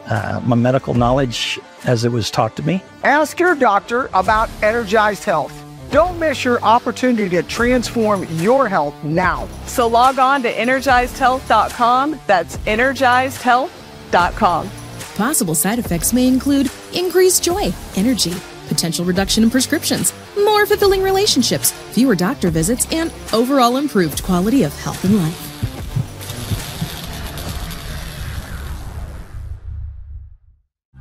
uh, 0.06 0.40
my 0.44 0.56
medical 0.56 0.94
knowledge 0.94 1.58
as 1.84 2.04
it 2.04 2.12
was 2.12 2.30
taught 2.30 2.56
to 2.56 2.62
me. 2.62 2.82
Ask 3.02 3.40
your 3.40 3.54
doctor 3.54 4.10
about 4.14 4.50
Energized 4.62 5.24
Health. 5.24 5.62
Don't 5.90 6.18
miss 6.18 6.44
your 6.44 6.60
opportunity 6.62 7.28
to 7.30 7.42
transform 7.44 8.26
your 8.36 8.68
health 8.68 8.94
now. 9.04 9.48
So 9.66 9.86
log 9.86 10.18
on 10.18 10.42
to 10.42 10.52
energizedhealth.com. 10.52 12.20
That's 12.26 12.56
energizedhealth.com. 12.58 14.70
Possible 15.16 15.54
side 15.54 15.78
effects 15.78 16.12
may 16.12 16.28
include 16.28 16.70
increased 16.94 17.42
joy, 17.42 17.72
energy, 17.96 18.34
potential 18.68 19.02
reduction 19.02 19.42
in 19.42 19.50
prescriptions, 19.50 20.12
more 20.44 20.66
fulfilling 20.66 21.02
relationships, 21.02 21.72
fewer 21.72 22.14
doctor 22.14 22.50
visits, 22.50 22.86
and 22.92 23.10
overall 23.32 23.78
improved 23.78 24.22
quality 24.22 24.62
of 24.62 24.78
health 24.80 25.02
and 25.04 25.16
life. 25.16 25.42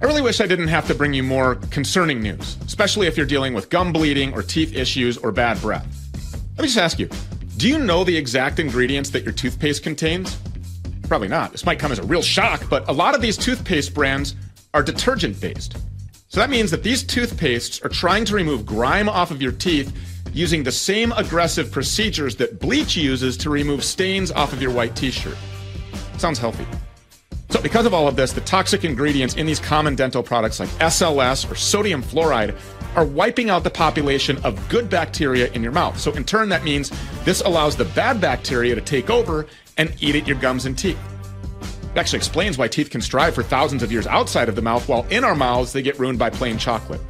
I 0.01 0.05
really 0.05 0.21
wish 0.21 0.39
I 0.39 0.47
didn't 0.47 0.69
have 0.69 0.87
to 0.87 0.95
bring 0.95 1.13
you 1.13 1.23
more 1.23 1.55
concerning 1.69 2.21
news, 2.21 2.57
especially 2.65 3.07
if 3.07 3.17
you're 3.17 3.25
dealing 3.25 3.53
with 3.53 3.69
gum 3.69 3.91
bleeding 3.91 4.33
or 4.33 4.43
teeth 4.43 4.73
issues 4.73 5.17
or 5.17 5.33
bad 5.33 5.59
breath. 5.59 5.87
Let 6.55 6.61
me 6.61 6.67
just 6.67 6.77
ask 6.77 6.99
you 6.99 7.09
do 7.57 7.67
you 7.67 7.79
know 7.79 8.05
the 8.05 8.15
exact 8.15 8.59
ingredients 8.59 9.09
that 9.09 9.23
your 9.23 9.33
toothpaste 9.33 9.83
contains? 9.83 10.37
Probably 11.07 11.27
not. 11.27 11.51
This 11.51 11.65
might 11.65 11.79
come 11.79 11.91
as 11.91 11.99
a 11.99 12.03
real 12.03 12.21
shock, 12.21 12.67
but 12.69 12.87
a 12.89 12.91
lot 12.91 13.15
of 13.15 13.21
these 13.21 13.37
toothpaste 13.37 13.93
brands 13.93 14.35
are 14.73 14.83
detergent 14.83 15.39
based. 15.39 15.77
So 16.27 16.39
that 16.39 16.49
means 16.49 16.71
that 16.71 16.83
these 16.83 17.03
toothpastes 17.03 17.83
are 17.85 17.89
trying 17.89 18.25
to 18.25 18.35
remove 18.35 18.65
grime 18.65 19.07
off 19.07 19.31
of 19.31 19.41
your 19.41 19.51
teeth 19.51 19.95
using 20.33 20.63
the 20.63 20.71
same 20.71 21.13
aggressive 21.13 21.71
procedures 21.71 22.35
that 22.37 22.59
bleach 22.59 22.97
uses 22.97 23.37
to 23.37 23.49
remove 23.49 23.83
stains 23.83 24.31
off 24.31 24.51
of 24.51 24.61
your 24.61 24.71
white 24.71 24.95
t 24.95 25.11
shirt. 25.11 25.37
Sounds 26.17 26.39
healthy. 26.39 26.65
So, 27.51 27.61
because 27.61 27.85
of 27.85 27.93
all 27.93 28.07
of 28.07 28.17
this, 28.17 28.33
the 28.33 28.41
toxic 28.41 28.83
ingredients 28.83 29.35
in 29.35 29.45
these 29.45 29.59
common 29.59 29.95
dental 29.95 30.21
products 30.21 30.59
like 30.59 30.67
SLS 30.79 31.49
or 31.49 31.55
sodium 31.55 32.03
fluoride 32.03 32.53
are 32.97 33.05
wiping 33.05 33.49
out 33.49 33.63
the 33.63 33.69
population 33.69 34.37
of 34.43 34.67
good 34.67 34.89
bacteria 34.89 35.49
in 35.53 35.63
your 35.63 35.71
mouth. 35.71 35.97
So, 35.97 36.11
in 36.13 36.25
turn, 36.25 36.49
that 36.49 36.65
means 36.65 36.91
this 37.23 37.41
allows 37.41 37.77
the 37.77 37.85
bad 37.85 38.19
bacteria 38.19 38.75
to 38.75 38.81
take 38.81 39.09
over 39.09 39.47
and 39.77 39.93
eat 39.99 40.15
at 40.15 40.27
your 40.27 40.37
gums 40.37 40.65
and 40.65 40.77
teeth. 40.77 40.99
It 41.61 41.99
actually 41.99 42.17
explains 42.17 42.57
why 42.57 42.67
teeth 42.67 42.89
can 42.89 43.01
strive 43.01 43.35
for 43.35 43.43
thousands 43.43 43.81
of 43.81 43.91
years 43.91 44.07
outside 44.07 44.49
of 44.49 44.55
the 44.55 44.61
mouth, 44.61 44.87
while 44.87 45.05
in 45.09 45.23
our 45.23 45.35
mouths 45.35 45.73
they 45.73 45.81
get 45.81 45.97
ruined 45.97 46.19
by 46.19 46.29
plain 46.29 46.57
chocolate. 46.57 47.01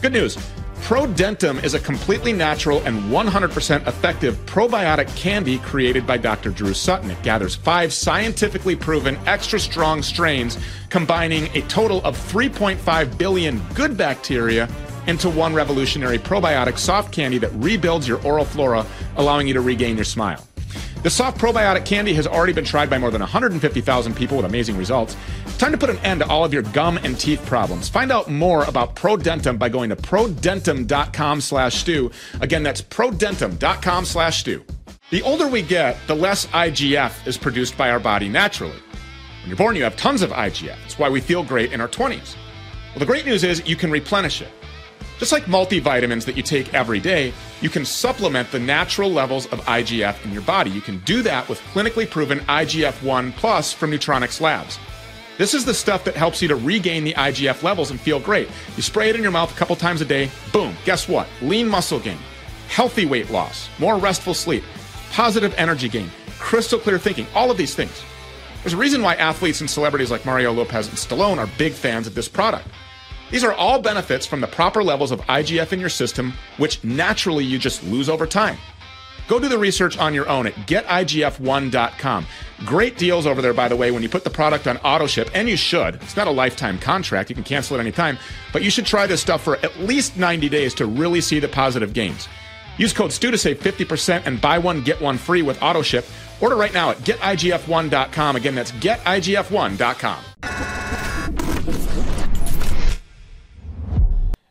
Good 0.00 0.12
news 0.12 0.36
ProDentim 0.82 1.62
is 1.62 1.74
a 1.74 1.78
completely 1.78 2.32
natural 2.32 2.80
and 2.80 3.04
100% 3.04 3.86
effective 3.86 4.34
probiotic 4.46 5.14
candy 5.16 5.58
created 5.58 6.08
by 6.08 6.16
Dr. 6.18 6.50
Drew 6.50 6.74
Sutton. 6.74 7.08
It 7.08 7.22
gathers 7.22 7.54
five 7.54 7.92
scientifically 7.92 8.74
proven 8.74 9.16
extra 9.26 9.60
strong 9.60 10.02
strains, 10.02 10.58
combining 10.90 11.46
a 11.56 11.62
total 11.68 12.02
of 12.04 12.18
3.5 12.18 13.16
billion 13.16 13.62
good 13.74 13.96
bacteria 13.96 14.68
into 15.06 15.30
one 15.30 15.54
revolutionary 15.54 16.18
probiotic 16.18 16.76
soft 16.76 17.12
candy 17.12 17.38
that 17.38 17.52
rebuilds 17.52 18.08
your 18.08 18.20
oral 18.26 18.44
flora, 18.44 18.84
allowing 19.16 19.46
you 19.46 19.54
to 19.54 19.60
regain 19.60 19.94
your 19.94 20.04
smile. 20.04 20.44
The 21.02 21.10
soft 21.10 21.40
probiotic 21.40 21.84
candy 21.84 22.14
has 22.14 22.28
already 22.28 22.52
been 22.52 22.64
tried 22.64 22.88
by 22.88 22.96
more 22.96 23.10
than 23.10 23.20
150,000 23.20 24.14
people 24.14 24.36
with 24.36 24.46
amazing 24.46 24.76
results. 24.76 25.16
Time 25.58 25.72
to 25.72 25.78
put 25.78 25.90
an 25.90 25.98
end 25.98 26.20
to 26.20 26.28
all 26.28 26.44
of 26.44 26.52
your 26.52 26.62
gum 26.62 26.96
and 26.98 27.18
teeth 27.18 27.44
problems. 27.44 27.88
Find 27.88 28.12
out 28.12 28.30
more 28.30 28.62
about 28.64 28.94
ProDentim 28.94 29.58
by 29.58 29.68
going 29.68 29.90
to 29.90 29.96
prodentim.com 29.96 31.40
slash 31.40 31.74
stew. 31.74 32.12
Again, 32.40 32.62
that's 32.62 32.82
prodentim.com 32.82 34.04
slash 34.04 34.40
stew. 34.40 34.64
The 35.10 35.22
older 35.22 35.48
we 35.48 35.62
get, 35.62 35.98
the 36.06 36.14
less 36.14 36.46
IGF 36.46 37.26
is 37.26 37.36
produced 37.36 37.76
by 37.76 37.90
our 37.90 37.98
body 38.00 38.28
naturally. 38.28 38.78
When 39.40 39.48
you're 39.48 39.56
born, 39.56 39.74
you 39.74 39.82
have 39.82 39.96
tons 39.96 40.22
of 40.22 40.30
IGF. 40.30 40.78
That's 40.82 41.00
why 41.00 41.08
we 41.08 41.20
feel 41.20 41.42
great 41.42 41.72
in 41.72 41.80
our 41.80 41.88
20s. 41.88 42.36
Well, 42.90 43.00
the 43.00 43.06
great 43.06 43.26
news 43.26 43.42
is 43.42 43.66
you 43.66 43.74
can 43.74 43.90
replenish 43.90 44.40
it. 44.40 44.52
Just 45.22 45.30
like 45.30 45.44
multivitamins 45.44 46.24
that 46.24 46.36
you 46.36 46.42
take 46.42 46.74
every 46.74 46.98
day, 46.98 47.32
you 47.60 47.70
can 47.70 47.84
supplement 47.84 48.50
the 48.50 48.58
natural 48.58 49.08
levels 49.08 49.46
of 49.52 49.60
IGF 49.66 50.24
in 50.24 50.32
your 50.32 50.42
body. 50.42 50.68
You 50.68 50.80
can 50.80 50.98
do 51.04 51.22
that 51.22 51.48
with 51.48 51.60
clinically 51.72 52.10
proven 52.10 52.40
IGF 52.40 53.00
1 53.04 53.30
Plus 53.34 53.72
from 53.72 53.92
Nutronics 53.92 54.40
Labs. 54.40 54.80
This 55.38 55.54
is 55.54 55.64
the 55.64 55.74
stuff 55.74 56.02
that 56.02 56.16
helps 56.16 56.42
you 56.42 56.48
to 56.48 56.56
regain 56.56 57.04
the 57.04 57.14
IGF 57.14 57.62
levels 57.62 57.92
and 57.92 58.00
feel 58.00 58.18
great. 58.18 58.48
You 58.74 58.82
spray 58.82 59.10
it 59.10 59.14
in 59.14 59.22
your 59.22 59.30
mouth 59.30 59.54
a 59.54 59.56
couple 59.56 59.76
times 59.76 60.00
a 60.00 60.04
day, 60.04 60.28
boom, 60.52 60.74
guess 60.84 61.08
what? 61.08 61.28
Lean 61.40 61.68
muscle 61.68 62.00
gain, 62.00 62.18
healthy 62.66 63.06
weight 63.06 63.30
loss, 63.30 63.68
more 63.78 63.98
restful 63.98 64.34
sleep, 64.34 64.64
positive 65.12 65.54
energy 65.56 65.88
gain, 65.88 66.10
crystal 66.40 66.80
clear 66.80 66.98
thinking, 66.98 67.28
all 67.32 67.48
of 67.48 67.56
these 67.56 67.76
things. 67.76 68.02
There's 68.64 68.74
a 68.74 68.76
reason 68.76 69.02
why 69.02 69.14
athletes 69.14 69.60
and 69.60 69.70
celebrities 69.70 70.10
like 70.10 70.26
Mario 70.26 70.52
Lopez 70.52 70.88
and 70.88 70.96
Stallone 70.96 71.38
are 71.38 71.48
big 71.58 71.74
fans 71.74 72.08
of 72.08 72.16
this 72.16 72.26
product. 72.26 72.66
These 73.32 73.44
are 73.44 73.54
all 73.54 73.80
benefits 73.80 74.26
from 74.26 74.42
the 74.42 74.46
proper 74.46 74.84
levels 74.84 75.10
of 75.10 75.22
IGF 75.22 75.72
in 75.72 75.80
your 75.80 75.88
system, 75.88 76.34
which 76.58 76.84
naturally 76.84 77.44
you 77.44 77.58
just 77.58 77.82
lose 77.82 78.10
over 78.10 78.26
time. 78.26 78.58
Go 79.26 79.40
do 79.40 79.48
the 79.48 79.56
research 79.56 79.96
on 79.96 80.12
your 80.12 80.28
own 80.28 80.46
at 80.46 80.52
getigf1.com. 80.66 82.26
Great 82.66 82.98
deals 82.98 83.26
over 83.26 83.40
there, 83.40 83.54
by 83.54 83.68
the 83.68 83.76
way, 83.76 83.90
when 83.90 84.02
you 84.02 84.10
put 84.10 84.24
the 84.24 84.30
product 84.30 84.66
on 84.66 84.76
auto 84.78 85.06
ship, 85.06 85.30
and 85.32 85.48
you 85.48 85.56
should. 85.56 85.94
It's 85.94 86.14
not 86.14 86.28
a 86.28 86.30
lifetime 86.30 86.78
contract, 86.78 87.30
you 87.30 87.34
can 87.34 87.42
cancel 87.42 87.76
it 87.76 87.80
anytime, 87.80 88.18
but 88.52 88.62
you 88.62 88.70
should 88.70 88.84
try 88.84 89.06
this 89.06 89.22
stuff 89.22 89.42
for 89.42 89.56
at 89.56 89.80
least 89.80 90.18
90 90.18 90.50
days 90.50 90.74
to 90.74 90.84
really 90.84 91.22
see 91.22 91.38
the 91.38 91.48
positive 91.48 91.94
gains. 91.94 92.28
Use 92.76 92.92
code 92.92 93.12
STEW 93.12 93.30
to 93.30 93.38
save 93.38 93.60
50% 93.60 94.26
and 94.26 94.42
buy 94.42 94.58
one, 94.58 94.82
get 94.82 95.00
one 95.00 95.16
free 95.16 95.40
with 95.40 95.62
auto 95.62 95.80
ship. 95.80 96.04
Order 96.42 96.56
right 96.56 96.74
now 96.74 96.90
at 96.90 96.98
getigf1.com. 96.98 98.36
Again, 98.36 98.54
that's 98.54 98.72
getigf1.com. 98.72 100.91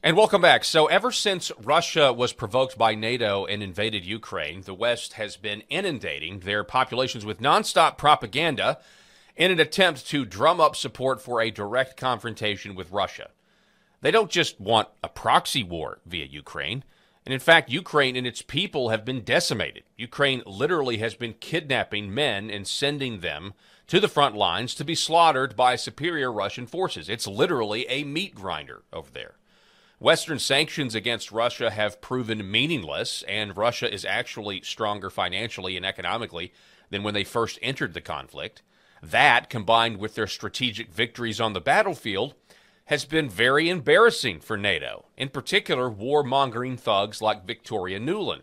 And 0.04 0.18
welcome 0.18 0.42
back. 0.42 0.64
So, 0.64 0.88
ever 0.88 1.12
since 1.12 1.52
Russia 1.62 2.12
was 2.12 2.34
provoked 2.34 2.76
by 2.76 2.96
NATO 2.96 3.46
and 3.46 3.62
invaded 3.62 4.04
Ukraine, 4.04 4.62
the 4.62 4.74
West 4.74 5.14
has 5.14 5.38
been 5.38 5.62
inundating 5.70 6.40
their 6.40 6.64
populations 6.64 7.24
with 7.24 7.40
nonstop 7.40 8.00
propaganda 8.00 8.80
in 9.36 9.52
an 9.52 9.60
attempt 9.60 10.08
to 10.08 10.26
drum 10.26 10.60
up 10.60 10.76
support 10.76 11.22
for 11.22 11.40
a 11.40 11.52
direct 11.52 11.98
confrontation 11.98 12.74
with 12.74 12.90
Russia. 12.90 13.30
They 14.02 14.10
don't 14.10 14.32
just 14.32 14.60
want 14.60 14.88
a 15.04 15.08
proxy 15.08 15.62
war 15.62 16.00
via 16.08 16.26
Ukraine. 16.26 16.84
And 17.24 17.32
in 17.32 17.40
fact, 17.40 17.70
Ukraine 17.70 18.16
and 18.16 18.26
its 18.26 18.42
people 18.42 18.90
have 18.90 19.06
been 19.06 19.24
decimated. 19.24 19.84
Ukraine 19.98 20.42
literally 20.48 20.98
has 20.98 21.14
been 21.14 21.34
kidnapping 21.34 22.12
men 22.12 22.50
and 22.50 22.68
sending 22.68 23.20
them 23.20 23.54
to 23.86 24.00
the 24.00 24.08
front 24.08 24.36
lines 24.36 24.74
to 24.74 24.84
be 24.84 24.96
slaughtered 24.96 25.56
by 25.56 25.76
superior 25.76 26.32
Russian 26.32 26.66
forces. 26.66 27.08
It's 27.08 27.28
literally 27.28 27.86
a 27.88 28.04
meat 28.04 28.34
grinder 28.34 28.82
over 28.92 29.12
there. 29.12 29.36
Western 30.02 30.40
sanctions 30.40 30.96
against 30.96 31.32
Russia 31.32 31.70
have 31.70 32.02
proven 32.02 32.50
meaningless, 32.50 33.24
and 33.28 33.56
Russia 33.56 33.94
is 33.94 34.04
actually 34.04 34.60
stronger 34.64 35.12
financially 35.12 35.78
and 35.78 35.86
economically 35.86 36.52
than 36.90 37.04
when 37.04 37.14
they 37.14 37.24
first 37.24 37.60
entered 37.62 37.94
the 37.94 38.02
conflict. 38.02 38.64
That, 39.04 39.48
combined 39.48 39.98
with 39.98 40.16
their 40.16 40.26
strategic 40.26 40.92
victories 40.92 41.40
on 41.40 41.54
the 41.54 41.62
battlefield, 41.62 42.34
has 42.86 43.06
been 43.06 43.30
very 43.30 43.70
embarrassing 43.70 44.40
for 44.40 44.58
NATO, 44.58 45.06
in 45.18 45.30
particular, 45.30 45.88
warmongering 45.88 46.80
thugs 46.80 47.22
like 47.22 47.46
Victoria 47.46 48.00
Nuland. 48.00 48.42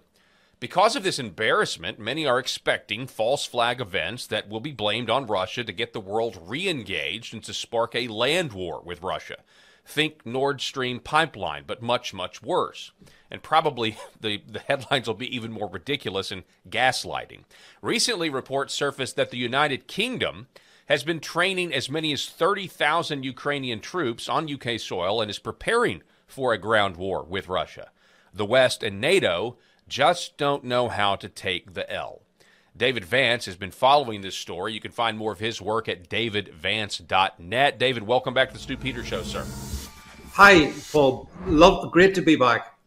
Because 0.61 0.95
of 0.95 1.03
this 1.03 1.19
embarrassment, 1.19 1.99
many 1.99 2.25
are 2.25 2.39
expecting 2.39 3.09
false 3.09 3.45
flag 3.45 3.81
events 3.81 4.29
that 4.29 4.49
will 4.49 4.61
be 4.61 4.71
blamed 4.71 5.11
on 5.11 5.27
Russia 5.27 5.65
to 5.65 5.73
get 5.73 5.93
the 5.93 5.99
world 5.99 6.39
re 6.41 6.69
engaged 6.69 7.35
and 7.35 7.43
to 7.43 7.53
spark 7.53 7.97
a 7.97 8.07
land 8.07 8.53
war 8.53 8.81
with 8.81 9.03
Russia. 9.03 9.39
Think 9.89 10.27
Nord 10.27 10.61
Stream 10.61 11.01
pipeline, 11.01 11.65
but 11.67 11.81
much, 11.81 12.13
much 12.13 12.43
worse. 12.43 12.93
And 13.31 13.43
probably 13.43 13.97
the, 14.21 14.43
the 14.47 14.59
headlines 14.59 15.07
will 15.07 15.15
be 15.15 15.35
even 15.35 15.51
more 15.51 15.67
ridiculous 15.67 16.31
and 16.31 16.45
gaslighting. 16.69 17.45
Recently, 17.81 18.29
reports 18.29 18.75
surfaced 18.75 19.17
that 19.17 19.31
the 19.31 19.39
United 19.39 19.87
Kingdom 19.87 20.49
has 20.91 21.05
been 21.05 21.21
training 21.21 21.73
as 21.73 21.89
many 21.89 22.13
as 22.13 22.29
30,000 22.29 23.25
Ukrainian 23.25 23.81
troops 23.81 24.29
on 24.29 24.53
UK 24.53 24.79
soil 24.79 25.23
and 25.23 25.31
is 25.31 25.39
preparing 25.39 26.03
for 26.27 26.53
a 26.53 26.59
ground 26.59 26.99
war 26.99 27.25
with 27.25 27.49
Russia. 27.49 27.91
The 28.35 28.45
West 28.45 28.83
and 28.83 29.01
NATO 29.01 29.57
just 29.89 30.37
don't 30.37 30.65
know 30.65 30.91
how 30.91 31.17
to 31.17 31.31
take 31.31 31.73
the 31.73 31.91
L. 31.91 32.21
David 32.77 33.07
Vance 33.07 33.47
has 33.47 33.57
been 33.57 33.71
following 33.71 34.21
this 34.21 34.37
story. 34.37 34.75
You 34.75 34.81
can 34.81 34.93
find 34.93 35.17
more 35.17 35.33
of 35.33 35.39
his 35.39 35.63
work 35.63 35.89
at 35.89 36.11
davidvance.net. 36.11 37.79
David, 37.79 38.03
welcome 38.03 38.35
back 38.35 38.49
to 38.49 38.55
the 38.55 38.61
Stew 38.61 38.77
Peters 38.77 39.07
Show, 39.07 39.23
sir. 39.23 39.47
Hi, 40.39 40.73
Paul. 40.93 41.29
Love, 41.47 41.91
great 41.91 42.15
to 42.15 42.23
be 42.23 42.37
back. 42.37 42.79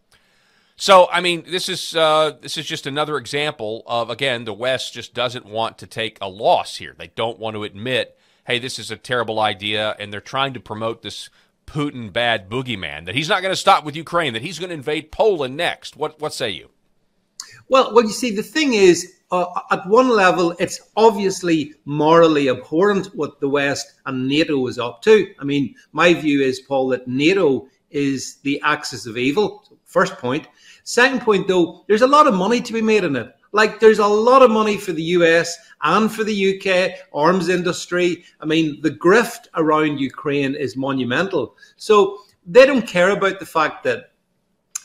So, 0.77 1.09
I 1.11 1.19
mean, 1.19 1.43
this 1.45 1.67
is 1.67 1.93
uh, 1.93 2.37
this 2.39 2.57
is 2.57 2.65
just 2.65 2.87
another 2.87 3.17
example 3.17 3.83
of 3.87 4.09
again 4.09 4.45
the 4.45 4.53
West 4.53 4.93
just 4.93 5.13
doesn't 5.13 5.45
want 5.45 5.77
to 5.79 5.85
take 5.85 6.17
a 6.21 6.29
loss 6.29 6.77
here. 6.77 6.95
They 6.97 7.11
don't 7.13 7.39
want 7.39 7.57
to 7.57 7.65
admit, 7.65 8.17
hey, 8.47 8.57
this 8.57 8.79
is 8.79 8.89
a 8.89 8.95
terrible 8.95 9.37
idea, 9.37 9.97
and 9.99 10.13
they're 10.13 10.21
trying 10.21 10.53
to 10.53 10.61
promote 10.61 11.01
this 11.01 11.29
Putin 11.67 12.13
bad 12.13 12.49
boogeyman 12.49 13.03
that 13.05 13.15
he's 13.15 13.27
not 13.27 13.41
going 13.41 13.51
to 13.51 13.57
stop 13.57 13.83
with 13.83 13.97
Ukraine, 13.97 14.31
that 14.31 14.43
he's 14.43 14.57
going 14.57 14.69
to 14.69 14.73
invade 14.73 15.11
Poland 15.11 15.57
next. 15.57 15.97
What 15.97 16.21
what 16.21 16.33
say 16.33 16.51
you? 16.51 16.69
Well, 17.71 17.93
well, 17.93 18.03
you 18.03 18.11
see, 18.11 18.35
the 18.35 18.43
thing 18.43 18.73
is, 18.73 19.13
uh, 19.31 19.45
at 19.71 19.87
one 19.87 20.09
level, 20.09 20.53
it's 20.59 20.81
obviously 20.97 21.73
morally 21.85 22.49
abhorrent 22.49 23.15
what 23.15 23.39
the 23.39 23.47
West 23.47 23.93
and 24.05 24.27
NATO 24.27 24.67
is 24.67 24.77
up 24.77 25.01
to. 25.03 25.33
I 25.39 25.45
mean, 25.45 25.75
my 25.93 26.13
view 26.13 26.41
is, 26.41 26.59
Paul, 26.59 26.89
that 26.89 27.07
NATO 27.07 27.69
is 27.89 28.39
the 28.43 28.59
axis 28.65 29.05
of 29.05 29.17
evil. 29.17 29.63
First 29.85 30.17
point. 30.17 30.49
Second 30.83 31.21
point, 31.21 31.47
though, 31.47 31.85
there's 31.87 32.01
a 32.01 32.07
lot 32.07 32.27
of 32.27 32.33
money 32.33 32.59
to 32.59 32.73
be 32.73 32.81
made 32.81 33.05
in 33.05 33.15
it. 33.15 33.33
Like, 33.53 33.79
there's 33.79 33.99
a 33.99 34.05
lot 34.05 34.41
of 34.41 34.51
money 34.51 34.75
for 34.75 34.91
the 34.91 35.15
US 35.15 35.57
and 35.81 36.11
for 36.11 36.25
the 36.25 36.59
UK 36.59 36.99
arms 37.13 37.47
industry. 37.47 38.25
I 38.41 38.45
mean, 38.45 38.81
the 38.81 38.91
grift 38.91 39.47
around 39.55 39.97
Ukraine 39.97 40.55
is 40.55 40.75
monumental. 40.75 41.55
So 41.77 42.17
they 42.45 42.65
don't 42.65 42.85
care 42.85 43.11
about 43.11 43.39
the 43.39 43.45
fact 43.45 43.85
that 43.85 44.10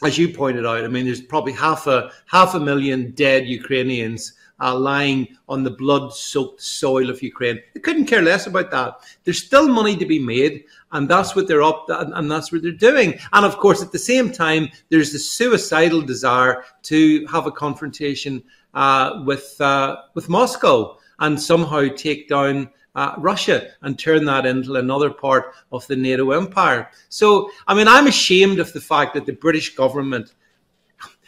as 0.03 0.19
you 0.19 0.29
pointed 0.29 0.67
out, 0.67 0.85
I 0.85 0.89
mean, 0.89 1.07
there's 1.07 1.23
probably 1.23 1.53
half 1.53 1.87
a 1.87 2.11
half 2.27 2.55
a 2.55 2.61
million 2.61 3.13
dead 3.13 3.47
Ukrainians 3.47 4.35
uh, 4.61 4.75
lying 4.75 5.29
on 5.49 5.63
the 5.63 5.71
blood-soaked 5.71 6.61
soil 6.63 7.11
of 7.11 7.23
Ukraine. 7.23 7.61
They 7.75 7.81
couldn't 7.81 8.07
care 8.07 8.23
less 8.23 8.47
about 8.47 8.71
that. 8.71 9.01
There's 9.25 9.43
still 9.43 9.69
money 9.69 9.97
to 9.97 10.07
be 10.07 10.19
made, 10.19 10.65
and 10.93 11.09
that's 11.09 11.37
what 11.37 11.47
they're 11.47 11.63
up, 11.63 11.87
to, 11.89 12.11
and 12.17 12.31
that's 12.31 12.53
what 12.53 12.63
they're 12.63 12.73
doing. 12.73 13.19
And 13.33 13.45
of 13.45 13.59
course, 13.59 13.83
at 13.83 13.93
the 13.93 13.99
same 13.99 14.33
time, 14.33 14.69
there's 14.89 15.13
the 15.13 15.19
suicidal 15.19 16.03
desire 16.03 16.65
to 16.85 17.27
have 17.27 17.47
a 17.47 17.53
confrontation 17.53 18.43
uh, 18.75 19.23
with 19.25 19.61
uh, 19.61 19.97
with 20.15 20.29
Moscow 20.29 20.99
and 21.19 21.41
somehow 21.41 21.89
take 21.89 22.29
down 22.29 22.69
uh, 22.97 23.15
Russia 23.19 23.69
and 23.83 23.99
turn 23.99 24.25
that 24.25 24.47
into 24.47 24.75
another 24.75 25.11
part 25.11 25.53
of 25.71 25.87
the 25.87 25.95
NATO 25.95 26.33
empire. 26.33 26.91
So, 27.11 27.51
I 27.69 27.75
mean, 27.75 27.87
I'm 27.87 28.07
ashamed 28.07 28.59
of 28.59 28.73
the 28.73 28.81
fact 28.81 29.15
that 29.15 29.27
the 29.27 29.35
British 29.35 29.77
government 29.77 30.35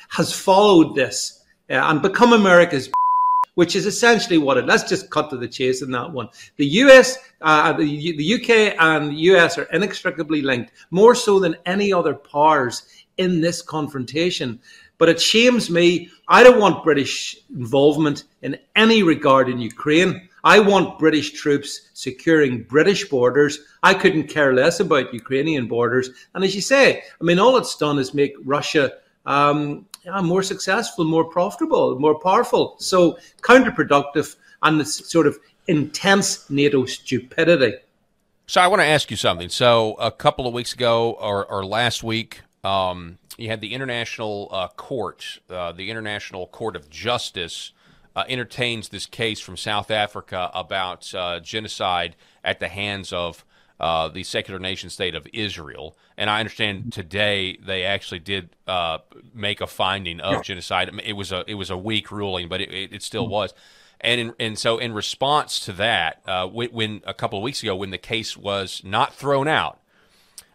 has 0.09 0.33
followed 0.33 0.97
this 0.97 1.45
uh, 1.71 1.75
and 1.75 2.03
become 2.03 2.33
America's 2.33 2.91
which 3.55 3.75
is 3.75 3.87
essentially 3.87 4.39
what 4.39 4.57
it. 4.57 4.67
Let's 4.67 4.89
just 4.89 5.11
cut 5.11 5.31
to 5.31 5.37
the 5.37 5.49
chase 5.49 5.83
in 5.83 5.91
that 5.91 6.13
one. 6.13 6.29
The 6.59 6.67
US, 6.85 7.19
uh, 7.41 7.73
the, 7.73 8.17
the 8.17 8.35
UK, 8.35 8.77
and 8.81 9.19
US 9.19 9.59
are 9.59 9.65
inextricably 9.73 10.43
linked, 10.43 10.73
more 10.93 11.15
so 11.15 11.41
than 11.41 11.57
any 11.67 11.93
other 11.93 12.15
powers 12.15 12.87
in 13.17 13.41
this 13.41 13.61
confrontation. 13.61 14.61
But 14.97 15.09
it 15.09 15.21
shames 15.21 15.71
me. 15.71 16.09
I 16.29 16.45
don't 16.45 16.61
want 16.61 16.85
British 16.85 17.37
involvement 17.51 18.25
in 18.43 18.59
any 18.77 19.03
regard 19.03 19.49
in 19.49 19.61
Ukraine. 19.61 20.28
I 20.49 20.61
want 20.61 20.99
British 20.99 21.33
troops 21.33 21.91
securing 21.93 22.63
British 22.63 23.07
borders. 23.11 23.59
I 23.83 23.93
couldn't 23.93 24.29
care 24.29 24.55
less 24.55 24.81
about 24.81 25.13
Ukrainian 25.13 25.67
borders. 25.69 26.09
And 26.35 26.43
as 26.43 26.55
you 26.55 26.63
say, 26.63 27.03
I 27.21 27.23
mean, 27.23 27.39
all 27.39 27.59
it's 27.59 27.77
done 27.77 27.99
is 27.99 28.15
make 28.15 28.33
Russia 28.47 28.93
um, 29.27 29.85
yeah, 30.07 30.23
more 30.23 30.43
successful, 30.43 31.05
more 31.05 31.27
profitable, 31.27 32.01
more 32.01 32.19
powerful. 32.19 32.77
So 32.79 33.19
counterproductive 33.43 34.37
and 34.63 34.81
this 34.81 34.95
sort 35.11 35.27
of 35.27 35.39
intense 35.67 36.49
NATO 36.49 36.87
stupidity. 36.87 37.75
So 38.47 38.63
I 38.63 38.69
want 38.69 38.81
to 38.81 38.87
ask 38.87 39.11
you 39.11 39.19
something. 39.19 39.51
So 39.51 39.97
a 40.01 40.11
couple 40.11 40.47
of 40.47 40.55
weeks 40.55 40.73
ago, 40.73 41.11
or, 41.21 41.45
or 41.45 41.63
last 41.63 42.03
week, 42.03 42.41
um, 42.65 43.19
you 43.37 43.51
had 43.51 43.61
the 43.61 43.75
International 43.75 44.49
uh, 44.51 44.69
Court, 44.69 45.41
uh, 45.51 45.73
the 45.73 45.91
International 45.91 46.47
Court 46.47 46.75
of 46.75 46.89
Justice, 46.89 47.73
uh, 48.19 48.25
entertains 48.29 48.89
this 48.89 49.07
case 49.07 49.39
from 49.39 49.57
South 49.57 49.93
Africa 49.93 50.51
about 50.53 51.15
uh, 51.15 51.39
genocide 51.39 52.17
at 52.43 52.59
the 52.59 52.67
hands 52.67 53.13
of 53.13 53.45
uh, 53.79 54.09
the 54.09 54.25
secular 54.25 54.59
nation 54.59 54.91
state 54.91 55.15
of 55.15 55.25
Israel. 55.33 55.97
And 56.17 56.29
I 56.29 56.41
understand 56.41 56.93
today 56.93 57.59
they 57.65 57.85
actually 57.85 58.19
did 58.19 58.51
uh, 58.67 58.99
make 59.33 59.61
a 59.61 59.69
finding 59.69 60.19
of 60.19 60.43
genocide. 60.43 60.91
It 61.05 61.13
was 61.13 61.31
a 61.31 61.45
it 61.47 61.55
was 61.55 61.71
a 61.71 61.77
weak 61.77 62.11
ruling, 62.11 62.49
but 62.49 62.61
it, 62.61 62.93
it, 62.93 63.03
still 63.05 63.23
mm-hmm. 63.23 63.35
was. 63.35 63.55
And 64.01 64.21
in, 64.21 64.35
and 64.41 64.59
so 64.59 64.79
in 64.79 64.95
response 64.95 65.61
to 65.61 65.73
that, 65.75 66.21
uh, 66.27 66.49
when, 66.49 66.71
when, 66.71 67.03
a 67.07 67.15
couple 67.15 67.39
of 67.39 67.45
weeks 67.45 67.63
ago, 67.63 67.77
when 67.77 67.91
the 67.91 67.99
case 67.99 68.37
was 68.37 68.83
not 68.83 69.15
thrown 69.15 69.47
out, 69.47 69.81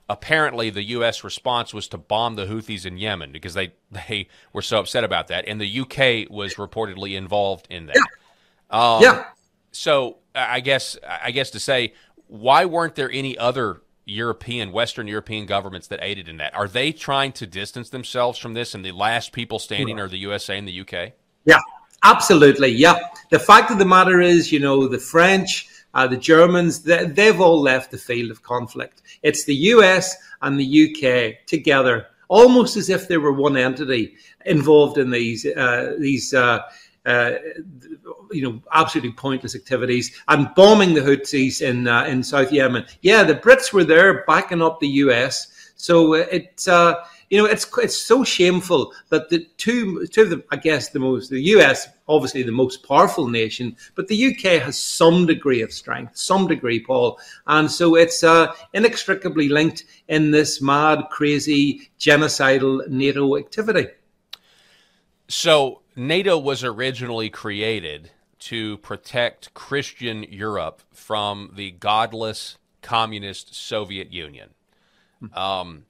apparently 0.10 0.70
the 0.70 0.84
U.S. 0.84 1.24
response 1.24 1.74
was 1.74 1.88
to 1.90 1.98
bomb 1.98 2.36
the 2.36 2.46
Houthis 2.46 2.86
in 2.86 2.98
Yemen 2.98 3.32
because 3.32 3.54
they 3.54 3.74
they 3.92 4.28
were 4.52 4.62
so 4.62 4.80
upset 4.80 5.04
about 5.04 5.28
that, 5.28 5.46
and 5.48 5.60
the 5.60 5.68
U.K. 5.68 6.28
was 6.30 6.56
reportedly 6.56 7.16
involved 7.16 7.68
in 7.70 7.88
that. 7.88 7.96
Yeah. 7.96 8.96
Um, 8.96 9.04
yeah. 9.04 9.26
So 9.72 10.18
I 10.36 10.60
guess 10.60 10.98
I 11.08 11.32
guess 11.32 11.52
to 11.52 11.60
say 11.60 11.94
why 12.28 12.66
weren't 12.66 12.96
there 12.96 13.12
any 13.12 13.38
other 13.38 13.82
European, 14.06 14.72
Western 14.72 15.08
European 15.08 15.46
governments 15.46 15.88
that 15.88 16.00
aided 16.02 16.28
in 16.28 16.38
that? 16.38 16.54
Are 16.56 16.68
they 16.68 16.92
trying 16.92 17.32
to 17.34 17.48
distance 17.48 17.90
themselves 17.90 18.38
from 18.38 18.54
this, 18.54 18.74
and 18.74 18.84
the 18.84 18.92
last 18.92 19.32
people 19.32 19.60
standing 19.60 20.00
are 20.00 20.08
the 20.08 20.18
USA 20.18 20.58
and 20.58 20.68
the 20.68 20.82
UK? 20.82 21.14
Yeah, 21.46 21.60
absolutely. 22.04 22.70
Yeah. 22.70 23.00
The 23.30 23.40
fact 23.40 23.72
of 23.72 23.78
the 23.78 23.86
matter 23.86 24.20
is, 24.20 24.52
you 24.52 24.60
know, 24.60 24.88
the 24.88 25.00
French, 25.00 25.70
uh, 25.94 26.08
the 26.08 26.18
Germans, 26.18 26.82
they, 26.82 27.06
they've 27.06 27.40
all 27.40 27.62
left 27.62 27.92
the 27.92 27.98
field 27.98 28.32
of 28.32 28.44
conflict. 28.44 29.02
It's 29.22 29.46
the 29.46 29.56
US 29.56 30.16
and 30.42 30.60
the 30.60 30.66
UK 30.90 31.46
together, 31.46 32.08
almost 32.28 32.78
as 32.78 32.90
if 32.90 33.08
they 33.08 33.18
were 33.18 33.34
one 33.34 33.58
entity 33.58 34.16
involved 34.46 34.98
in 34.98 35.12
these 35.12 35.46
uh, 35.46 35.96
these. 36.00 36.34
Uh, 36.34 36.62
uh, 37.06 37.34
you 38.32 38.42
know, 38.42 38.62
absolutely 38.74 39.12
pointless 39.12 39.56
activities 39.56 40.24
and 40.30 40.48
bombing 40.56 40.94
the 40.94 41.02
Houthis 41.02 41.62
in 41.62 41.86
uh, 41.86 42.06
in 42.06 42.24
South 42.24 42.50
Yemen. 42.50 42.86
Yeah, 43.02 43.24
the 43.24 43.36
Brits 43.36 43.74
were 43.74 43.84
there 43.84 44.24
backing 44.24 44.62
up 44.62 44.80
the 44.80 44.88
US. 44.88 45.74
So 45.76 46.14
it's 46.14 46.70
uh, 46.70 46.96
you 47.34 47.40
know 47.40 47.46
it's 47.46 47.66
it's 47.80 47.98
so 47.98 48.24
shameful 48.24 48.94
that 49.10 49.28
the 49.30 49.40
two 49.58 50.06
two 50.06 50.22
of 50.22 50.30
them, 50.30 50.44
I 50.52 50.56
guess, 50.56 50.90
the 50.90 51.00
most 51.00 51.32
the 51.32 51.42
US 51.56 51.88
obviously 52.08 52.44
the 52.44 52.52
most 52.52 52.88
powerful 52.88 53.28
nation, 53.28 53.76
but 53.96 54.08
the 54.08 54.28
UK 54.28 54.62
has 54.62 54.80
some 54.80 55.26
degree 55.26 55.64
of 55.64 55.74
strength, 55.74 56.16
some 56.16 56.46
degree, 56.46 56.80
Paul, 56.80 57.20
and 57.48 57.72
so 57.72 57.96
it's 57.96 58.24
uh, 58.24 58.54
inextricably 58.74 59.50
linked 59.50 59.86
in 60.10 60.30
this 60.30 60.62
mad, 60.62 61.06
crazy, 61.10 61.90
genocidal 62.00 62.88
NATO 62.88 63.36
activity. 63.36 63.88
So 65.28 65.82
NATO 65.96 66.38
was 66.38 66.64
originally 66.64 67.32
created 67.32 68.12
to 68.40 68.78
protect 68.80 69.56
Christian 69.56 70.22
Europe 70.22 70.84
from 70.94 71.54
the 71.56 71.72
godless 71.72 72.60
communist 72.84 73.56
Soviet 73.56 74.14
Union. 74.14 74.50
Um, 75.34 75.86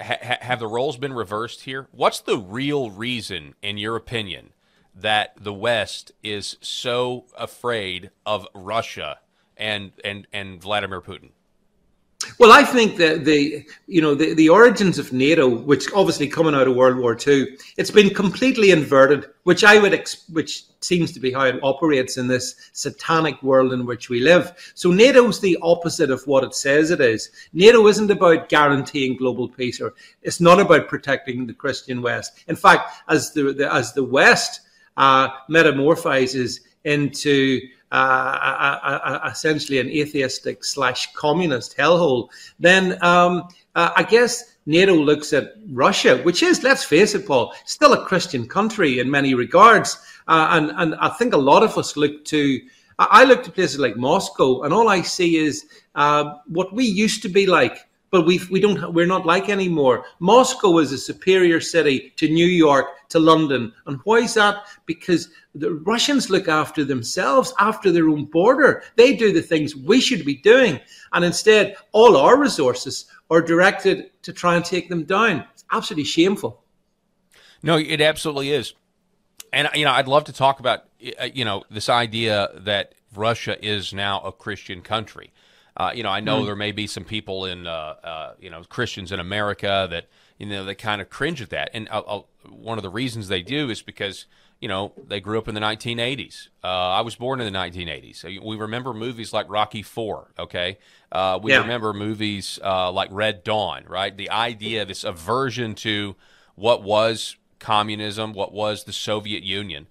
ha- 0.00 0.38
have 0.40 0.60
the 0.60 0.66
roles 0.66 0.96
been 0.96 1.12
reversed 1.12 1.62
here? 1.62 1.88
What's 1.92 2.20
the 2.20 2.38
real 2.38 2.90
reason, 2.90 3.54
in 3.62 3.78
your 3.78 3.96
opinion, 3.96 4.50
that 4.94 5.34
the 5.40 5.54
West 5.54 6.12
is 6.22 6.56
so 6.60 7.26
afraid 7.36 8.10
of 8.26 8.46
Russia 8.54 9.20
and 9.56 9.92
and 10.04 10.26
and 10.32 10.60
Vladimir 10.60 11.00
Putin? 11.00 11.30
Well, 12.40 12.52
I 12.52 12.64
think 12.64 12.96
that 12.96 13.26
the 13.26 13.66
you 13.86 14.00
know 14.00 14.14
the, 14.14 14.32
the 14.32 14.48
origins 14.48 14.98
of 14.98 15.12
NATO, 15.12 15.46
which 15.46 15.92
obviously 15.92 16.26
coming 16.26 16.54
out 16.54 16.68
of 16.68 16.74
World 16.74 16.96
War 16.96 17.14
II, 17.14 17.46
it's 17.76 17.90
been 17.90 18.14
completely 18.14 18.70
inverted, 18.70 19.26
which 19.42 19.62
I 19.62 19.78
would 19.78 19.92
ex- 19.92 20.24
which 20.30 20.64
seems 20.80 21.12
to 21.12 21.20
be 21.20 21.32
how 21.32 21.44
it 21.44 21.60
operates 21.62 22.16
in 22.16 22.28
this 22.28 22.70
satanic 22.72 23.42
world 23.42 23.74
in 23.74 23.84
which 23.84 24.08
we 24.08 24.20
live. 24.20 24.72
So 24.74 24.90
NATO's 24.90 25.38
the 25.38 25.58
opposite 25.60 26.10
of 26.10 26.26
what 26.26 26.42
it 26.42 26.54
says 26.54 26.90
it 26.90 27.02
is. 27.02 27.30
NATO 27.52 27.86
isn't 27.86 28.10
about 28.10 28.48
guaranteeing 28.48 29.18
global 29.18 29.46
peace, 29.46 29.78
or 29.78 29.92
it's 30.22 30.40
not 30.40 30.60
about 30.60 30.88
protecting 30.88 31.46
the 31.46 31.52
Christian 31.52 32.00
West. 32.00 32.42
In 32.48 32.56
fact, 32.56 33.02
as 33.10 33.34
the, 33.34 33.52
the 33.52 33.70
as 33.70 33.92
the 33.92 34.04
West 34.04 34.62
uh, 34.96 35.28
metamorphizes 35.50 36.60
into 36.84 37.60
uh, 37.90 39.28
essentially 39.30 39.78
an 39.78 39.88
atheistic 39.88 40.64
slash 40.64 41.12
communist 41.14 41.76
hellhole, 41.76 42.28
then 42.58 43.02
um, 43.02 43.48
uh, 43.74 43.90
I 43.96 44.02
guess 44.02 44.56
NATO 44.66 44.94
looks 44.94 45.32
at 45.32 45.54
Russia, 45.70 46.18
which 46.22 46.42
is, 46.42 46.62
let's 46.62 46.84
face 46.84 47.14
it, 47.14 47.26
Paul, 47.26 47.54
still 47.64 47.92
a 47.92 48.04
Christian 48.04 48.46
country 48.46 49.00
in 49.00 49.10
many 49.10 49.34
regards. 49.34 49.98
Uh, 50.28 50.48
and, 50.50 50.70
and 50.76 50.94
I 50.96 51.08
think 51.08 51.34
a 51.34 51.38
lot 51.38 51.62
of 51.62 51.76
us 51.76 51.96
look 51.96 52.24
to, 52.26 52.60
I 52.98 53.24
look 53.24 53.42
to 53.44 53.50
places 53.50 53.80
like 53.80 53.96
Moscow, 53.96 54.62
and 54.62 54.72
all 54.72 54.88
I 54.88 55.02
see 55.02 55.36
is 55.36 55.66
uh, 55.94 56.34
what 56.46 56.72
we 56.72 56.84
used 56.84 57.22
to 57.22 57.28
be 57.28 57.46
like 57.46 57.88
but 58.10 58.26
we 58.26 58.40
we 58.50 58.60
don't 58.60 58.92
we're 58.92 59.06
not 59.06 59.26
like 59.26 59.48
anymore. 59.48 60.04
Moscow 60.18 60.78
is 60.78 60.92
a 60.92 60.98
superior 60.98 61.60
city 61.60 62.12
to 62.16 62.28
New 62.28 62.46
York 62.46 62.86
to 63.10 63.18
London, 63.18 63.72
and 63.86 64.00
why 64.04 64.18
is 64.18 64.34
that? 64.34 64.66
Because 64.86 65.28
the 65.54 65.74
Russians 65.74 66.30
look 66.30 66.48
after 66.48 66.84
themselves, 66.84 67.52
after 67.58 67.90
their 67.90 68.08
own 68.08 68.24
border. 68.24 68.82
They 68.96 69.16
do 69.16 69.32
the 69.32 69.42
things 69.42 69.76
we 69.76 70.00
should 70.00 70.24
be 70.24 70.36
doing, 70.36 70.80
and 71.12 71.24
instead, 71.24 71.76
all 71.92 72.16
our 72.16 72.38
resources 72.38 73.06
are 73.30 73.42
directed 73.42 74.10
to 74.22 74.32
try 74.32 74.56
and 74.56 74.64
take 74.64 74.88
them 74.88 75.04
down. 75.04 75.44
It's 75.52 75.64
absolutely 75.70 76.04
shameful. 76.04 76.62
No, 77.62 77.76
it 77.76 78.00
absolutely 78.00 78.50
is, 78.50 78.74
and 79.52 79.68
you 79.74 79.84
know, 79.84 79.92
I'd 79.92 80.08
love 80.08 80.24
to 80.24 80.32
talk 80.32 80.60
about 80.60 80.84
uh, 81.18 81.28
you 81.32 81.44
know 81.44 81.64
this 81.70 81.88
idea 81.88 82.48
that 82.54 82.94
Russia 83.14 83.62
is 83.64 83.92
now 83.92 84.20
a 84.20 84.32
Christian 84.32 84.82
country. 84.82 85.32
Uh, 85.76 85.92
you 85.94 86.02
know, 86.02 86.10
I 86.10 86.20
know 86.20 86.42
mm. 86.42 86.46
there 86.46 86.56
may 86.56 86.72
be 86.72 86.86
some 86.86 87.04
people 87.04 87.46
in, 87.46 87.66
uh, 87.66 87.94
uh, 88.02 88.34
you 88.40 88.50
know, 88.50 88.62
Christians 88.64 89.12
in 89.12 89.20
America 89.20 89.86
that, 89.90 90.06
you 90.38 90.46
know, 90.46 90.64
they 90.64 90.74
kind 90.74 91.00
of 91.00 91.10
cringe 91.10 91.40
at 91.40 91.50
that. 91.50 91.70
And 91.72 91.88
I'll, 91.90 92.04
I'll, 92.06 92.28
one 92.48 92.78
of 92.78 92.82
the 92.82 92.90
reasons 92.90 93.28
they 93.28 93.42
do 93.42 93.70
is 93.70 93.82
because, 93.82 94.26
you 94.60 94.68
know, 94.68 94.92
they 95.06 95.20
grew 95.20 95.38
up 95.38 95.48
in 95.48 95.54
the 95.54 95.60
1980s. 95.60 96.48
Uh, 96.62 96.66
I 96.66 97.00
was 97.02 97.14
born 97.14 97.40
in 97.40 97.50
the 97.50 97.58
1980s. 97.58 98.42
We 98.44 98.56
remember 98.56 98.92
movies 98.92 99.32
like 99.32 99.46
Rocky 99.48 99.82
Four. 99.82 100.32
Okay, 100.38 100.78
uh, 101.12 101.38
we 101.42 101.52
yeah. 101.52 101.60
remember 101.60 101.92
movies 101.92 102.58
uh, 102.62 102.90
like 102.92 103.08
Red 103.12 103.44
Dawn. 103.44 103.84
Right, 103.86 104.14
the 104.16 104.30
idea, 104.30 104.82
of 104.82 104.88
this 104.88 105.04
aversion 105.04 105.74
to 105.76 106.16
what 106.56 106.82
was 106.82 107.36
communism, 107.58 108.32
what 108.32 108.52
was 108.52 108.84
the 108.84 108.92
Soviet 108.92 109.42
Union. 109.42 109.86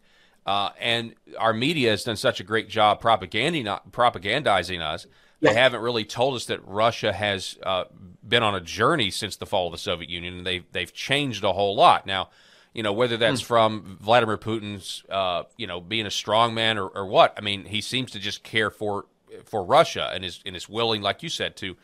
Uh, 0.46 0.72
and 0.80 1.14
our 1.38 1.54
media 1.54 1.92
has 1.92 2.04
done 2.04 2.16
such 2.16 2.40
a 2.40 2.44
great 2.44 2.68
job 2.70 3.02
propagandizing 3.02 4.82
us 4.82 5.06
they 5.42 5.54
haven't 5.54 5.82
really 5.82 6.06
told 6.06 6.36
us 6.36 6.46
that 6.46 6.66
Russia 6.66 7.14
has 7.14 7.58
uh, 7.64 7.86
been 8.28 8.44
on 8.44 8.56
a 8.56 8.60
journey 8.60 9.12
since 9.12 9.36
the 9.36 9.46
fall 9.46 9.68
of 9.68 9.72
the 9.72 9.78
Soviet 9.78 10.10
Union, 10.10 10.38
and 10.38 10.46
they've 10.46 10.66
they've 10.72 10.94
changed 10.94 11.44
a 11.44 11.54
whole 11.54 11.76
lot. 11.76 12.06
Now, 12.06 12.30
you 12.74 12.84
know 12.84 12.94
whether 12.94 13.18
that's 13.18 13.42
mm. 13.42 13.46
from 13.46 13.98
Vladimir 14.02 14.38
Putin's, 14.38 15.04
uh, 15.10 15.44
you 15.58 15.68
know, 15.68 15.80
being 15.80 16.06
a 16.06 16.10
strongman 16.10 16.78
or, 16.78 16.88
or 16.88 17.06
what. 17.06 17.34
I 17.38 17.42
mean, 17.42 17.66
he 17.66 17.82
seems 17.82 18.12
to 18.12 18.20
just 18.20 18.44
care 18.44 18.70
for 18.70 19.06
for 19.46 19.64
Russia 19.64 20.10
and 20.14 20.26
is 20.26 20.42
and 20.46 20.56
is 20.56 20.68
willing, 20.68 21.02
like 21.02 21.24
you 21.24 21.30
said, 21.30 21.56
to. 21.58 21.76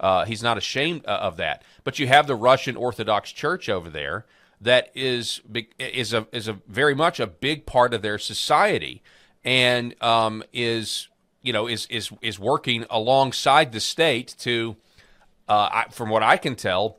Uh, 0.00 0.24
he's 0.24 0.42
not 0.42 0.58
ashamed 0.58 1.06
uh, 1.06 1.10
of 1.22 1.36
that. 1.36 1.62
But 1.84 2.00
you 2.00 2.08
have 2.08 2.26
the 2.26 2.34
Russian 2.34 2.74
Orthodox 2.74 3.30
Church 3.30 3.68
over 3.68 3.88
there 3.88 4.26
that 4.60 4.90
is 4.94 5.40
is 5.78 6.12
a 6.12 6.26
is 6.32 6.48
a 6.48 6.54
very 6.66 6.94
much 6.94 7.20
a 7.20 7.26
big 7.26 7.66
part 7.66 7.92
of 7.92 8.02
their 8.02 8.18
society, 8.18 9.02
and 9.44 9.94
um, 10.02 10.42
is 10.52 11.08
you 11.42 11.52
know 11.52 11.66
is 11.66 11.86
is 11.86 12.10
is 12.20 12.38
working 12.38 12.86
alongside 12.90 13.72
the 13.72 13.80
state 13.80 14.34
to, 14.40 14.76
uh, 15.48 15.68
I, 15.72 15.84
from 15.90 16.10
what 16.10 16.22
I 16.22 16.36
can 16.36 16.54
tell, 16.54 16.98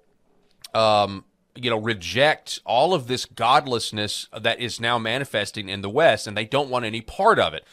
um, 0.73 1.25
you 1.55 1.69
know, 1.69 1.79
reject 1.79 2.59
all 2.65 2.93
of 2.93 3.07
this 3.07 3.25
godlessness 3.25 4.27
that 4.37 4.59
is 4.59 4.79
now 4.79 4.97
manifesting 4.97 5.69
in 5.69 5.81
the 5.81 5.89
West, 5.89 6.27
and 6.27 6.35
they 6.35 6.45
don't 6.45 6.69
want 6.69 6.85
any 6.85 7.01
part 7.01 7.39
of 7.39 7.53
it. 7.53 7.65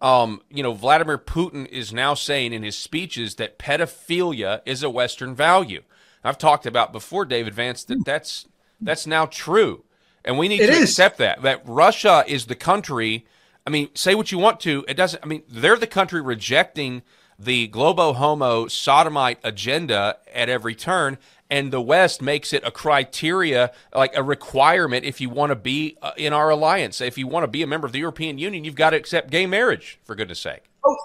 Um, 0.00 0.42
you 0.50 0.62
know, 0.62 0.72
Vladimir 0.72 1.18
Putin 1.18 1.66
is 1.68 1.92
now 1.92 2.14
saying 2.14 2.52
in 2.52 2.62
his 2.62 2.76
speeches 2.76 3.36
that 3.36 3.58
pedophilia 3.58 4.60
is 4.66 4.82
a 4.82 4.90
Western 4.90 5.34
value. 5.34 5.82
I've 6.22 6.38
talked 6.38 6.66
about 6.66 6.92
before, 6.92 7.24
David 7.24 7.54
Vance, 7.54 7.84
that 7.84 8.04
that's 8.04 8.46
that's 8.80 9.06
now 9.06 9.26
true, 9.26 9.84
and 10.24 10.38
we 10.38 10.48
need 10.48 10.60
it 10.60 10.66
to 10.68 10.72
is. 10.72 10.90
accept 10.90 11.18
that 11.18 11.42
that 11.42 11.62
Russia 11.66 12.24
is 12.26 12.46
the 12.46 12.54
country. 12.54 13.26
I 13.66 13.70
mean, 13.70 13.88
say 13.94 14.14
what 14.14 14.30
you 14.30 14.38
want 14.38 14.60
to, 14.60 14.84
it 14.88 14.94
doesn't. 14.94 15.22
I 15.22 15.26
mean, 15.26 15.42
they're 15.48 15.76
the 15.76 15.86
country 15.86 16.20
rejecting 16.20 17.02
the 17.38 17.66
globo 17.68 18.12
homo 18.12 18.68
sodomite 18.68 19.38
agenda 19.42 20.18
at 20.32 20.48
every 20.48 20.74
turn 20.74 21.18
and 21.50 21.72
the 21.72 21.80
West 21.80 22.22
makes 22.22 22.52
it 22.52 22.64
a 22.64 22.70
criteria, 22.70 23.72
like 23.94 24.16
a 24.16 24.22
requirement, 24.22 25.04
if 25.04 25.20
you 25.20 25.28
want 25.28 25.50
to 25.50 25.56
be 25.56 25.96
uh, 26.02 26.12
in 26.16 26.32
our 26.32 26.50
alliance. 26.50 27.00
If 27.00 27.18
you 27.18 27.26
want 27.26 27.44
to 27.44 27.48
be 27.48 27.62
a 27.62 27.66
member 27.66 27.86
of 27.86 27.92
the 27.92 27.98
European 27.98 28.38
Union, 28.38 28.64
you've 28.64 28.74
got 28.74 28.90
to 28.90 28.96
accept 28.96 29.30
gay 29.30 29.46
marriage, 29.46 29.98
for 30.04 30.14
goodness 30.14 30.40
sake. 30.40 30.64
Oh, 30.84 30.96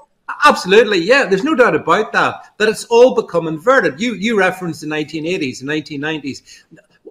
absolutely. 0.45 0.99
Yeah, 0.99 1.25
there's 1.25 1.43
no 1.43 1.55
doubt 1.55 1.75
about 1.75 2.13
that, 2.13 2.53
that 2.57 2.69
it's 2.69 2.85
all 2.85 3.15
become 3.15 3.47
inverted. 3.47 3.99
You, 3.99 4.13
you 4.13 4.39
referenced 4.39 4.81
the 4.81 4.87
1980s 4.87 5.61
and 5.61 5.69
1990s. 5.69 6.63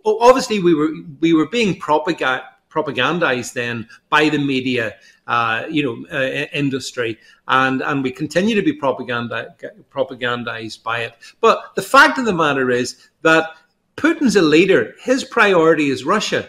Obviously, 0.05 0.61
we 0.61 0.74
were, 0.74 0.90
we 1.20 1.32
were 1.32 1.49
being 1.49 1.78
propagandized 1.78 2.44
propagandized 2.70 3.55
then 3.55 3.88
by 4.11 4.28
the 4.28 4.36
media 4.38 4.94
uh, 5.29 5.64
you 5.70 5.83
know, 5.83 6.18
uh, 6.18 6.47
industry, 6.53 7.18
and 7.47 7.83
and 7.83 8.03
we 8.03 8.11
continue 8.11 8.55
to 8.55 8.62
be 8.62 8.72
propaganda 8.72 9.55
propagandized 9.91 10.83
by 10.83 11.01
it. 11.01 11.14
But 11.41 11.74
the 11.76 11.83
fact 11.83 12.18
of 12.18 12.24
the 12.24 12.33
matter 12.33 12.70
is 12.70 13.09
that 13.22 13.51
Putin's 13.97 14.37
a 14.37 14.43
leader. 14.43 14.95
His 15.01 15.24
priority 15.24 15.91
is 15.91 16.05
Russia. 16.05 16.49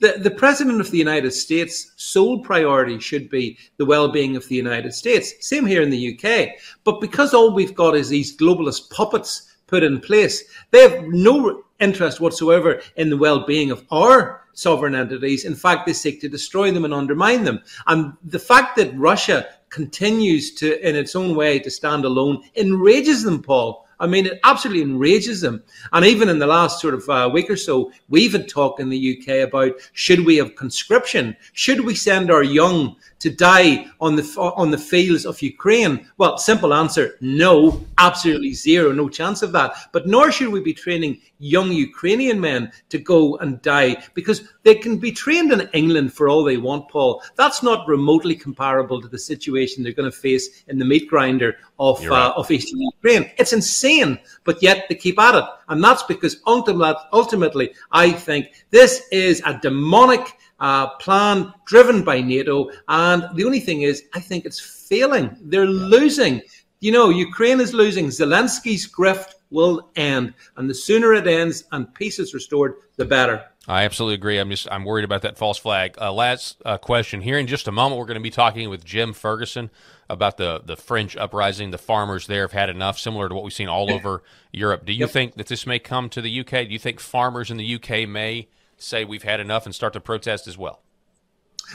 The, 0.00 0.14
the 0.18 0.30
president 0.30 0.80
of 0.80 0.90
the 0.90 0.98
United 0.98 1.30
States' 1.32 1.92
sole 1.96 2.40
priority 2.40 2.98
should 2.98 3.28
be 3.28 3.58
the 3.76 3.84
well-being 3.84 4.34
of 4.34 4.48
the 4.48 4.54
United 4.54 4.94
States. 4.94 5.34
Same 5.46 5.66
here 5.66 5.82
in 5.82 5.90
the 5.90 6.18
UK. 6.18 6.56
But 6.84 7.00
because 7.00 7.34
all 7.34 7.54
we've 7.54 7.74
got 7.74 7.94
is 7.94 8.08
these 8.08 8.36
globalist 8.36 8.90
puppets 8.90 9.56
put 9.66 9.82
in 9.82 10.00
place, 10.00 10.42
they 10.70 10.80
have 10.80 11.04
no 11.08 11.64
interest 11.80 12.20
whatsoever 12.20 12.80
in 12.96 13.10
the 13.10 13.16
well-being 13.16 13.70
of 13.70 13.84
our 13.90 14.42
sovereign 14.52 14.94
entities. 14.94 15.44
In 15.44 15.54
fact, 15.54 15.86
they 15.86 15.92
seek 15.92 16.20
to 16.20 16.28
destroy 16.28 16.70
them 16.70 16.84
and 16.84 16.94
undermine 16.94 17.44
them. 17.44 17.60
And 17.86 18.12
the 18.22 18.38
fact 18.38 18.76
that 18.76 18.96
Russia 18.96 19.46
continues 19.70 20.54
to, 20.56 20.86
in 20.86 20.96
its 20.96 21.16
own 21.16 21.34
way, 21.34 21.58
to 21.60 21.70
stand 21.70 22.04
alone 22.04 22.42
enrages 22.56 23.22
them, 23.22 23.42
Paul. 23.42 23.86
I 24.00 24.06
mean, 24.06 24.26
it 24.26 24.40
absolutely 24.44 24.82
enrages 24.82 25.42
them. 25.42 25.62
And 25.92 26.06
even 26.06 26.30
in 26.30 26.38
the 26.38 26.46
last 26.46 26.80
sort 26.80 26.94
of 26.94 27.08
uh, 27.08 27.30
week 27.32 27.50
or 27.50 27.56
so, 27.56 27.92
we've 28.08 28.32
had 28.32 28.48
talk 28.48 28.80
in 28.80 28.88
the 28.88 29.18
UK 29.18 29.46
about 29.46 29.72
should 29.92 30.24
we 30.24 30.36
have 30.38 30.56
conscription? 30.56 31.36
Should 31.52 31.84
we 31.84 31.94
send 31.94 32.30
our 32.30 32.42
young 32.42 32.96
to 33.20 33.30
die 33.30 33.86
on 34.00 34.16
the 34.16 34.24
on 34.56 34.70
the 34.70 34.78
fields 34.78 35.24
of 35.24 35.40
Ukraine? 35.40 36.06
Well, 36.18 36.38
simple 36.38 36.74
answer: 36.74 37.16
no, 37.20 37.84
absolutely 37.98 38.52
zero, 38.52 38.92
no 38.92 39.08
chance 39.08 39.42
of 39.42 39.52
that. 39.52 39.72
But 39.92 40.06
nor 40.06 40.32
should 40.32 40.48
we 40.48 40.60
be 40.60 40.74
training 40.74 41.20
young 41.38 41.72
Ukrainian 41.72 42.40
men 42.40 42.70
to 42.90 42.98
go 42.98 43.36
and 43.38 43.60
die 43.62 44.02
because 44.14 44.42
they 44.62 44.74
can 44.74 44.98
be 44.98 45.10
trained 45.10 45.52
in 45.52 45.68
England 45.72 46.12
for 46.12 46.28
all 46.28 46.44
they 46.44 46.58
want, 46.58 46.88
Paul. 46.88 47.22
That's 47.36 47.62
not 47.62 47.88
remotely 47.88 48.36
comparable 48.36 49.00
to 49.00 49.08
the 49.08 49.18
situation 49.18 49.82
they're 49.82 49.92
going 49.92 50.10
to 50.10 50.16
face 50.16 50.64
in 50.68 50.78
the 50.78 50.84
meat 50.84 51.08
grinder 51.08 51.56
of 51.78 52.02
uh, 52.04 52.10
right. 52.10 52.32
of 52.36 52.50
eastern 52.50 52.80
Ukraine. 52.80 53.30
It's 53.38 53.52
insane, 53.52 54.18
but 54.44 54.62
yet 54.62 54.86
they 54.88 54.94
keep 54.94 55.18
at 55.18 55.34
it, 55.34 55.44
and 55.68 55.82
that's 55.82 56.02
because 56.04 56.40
ultimately, 56.46 56.94
ultimately, 57.12 57.74
I 57.92 58.12
think 58.12 58.64
this 58.70 59.06
is 59.10 59.42
a 59.44 59.58
demonic 59.58 60.36
uh, 60.60 60.88
plan 60.96 61.52
driven 61.66 62.02
by 62.02 62.20
NATO. 62.20 62.70
And 62.88 63.24
the 63.34 63.44
only 63.44 63.60
thing 63.60 63.82
is, 63.82 64.04
I 64.14 64.20
think 64.20 64.44
it's 64.44 64.60
failing. 64.88 65.36
They're 65.40 65.66
losing. 65.66 66.42
You 66.80 66.92
know, 66.92 67.10
Ukraine 67.10 67.60
is 67.60 67.74
losing. 67.74 68.06
Zelensky's 68.06 68.90
grift 68.90 69.34
will 69.50 69.90
end. 69.96 70.34
And 70.56 70.70
the 70.70 70.74
sooner 70.74 71.12
it 71.12 71.26
ends 71.26 71.64
and 71.72 71.92
peace 71.94 72.18
is 72.18 72.34
restored, 72.34 72.76
the 72.96 73.04
better. 73.04 73.44
I 73.68 73.84
absolutely 73.84 74.14
agree. 74.14 74.38
I'm 74.38 74.50
just 74.50 74.66
I'm 74.70 74.84
worried 74.84 75.04
about 75.04 75.22
that 75.22 75.36
false 75.36 75.58
flag. 75.58 75.94
Uh, 76.00 76.12
last 76.12 76.60
uh, 76.64 76.78
question 76.78 77.20
here 77.20 77.38
in 77.38 77.46
just 77.46 77.68
a 77.68 77.72
moment. 77.72 77.98
We're 77.98 78.06
going 78.06 78.14
to 78.16 78.22
be 78.22 78.30
talking 78.30 78.68
with 78.70 78.84
Jim 78.84 79.12
Ferguson 79.12 79.70
about 80.08 80.38
the 80.38 80.62
the 80.64 80.76
French 80.76 81.14
uprising. 81.16 81.70
The 81.70 81.78
farmers 81.78 82.26
there 82.26 82.42
have 82.42 82.52
had 82.52 82.70
enough, 82.70 82.98
similar 82.98 83.28
to 83.28 83.34
what 83.34 83.44
we've 83.44 83.52
seen 83.52 83.68
all 83.68 83.92
over 83.92 84.22
Europe. 84.50 84.86
Do 84.86 84.92
you 84.92 85.00
yep. 85.00 85.10
think 85.10 85.34
that 85.34 85.46
this 85.46 85.66
may 85.66 85.78
come 85.78 86.08
to 86.08 86.22
the 86.22 86.40
UK? 86.40 86.50
Do 86.50 86.68
you 86.70 86.78
think 86.78 87.00
farmers 87.00 87.50
in 87.50 87.58
the 87.58 87.74
UK 87.74 88.08
may 88.08 88.48
say 88.80 89.04
we've 89.04 89.22
had 89.22 89.40
enough 89.40 89.66
and 89.66 89.74
start 89.74 89.92
to 89.92 90.00
protest 90.00 90.48
as 90.48 90.58
well? 90.58 90.82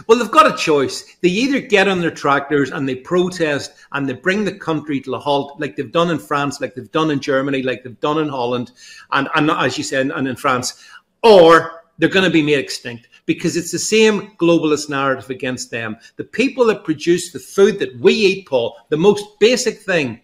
Well, 0.07 0.19
they've 0.19 0.31
got 0.31 0.51
a 0.51 0.57
choice. 0.57 1.15
They 1.21 1.29
either 1.29 1.61
get 1.61 1.87
on 1.87 2.01
their 2.01 2.11
tractors 2.11 2.71
and 2.71 2.87
they 2.87 2.95
protest 2.95 3.71
and 3.93 4.09
they 4.09 4.13
bring 4.13 4.43
the 4.43 4.53
country 4.53 4.99
to 5.01 5.15
a 5.15 5.19
halt, 5.19 5.59
like 5.59 5.75
they've 5.75 5.91
done 5.91 6.11
in 6.11 6.19
France, 6.19 6.59
like 6.59 6.75
they've 6.75 6.91
done 6.91 7.11
in 7.11 7.19
Germany, 7.21 7.61
like 7.61 7.83
they've 7.83 7.99
done 8.01 8.17
in 8.17 8.27
Holland, 8.27 8.71
and, 9.11 9.29
and 9.35 9.49
as 9.51 9.77
you 9.77 9.83
said, 9.83 10.11
and 10.11 10.27
in 10.27 10.35
France, 10.35 10.83
or 11.23 11.83
they're 11.97 12.09
going 12.09 12.25
to 12.25 12.31
be 12.31 12.43
made 12.43 12.59
extinct 12.59 13.07
because 13.25 13.55
it's 13.55 13.71
the 13.71 13.79
same 13.79 14.35
globalist 14.37 14.89
narrative 14.89 15.29
against 15.29 15.71
them. 15.71 15.97
The 16.17 16.25
people 16.25 16.65
that 16.65 16.83
produce 16.83 17.31
the 17.31 17.39
food 17.39 17.79
that 17.79 17.97
we 17.99 18.13
eat, 18.13 18.47
Paul, 18.47 18.75
the 18.89 18.97
most 18.97 19.39
basic 19.39 19.79
thing 19.79 20.19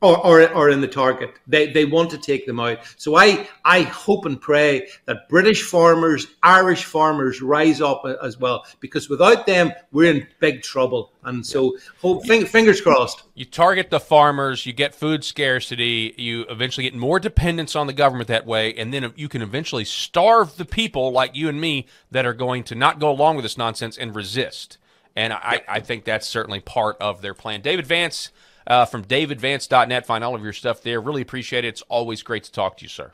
or, 0.00 0.26
or, 0.26 0.52
or 0.52 0.70
in 0.70 0.80
the 0.80 0.88
target. 0.88 1.34
They, 1.46 1.70
they 1.72 1.84
want 1.84 2.10
to 2.10 2.18
take 2.18 2.46
them 2.46 2.58
out. 2.58 2.78
So 2.96 3.16
I, 3.16 3.48
I 3.64 3.82
hope 3.82 4.24
and 4.24 4.40
pray 4.40 4.88
that 5.04 5.28
British 5.28 5.62
farmers, 5.62 6.26
Irish 6.42 6.84
farmers 6.84 7.42
rise 7.42 7.80
up 7.80 8.04
as 8.22 8.38
well, 8.38 8.64
because 8.80 9.08
without 9.08 9.46
them, 9.46 9.72
we're 9.92 10.10
in 10.10 10.26
big 10.38 10.62
trouble. 10.62 11.12
And 11.24 11.44
so, 11.44 11.76
hope, 12.00 12.24
fingers 12.24 12.80
crossed. 12.80 13.24
You 13.34 13.44
target 13.44 13.90
the 13.90 14.00
farmers, 14.00 14.64
you 14.64 14.72
get 14.72 14.94
food 14.94 15.22
scarcity, 15.22 16.14
you 16.16 16.46
eventually 16.48 16.84
get 16.84 16.94
more 16.94 17.20
dependence 17.20 17.76
on 17.76 17.86
the 17.86 17.92
government 17.92 18.28
that 18.28 18.46
way, 18.46 18.72
and 18.74 18.92
then 18.92 19.12
you 19.16 19.28
can 19.28 19.42
eventually 19.42 19.84
starve 19.84 20.56
the 20.56 20.64
people 20.64 21.12
like 21.12 21.36
you 21.36 21.48
and 21.48 21.60
me 21.60 21.86
that 22.10 22.24
are 22.24 22.32
going 22.32 22.64
to 22.64 22.74
not 22.74 22.98
go 22.98 23.10
along 23.10 23.36
with 23.36 23.44
this 23.44 23.58
nonsense 23.58 23.98
and 23.98 24.14
resist. 24.14 24.78
And 25.14 25.32
I, 25.32 25.62
I 25.68 25.80
think 25.80 26.04
that's 26.04 26.26
certainly 26.26 26.60
part 26.60 26.96
of 27.00 27.20
their 27.20 27.34
plan. 27.34 27.60
David 27.60 27.86
Vance 27.86 28.30
uh, 28.66 28.84
from 28.84 29.04
davidvance.net. 29.04 30.06
Find 30.06 30.24
all 30.24 30.34
of 30.34 30.42
your 30.42 30.52
stuff 30.52 30.82
there. 30.82 31.00
Really 31.00 31.22
appreciate 31.22 31.64
it. 31.64 31.68
It's 31.68 31.82
always 31.82 32.22
great 32.22 32.44
to 32.44 32.52
talk 32.52 32.76
to 32.78 32.84
you, 32.84 32.88
sir. 32.88 33.12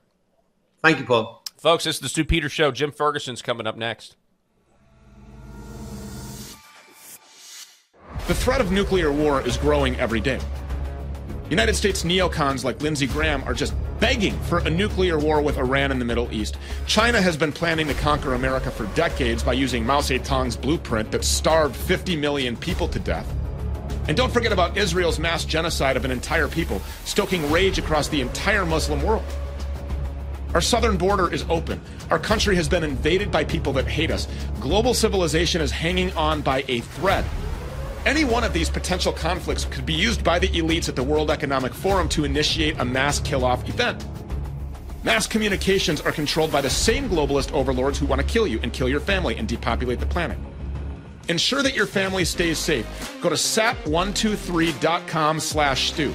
Thank 0.83 0.99
you, 0.99 1.05
Paul. 1.05 1.43
Folks, 1.57 1.85
this 1.85 1.97
is 1.97 2.01
the 2.01 2.09
Stew 2.09 2.25
Peters 2.25 2.53
Show. 2.53 2.71
Jim 2.71 2.93
Ferguson's 2.93 3.43
coming 3.43 3.67
up 3.67 3.77
next. 3.77 4.17
The 8.27 8.35
threat 8.35 8.61
of 8.61 8.73
nuclear 8.73 9.13
war 9.13 9.41
is 9.43 9.57
growing 9.57 9.97
every 10.01 10.21
day. 10.21 10.41
United 11.49 11.77
States 11.77 12.03
neocons 12.03 12.65
like 12.65 12.83
Lindsey 12.83 13.07
Graham 13.07 13.45
are 13.45 13.55
just 13.55 13.73
begging 14.01 14.39
for 14.43 14.59
a 14.59 14.71
nuclear 14.71 15.17
war 15.19 15.41
with 15.41 15.59
Iran 15.59 15.93
in 15.93 15.99
the 15.99 16.05
Middle 16.05 16.31
East. 16.33 16.57
China 16.87 17.21
has 17.23 17.37
been 17.37 17.53
planning 17.53 17.87
to 17.87 17.95
conquer 17.95 18.35
America 18.35 18.71
for 18.71 18.87
decades 18.97 19.45
by 19.45 19.53
using 19.53 19.87
Mao 19.87 20.01
Zedong's 20.01 20.57
blueprint 20.57 21.11
that 21.13 21.25
starved 21.25 21.77
50 21.77 22.17
million 22.17 22.57
people 22.57 22.89
to 22.89 22.99
death. 22.99 23.33
And 24.09 24.17
don't 24.17 24.33
forget 24.33 24.53
about 24.53 24.77
Israel's 24.77 25.19
mass 25.19 25.45
genocide 25.45 25.97
of 25.97 26.05
an 26.05 26.11
entire 26.11 26.49
people, 26.49 26.81
stoking 27.05 27.51
rage 27.51 27.79
across 27.79 28.09
the 28.09 28.21
entire 28.21 28.65
Muslim 28.65 29.03
world. 29.03 29.25
Our 30.55 30.61
southern 30.61 30.97
border 30.97 31.33
is 31.33 31.45
open. 31.49 31.81
Our 32.11 32.19
country 32.19 32.57
has 32.57 32.69
been 32.69 32.85
invaded 32.85 33.31
by 33.31 33.45
people 33.45 33.73
that 33.75 33.87
hate 33.87 34.11
us. 34.11 34.29
Global 34.61 34.95
civilization 34.95 35.61
is 35.61 35.71
hanging 35.71 36.13
on 36.13 36.41
by 36.41 36.65
a 36.69 36.81
thread. 36.81 37.25
Any 38.07 38.25
one 38.25 38.45
of 38.45 38.53
these 38.53 38.71
potential 38.71 39.13
conflicts 39.13 39.65
could 39.65 39.85
be 39.85 39.93
used 39.93 40.23
by 40.23 40.39
the 40.39 40.49
elites 40.49 40.89
at 40.89 40.95
the 40.95 41.03
World 41.03 41.31
Economic 41.31 41.75
Forum 41.75 42.09
to 42.11 42.25
initiate 42.25 42.79
a 42.79 42.85
mass 42.85 43.19
kill 43.19 43.45
off 43.45 43.69
event. 43.69 44.07
Mass 45.03 45.27
communications 45.27 46.01
are 46.01 46.13
controlled 46.13 46.53
by 46.53 46.61
the 46.61 46.71
same 46.71 47.09
globalist 47.09 47.53
overlords 47.53 47.99
who 47.99 48.07
want 48.07 48.21
to 48.21 48.27
kill 48.27 48.47
you 48.47 48.61
and 48.63 48.73
kill 48.73 48.89
your 48.89 49.01
family 49.01 49.37
and 49.37 49.49
depopulate 49.49 49.99
the 49.99 50.07
planet. 50.07 50.39
Ensure 51.29 51.63
that 51.63 51.75
your 51.75 51.87
family 51.87 52.25
stays 52.25 52.59
safe. 52.59 52.87
Go 53.21 53.29
to 53.29 53.35
sat123.com 53.35 55.41
slash 55.41 55.93
stew. 55.93 56.15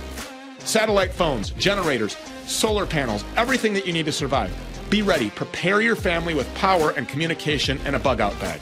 satellite 0.59 1.11
phones, 1.11 1.49
generators, 1.51 2.15
solar 2.45 2.85
panels, 2.85 3.23
everything 3.35 3.73
that 3.73 3.85
you 3.87 3.93
need 3.93 4.05
to 4.05 4.11
survive. 4.11 4.53
Be 4.89 5.01
ready. 5.01 5.29
Prepare 5.31 5.81
your 5.81 5.95
family 5.95 6.33
with 6.35 6.53
power 6.55 6.91
and 6.91 7.07
communication 7.07 7.79
and 7.85 7.95
a 7.95 7.99
bug 7.99 8.21
out 8.21 8.39
bag. 8.39 8.61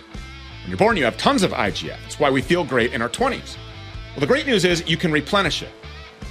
When 0.63 0.69
you're 0.69 0.79
born, 0.79 0.97
you 0.97 1.05
have 1.05 1.17
tons 1.17 1.43
of 1.43 1.51
IGF. 1.51 1.99
That's 2.03 2.21
why 2.21 2.31
we 2.31 2.43
feel 2.43 2.65
great 2.65 2.93
in 2.93 3.03
our 3.03 3.09
20s. 3.09 3.57
Well, 4.13 4.21
the 4.21 4.27
great 4.27 4.47
news 4.47 4.65
is 4.65 4.89
you 4.89 4.97
can 4.97 5.13
replenish 5.13 5.63
it. 5.63 5.71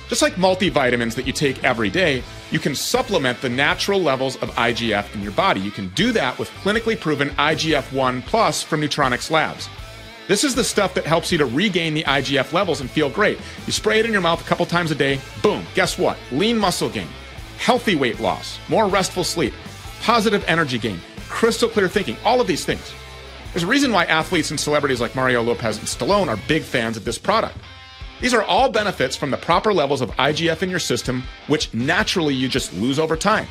Just 0.08 0.22
like 0.22 0.36
multivitamins 0.36 1.16
that 1.16 1.26
you 1.26 1.34
take 1.34 1.64
every 1.64 1.89
day, 1.89 2.24
you 2.51 2.60
can 2.60 2.76
supplement 2.76 3.41
the 3.41 3.49
natural 3.49 3.99
levels 3.99 4.36
of 4.38 4.49
IGF 4.51 5.14
in 5.16 5.22
your 5.22 5.32
body. 5.32 5.60
You 5.60 5.72
can 5.72 5.89
do 5.89 6.12
that 6.12 6.38
with 6.38 6.49
clinically 6.64 6.99
proven 6.99 7.30
IGF 7.32 7.91
1 7.91 8.22
Plus 8.22 8.62
from 8.62 8.82
Nutronics 8.82 9.32
Labs. 9.32 9.68
This 10.28 10.43
is 10.43 10.56
the 10.56 10.64
stuff 10.64 10.93
that 10.93 11.06
helps 11.06 11.32
you 11.32 11.38
to 11.39 11.45
regain 11.45 11.93
the 11.93 12.03
IGF 12.03 12.53
levels 12.53 12.82
and 12.82 12.89
feel 12.89 13.10
great. 13.10 13.39
You 13.66 13.72
spray 13.74 13.99
it 13.99 14.06
in 14.06 14.12
your 14.12 14.22
mouth 14.22 14.41
a 14.41 14.47
couple 14.47 14.66
times 14.66 14.91
a 14.91 14.95
day, 14.95 15.20
boom, 15.41 15.66
guess 15.74 15.97
what? 15.97 16.18
Lean 16.32 16.58
muscle 16.58 16.89
gain, 16.89 17.08
healthy 17.58 17.95
weight 17.95 18.20
loss, 18.20 18.60
more 18.70 18.88
restful 18.88 19.24
sleep, 19.24 19.53
positive 20.01 20.43
energy 20.47 20.78
gain, 20.78 20.99
crystal 21.30 21.70
clear 21.70 21.88
thinking, 21.88 22.18
all 22.24 22.41
of 22.41 22.47
these 22.47 22.66
things. 22.66 22.93
There's 23.53 23.64
a 23.64 23.68
reason 23.68 23.91
why 23.91 24.06
athletes 24.06 24.51
and 24.51 24.60
celebrities 24.60 24.99
like 24.99 25.16
Mario 25.16 25.41
Lopez 25.41 25.78
and 25.78 25.88
Stallone 25.88 26.28
are 26.28 26.38
big 26.47 26.64
fans 26.64 26.97
of 26.97 27.06
this 27.06 27.18
product. 27.18 27.58
These 28.22 28.34
are 28.34 28.43
all 28.43 28.70
benefits 28.70 29.16
from 29.16 29.32
the 29.32 29.38
proper 29.38 29.74
levels 29.74 30.01
of 30.01 30.11
IGF 30.11 30.63
in 30.63 30.70
your 30.70 30.80
system, 30.80 31.24
which 31.47 31.74
naturally 31.74 32.34
you 32.34 32.47
just 32.47 32.74
lose 32.74 32.97
over 32.97 33.16
time. 33.18 33.47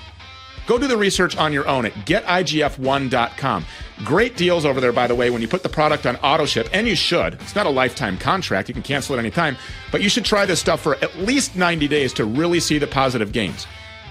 Go 0.67 0.79
do 0.79 0.87
the 0.87 0.97
research 0.97 1.37
on 1.37 1.53
your 1.53 1.69
own 1.69 1.85
at 1.85 1.93
getigf1.com. 2.07 3.67
Great 4.05 4.37
deals 4.37 4.65
over 4.65 4.81
there, 4.81 4.93
by 4.93 5.07
the 5.07 5.15
way, 5.15 5.29
when 5.29 5.43
you 5.43 5.49
put 5.49 5.63
the 5.63 5.69
product 5.69 6.07
on 6.07 6.17
auto 6.17 6.47
ship, 6.47 6.69
and 6.73 6.89
you 6.89 6.97
should. 6.97 7.35
It's 7.35 7.55
not 7.55 7.67
a 7.67 7.71
lifetime 7.71 8.17
contract, 8.17 8.69
you 8.69 8.75
can 8.75 8.83
cancel 8.83 9.15
it 9.15 9.19
anytime, 9.19 9.57
but 9.93 10.03
you 10.03 10.09
should 10.09 10.25
try 10.25 10.47
this 10.47 10.61
stuff 10.61 10.81
for 10.81 10.95
at 10.97 11.17
least 11.19 11.55
90 11.55 11.87
days 11.89 12.13
to 12.15 12.25
really 12.25 12.61
see 12.61 12.79
the 12.79 12.87
positive 12.87 13.33
gains. 13.33 13.67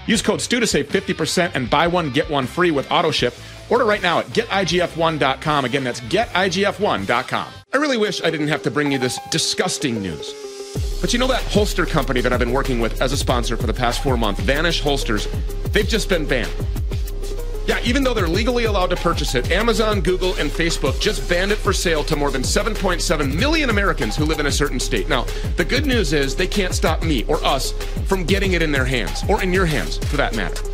Use 0.06 0.22
code 0.22 0.40
STEW 0.40 0.60
to 0.60 0.66
save 0.66 0.88
50% 0.88 1.52
and 1.54 1.68
buy 1.68 1.86
one, 1.86 2.10
get 2.10 2.30
one 2.30 2.46
free 2.46 2.70
with 2.70 2.90
auto 2.92 3.10
ship. 3.10 3.34
Order 3.70 3.86
right 3.86 4.02
now 4.02 4.18
at 4.18 4.26
getigf1.com. 4.26 5.64
Again, 5.64 5.82
that's 5.82 6.00
getigf1.com. 6.00 7.46
I 7.72 7.76
really 7.78 7.96
wish 7.96 8.22
I 8.22 8.30
didn't 8.30 8.48
have 8.48 8.62
to 8.64 8.70
bring 8.70 8.92
you 8.92 8.98
this 8.98 9.18
disgusting 9.30 10.02
news. 10.02 10.43
But 11.04 11.12
you 11.12 11.18
know 11.18 11.26
that 11.26 11.42
holster 11.42 11.84
company 11.84 12.22
that 12.22 12.32
I've 12.32 12.38
been 12.38 12.50
working 12.50 12.80
with 12.80 13.02
as 13.02 13.12
a 13.12 13.16
sponsor 13.18 13.58
for 13.58 13.66
the 13.66 13.74
past 13.74 14.02
four 14.02 14.16
months, 14.16 14.40
Vanish 14.40 14.80
Holsters, 14.80 15.28
they've 15.64 15.86
just 15.86 16.08
been 16.08 16.24
banned. 16.24 16.50
Yeah, 17.66 17.78
even 17.84 18.02
though 18.02 18.14
they're 18.14 18.26
legally 18.26 18.64
allowed 18.64 18.88
to 18.88 18.96
purchase 18.96 19.34
it, 19.34 19.50
Amazon, 19.50 20.00
Google, 20.00 20.34
and 20.36 20.50
Facebook 20.50 20.98
just 21.02 21.28
banned 21.28 21.52
it 21.52 21.58
for 21.58 21.74
sale 21.74 22.04
to 22.04 22.16
more 22.16 22.30
than 22.30 22.40
7.7 22.40 23.38
million 23.38 23.68
Americans 23.68 24.16
who 24.16 24.24
live 24.24 24.40
in 24.40 24.46
a 24.46 24.50
certain 24.50 24.80
state. 24.80 25.06
Now, 25.06 25.26
the 25.58 25.64
good 25.66 25.84
news 25.84 26.14
is 26.14 26.34
they 26.34 26.46
can't 26.46 26.72
stop 26.72 27.02
me 27.02 27.24
or 27.24 27.36
us 27.44 27.72
from 28.06 28.24
getting 28.24 28.54
it 28.54 28.62
in 28.62 28.72
their 28.72 28.86
hands, 28.86 29.24
or 29.28 29.42
in 29.42 29.52
your 29.52 29.66
hands 29.66 29.98
for 29.98 30.16
that 30.16 30.34
matter. 30.34 30.73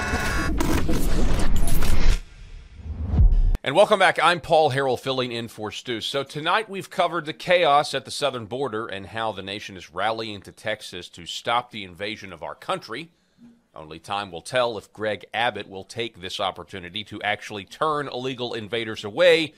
And 3.63 3.75
welcome 3.75 3.99
back. 3.99 4.17
I'm 4.23 4.41
Paul 4.41 4.71
Harrell 4.71 4.99
filling 4.99 5.31
in 5.31 5.47
for 5.47 5.71
Stew. 5.71 6.01
So 6.01 6.23
tonight 6.23 6.67
we've 6.67 6.89
covered 6.89 7.27
the 7.27 7.33
chaos 7.33 7.93
at 7.93 8.05
the 8.05 8.09
southern 8.09 8.47
border 8.47 8.87
and 8.87 9.05
how 9.05 9.31
the 9.31 9.43
nation 9.43 9.77
is 9.77 9.93
rallying 9.93 10.41
to 10.41 10.51
Texas 10.51 11.07
to 11.09 11.27
stop 11.27 11.69
the 11.69 11.83
invasion 11.83 12.33
of 12.33 12.41
our 12.41 12.55
country. 12.55 13.11
Only 13.75 13.99
time 13.99 14.31
will 14.31 14.41
tell 14.41 14.79
if 14.79 14.91
Greg 14.91 15.25
Abbott 15.31 15.69
will 15.69 15.83
take 15.83 16.21
this 16.21 16.39
opportunity 16.39 17.03
to 17.03 17.21
actually 17.21 17.63
turn 17.63 18.07
illegal 18.07 18.55
invaders 18.55 19.03
away 19.03 19.53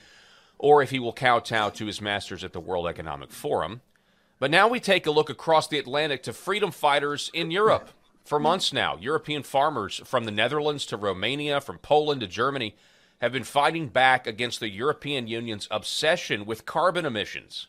or 0.58 0.82
if 0.82 0.90
he 0.90 0.98
will 0.98 1.14
kowtow 1.14 1.70
to 1.70 1.86
his 1.86 2.02
masters 2.02 2.44
at 2.44 2.52
the 2.52 2.60
World 2.60 2.86
Economic 2.86 3.32
Forum. 3.32 3.80
But 4.38 4.50
now 4.50 4.68
we 4.68 4.80
take 4.80 5.06
a 5.06 5.12
look 5.12 5.30
across 5.30 5.66
the 5.66 5.78
Atlantic 5.78 6.22
to 6.24 6.34
freedom 6.34 6.72
fighters 6.72 7.30
in 7.32 7.50
Europe. 7.50 7.88
For 8.22 8.38
months 8.38 8.70
now, 8.70 8.98
European 9.00 9.42
farmers 9.42 10.02
from 10.04 10.24
the 10.24 10.30
Netherlands 10.30 10.84
to 10.86 10.98
Romania, 10.98 11.62
from 11.62 11.78
Poland 11.78 12.20
to 12.20 12.26
Germany, 12.26 12.76
have 13.20 13.32
been 13.32 13.44
fighting 13.44 13.88
back 13.88 14.26
against 14.26 14.60
the 14.60 14.68
European 14.68 15.26
Union's 15.26 15.68
obsession 15.70 16.44
with 16.46 16.66
carbon 16.66 17.04
emissions. 17.04 17.68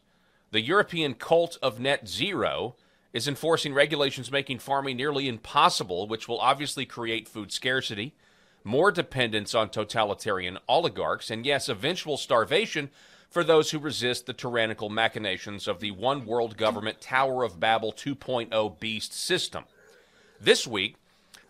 The 0.51 0.61
European 0.61 1.13
cult 1.13 1.57
of 1.61 1.79
net 1.79 2.07
zero 2.07 2.75
is 3.13 3.27
enforcing 3.27 3.73
regulations 3.73 4.31
making 4.31 4.59
farming 4.59 4.97
nearly 4.97 5.27
impossible, 5.27 6.07
which 6.07 6.27
will 6.27 6.39
obviously 6.39 6.85
create 6.85 7.27
food 7.27 7.51
scarcity, 7.51 8.13
more 8.63 8.91
dependence 8.91 9.55
on 9.55 9.69
totalitarian 9.69 10.57
oligarchs, 10.67 11.29
and 11.29 11.45
yes, 11.45 11.69
eventual 11.69 12.17
starvation 12.17 12.89
for 13.29 13.43
those 13.43 13.71
who 13.71 13.79
resist 13.79 14.25
the 14.25 14.33
tyrannical 14.33 14.89
machinations 14.89 15.67
of 15.67 15.79
the 15.79 15.91
one 15.91 16.25
world 16.25 16.57
government 16.57 17.01
Tower 17.01 17.43
of 17.43 17.59
Babel 17.59 17.93
2.0 17.93 18.79
beast 18.79 19.13
system. 19.13 19.65
This 20.39 20.67
week, 20.67 20.95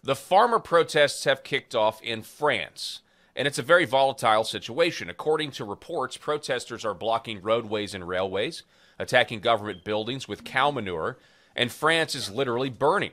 the 0.03 0.15
farmer 0.15 0.59
protests 0.59 1.23
have 1.23 1.43
kicked 1.43 1.73
off 1.73 2.01
in 2.01 2.21
France 2.21 3.01
and 3.35 3.47
it's 3.47 3.59
a 3.59 3.63
very 3.63 3.85
volatile 3.85 4.43
situation. 4.43 5.09
According 5.09 5.51
to 5.51 5.65
reports, 5.65 6.17
protesters 6.17 6.85
are 6.85 6.93
blocking 6.93 7.41
roadways 7.41 7.93
and 7.93 8.07
railways, 8.07 8.63
attacking 8.97 9.41
government 9.41 9.83
buildings 9.83 10.27
with 10.27 10.43
cow 10.43 10.71
manure, 10.71 11.17
and 11.55 11.71
France 11.71 12.15
is 12.15 12.31
literally 12.31 12.69
burning. 12.69 13.11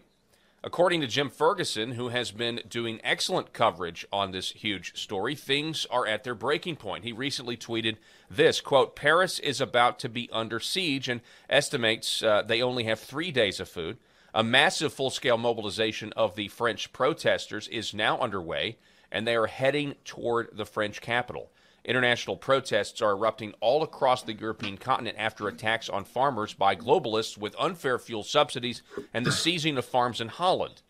According 0.65 1.01
to 1.01 1.09
Jim 1.09 1.29
Ferguson, 1.29 1.93
who 1.93 2.11
has 2.11 2.31
been 2.31 2.61
doing 2.69 3.01
excellent 3.03 3.53
coverage 3.53 4.07
on 4.13 4.31
this 4.31 4.53
huge 4.53 4.97
story, 4.97 5.35
things 5.35 5.87
are 5.91 6.07
at 6.07 6.23
their 6.23 6.37
breaking 6.37 6.77
point. 6.77 7.03
He 7.03 7.11
recently 7.11 7.57
tweeted 7.57 7.97
this 8.31 8.61
quote, 8.61 8.95
Paris 8.95 9.41
is 9.41 9.61
about 9.61 9.99
to 9.99 10.09
be 10.09 10.31
under 10.33 10.61
siege 10.61 11.09
and 11.09 11.21
estimates 11.51 12.23
uh, 12.23 12.43
they 12.43 12.63
only 12.63 12.85
have 12.85 13.01
three 13.01 13.33
days 13.33 13.59
of 13.59 13.69
food. 13.69 13.99
A 14.33 14.45
massive 14.45 14.93
full 14.93 15.11
scale 15.11 15.37
mobilization 15.37 16.13
of 16.13 16.37
the 16.37 16.47
French 16.47 16.93
protesters 16.93 17.67
is 17.67 17.93
now 17.93 18.19
underway 18.21 18.77
and 19.13 19.27
they 19.27 19.37
are 19.37 19.47
heading 19.47 19.95
toward 20.05 20.49
the 20.57 20.67
French 20.67 21.01
capital. 21.01 21.53
International 21.85 22.37
protests 22.37 23.03
are 23.03 23.13
erupting 23.13 23.53
all 23.61 23.83
across 23.83 24.23
the 24.23 24.33
European 24.33 24.77
continent 24.77 25.17
after 25.19 25.49
attacks 25.49 25.89
on 25.89 26.05
farmers 26.05 26.55
by 26.55 26.75
globalists 26.75 27.37
with 27.37 27.57
unfair 27.59 27.99
fuel 27.99 28.23
subsidies 28.23 28.83
and 29.13 29.27
the 29.27 29.33
seizing 29.33 29.77
of 29.77 29.85
farms 29.85 30.21
in 30.21 30.29
Holland. 30.29 30.83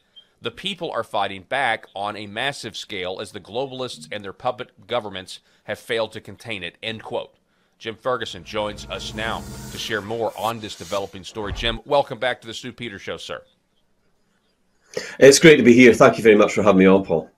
The 0.42 0.50
people 0.50 0.90
are 0.90 1.04
fighting 1.04 1.42
back 1.42 1.86
on 1.94 2.16
a 2.16 2.26
massive 2.26 2.76
scale 2.76 3.20
as 3.20 3.32
the 3.32 3.40
globalists 3.40 4.06
and 4.12 4.24
their 4.24 4.32
puppet 4.32 4.86
governments 4.86 5.40
have 5.64 5.78
failed 5.78 6.12
to 6.12 6.20
contain 6.20 6.62
it. 6.62 6.76
End 6.82 7.02
quote. 7.02 7.34
Jim 7.78 7.96
Ferguson 7.96 8.44
joins 8.44 8.86
us 8.86 9.14
now 9.14 9.42
to 9.70 9.78
share 9.78 10.00
more 10.00 10.32
on 10.36 10.60
this 10.60 10.76
developing 10.76 11.24
story. 11.24 11.52
Jim, 11.52 11.80
welcome 11.84 12.18
back 12.18 12.40
to 12.40 12.46
the 12.46 12.54
Stew 12.54 12.72
Peters 12.72 13.02
Show, 13.02 13.16
sir. 13.16 13.42
It's 15.18 15.38
great 15.38 15.56
to 15.56 15.62
be 15.62 15.72
here. 15.72 15.94
Thank 15.94 16.18
you 16.18 16.22
very 16.22 16.36
much 16.36 16.52
for 16.52 16.62
having 16.62 16.80
me 16.80 16.86
on, 16.86 17.04
Paul. 17.04 17.30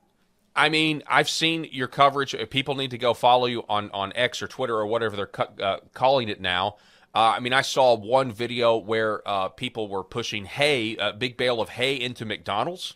I 0.56 0.68
mean, 0.68 1.02
I've 1.06 1.28
seen 1.28 1.66
your 1.70 1.88
coverage. 1.88 2.34
People 2.50 2.76
need 2.76 2.92
to 2.92 2.98
go 2.98 3.12
follow 3.12 3.46
you 3.46 3.64
on, 3.68 3.90
on 3.90 4.12
X 4.14 4.40
or 4.40 4.46
Twitter 4.46 4.76
or 4.76 4.86
whatever 4.86 5.16
they're 5.16 5.40
uh, 5.60 5.78
calling 5.92 6.28
it 6.28 6.40
now. 6.40 6.76
Uh, 7.14 7.34
I 7.36 7.40
mean, 7.40 7.52
I 7.52 7.62
saw 7.62 7.96
one 7.96 8.32
video 8.32 8.76
where 8.76 9.26
uh, 9.26 9.48
people 9.48 9.88
were 9.88 10.02
pushing 10.04 10.44
hay, 10.44 10.96
a 10.96 11.12
big 11.12 11.36
bale 11.36 11.60
of 11.60 11.70
hay, 11.70 11.94
into 11.94 12.24
McDonald's. 12.24 12.94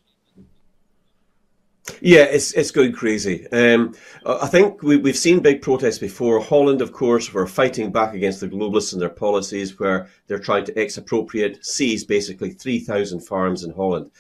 Yeah, 2.01 2.25
it's 2.25 2.53
it's 2.53 2.71
going 2.71 2.93
crazy. 2.93 3.47
Um, 3.51 3.95
I 4.27 4.47
think 4.47 4.83
we, 4.83 4.99
we've 4.99 5.17
seen 5.17 5.41
big 5.41 5.63
protests 5.63 5.99
before. 5.99 6.41
Holland, 6.41 6.83
of 6.83 6.93
course, 6.93 7.33
were 7.33 7.47
fighting 7.47 7.91
back 7.91 8.13
against 8.13 8.41
the 8.41 8.49
globalists 8.49 8.93
and 8.93 9.01
their 9.01 9.09
policies, 9.09 9.79
where 9.79 10.09
they're 10.27 10.39
trying 10.39 10.65
to 10.67 10.79
expropriate, 10.79 11.65
seize 11.65 12.05
basically 12.05 12.51
3,000 12.51 13.21
farms 13.21 13.65
in 13.65 13.73
Holland. 13.73 14.11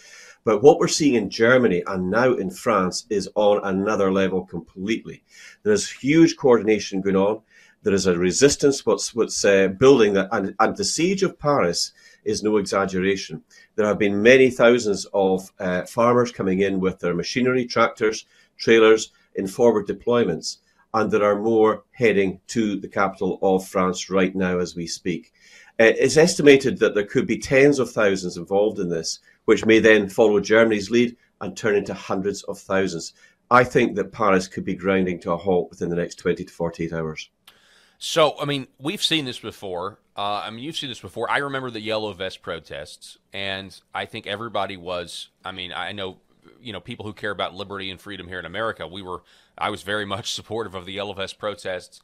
But 0.48 0.62
what 0.62 0.78
we're 0.78 0.88
seeing 0.88 1.12
in 1.12 1.28
Germany 1.28 1.82
and 1.86 2.10
now 2.10 2.32
in 2.32 2.48
France 2.48 3.04
is 3.10 3.28
on 3.34 3.60
another 3.64 4.10
level 4.10 4.46
completely. 4.46 5.22
There's 5.62 5.90
huge 5.90 6.38
coordination 6.38 7.02
going 7.02 7.16
on. 7.16 7.42
There 7.82 7.92
is 7.92 8.06
a 8.06 8.16
resistance 8.16 8.86
what's 8.86 9.14
what's 9.14 9.44
uh, 9.44 9.68
building 9.68 10.14
that, 10.14 10.30
and, 10.32 10.54
and 10.58 10.74
the 10.74 10.86
siege 10.86 11.22
of 11.22 11.38
Paris 11.38 11.92
is 12.24 12.42
no 12.42 12.56
exaggeration. 12.56 13.42
There 13.76 13.84
have 13.84 13.98
been 13.98 14.22
many 14.22 14.48
thousands 14.48 15.06
of 15.12 15.52
uh, 15.58 15.82
farmers 15.82 16.32
coming 16.32 16.60
in 16.60 16.80
with 16.80 16.98
their 16.98 17.12
machinery, 17.12 17.66
tractors, 17.66 18.24
trailers 18.56 19.12
in 19.34 19.48
forward 19.48 19.86
deployments, 19.86 20.60
and 20.94 21.10
there 21.10 21.24
are 21.24 21.38
more 21.38 21.84
heading 21.90 22.40
to 22.46 22.80
the 22.80 22.88
capital 22.88 23.38
of 23.42 23.68
France 23.68 24.08
right 24.08 24.34
now 24.34 24.60
as 24.60 24.74
we 24.74 24.86
speak. 24.86 25.30
Uh, 25.80 25.92
it's 25.96 26.16
estimated 26.16 26.78
that 26.78 26.94
there 26.94 27.04
could 27.04 27.26
be 27.26 27.38
tens 27.38 27.78
of 27.78 27.92
thousands 27.92 28.36
involved 28.36 28.80
in 28.80 28.88
this, 28.88 29.20
which 29.48 29.64
may 29.64 29.78
then 29.78 30.10
follow 30.10 30.38
Germany's 30.40 30.90
lead 30.90 31.16
and 31.40 31.56
turn 31.56 31.74
into 31.74 31.94
hundreds 31.94 32.42
of 32.42 32.58
thousands. 32.58 33.14
I 33.50 33.64
think 33.64 33.96
that 33.96 34.12
Paris 34.12 34.46
could 34.46 34.62
be 34.62 34.74
grinding 34.74 35.20
to 35.20 35.32
a 35.32 35.38
halt 35.38 35.70
within 35.70 35.88
the 35.88 35.96
next 35.96 36.16
20 36.16 36.44
to 36.44 36.52
48 36.52 36.92
hours. 36.92 37.30
So, 37.96 38.38
I 38.38 38.44
mean, 38.44 38.66
we've 38.78 39.02
seen 39.02 39.24
this 39.24 39.38
before. 39.38 40.00
Uh, 40.14 40.42
I 40.44 40.50
mean, 40.50 40.62
you've 40.62 40.76
seen 40.76 40.90
this 40.90 41.00
before. 41.00 41.30
I 41.30 41.38
remember 41.38 41.70
the 41.70 41.80
yellow 41.80 42.12
vest 42.12 42.42
protests, 42.42 43.16
and 43.32 43.74
I 43.94 44.04
think 44.04 44.26
everybody 44.26 44.76
was. 44.76 45.30
I 45.42 45.52
mean, 45.52 45.72
I 45.72 45.92
know, 45.92 46.18
you 46.60 46.74
know, 46.74 46.80
people 46.80 47.06
who 47.06 47.14
care 47.14 47.30
about 47.30 47.54
liberty 47.54 47.90
and 47.90 47.98
freedom 47.98 48.28
here 48.28 48.38
in 48.38 48.44
America. 48.44 48.86
We 48.86 49.00
were. 49.00 49.22
I 49.56 49.70
was 49.70 49.80
very 49.80 50.04
much 50.14 50.34
supportive 50.34 50.74
of 50.74 50.84
the 50.84 50.92
yellow 50.92 51.14
vest 51.14 51.38
protests, 51.38 52.02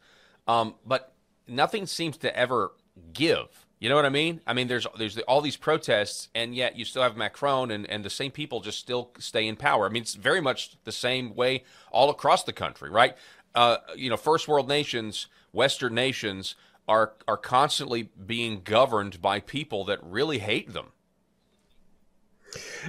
um, 0.49 0.77
but 0.87 1.13
nothing 1.47 1.85
seems 1.85 2.17
to 2.19 2.35
ever 2.35 2.73
give. 3.13 3.67
You 3.81 3.89
know 3.89 3.97
what 3.97 4.07
I 4.07 4.11
mean? 4.11 4.41
I 4.47 4.55
mean, 4.55 4.69
there's 4.69 4.87
there's 4.99 5.19
all 5.19 5.41
these 5.41 5.57
protests, 5.57 6.29
and 6.35 6.55
yet 6.55 6.77
you 6.77 6.85
still 6.85 7.03
have 7.03 7.17
Macron, 7.17 7.71
and, 7.71 7.89
and 7.91 8.05
the 8.05 8.11
same 8.11 8.31
people 8.31 8.61
just 8.61 8.79
still 8.79 9.11
stay 9.19 9.47
in 9.47 9.57
power. 9.57 9.87
I 9.87 9.89
mean, 9.91 10.03
it's 10.03 10.15
very 10.15 10.41
much 10.41 10.77
the 10.85 10.93
same 10.93 11.35
way 11.35 11.65
all 11.91 12.09
across 12.09 12.45
the 12.45 12.53
country, 12.53 12.89
right? 12.89 13.17
Uh, 13.55 13.79
you 13.95 14.09
know, 14.09 14.17
first 14.17 14.49
world 14.49 14.69
nations 14.69 15.29
Western 15.53 15.95
nations 15.95 16.57
are 16.89 17.13
are 17.27 17.37
constantly 17.37 18.11
being 18.27 18.61
governed 18.63 19.23
by 19.23 19.41
people 19.41 19.85
that 19.85 19.99
really 20.03 20.39
hate 20.39 20.73
them. 20.73 20.87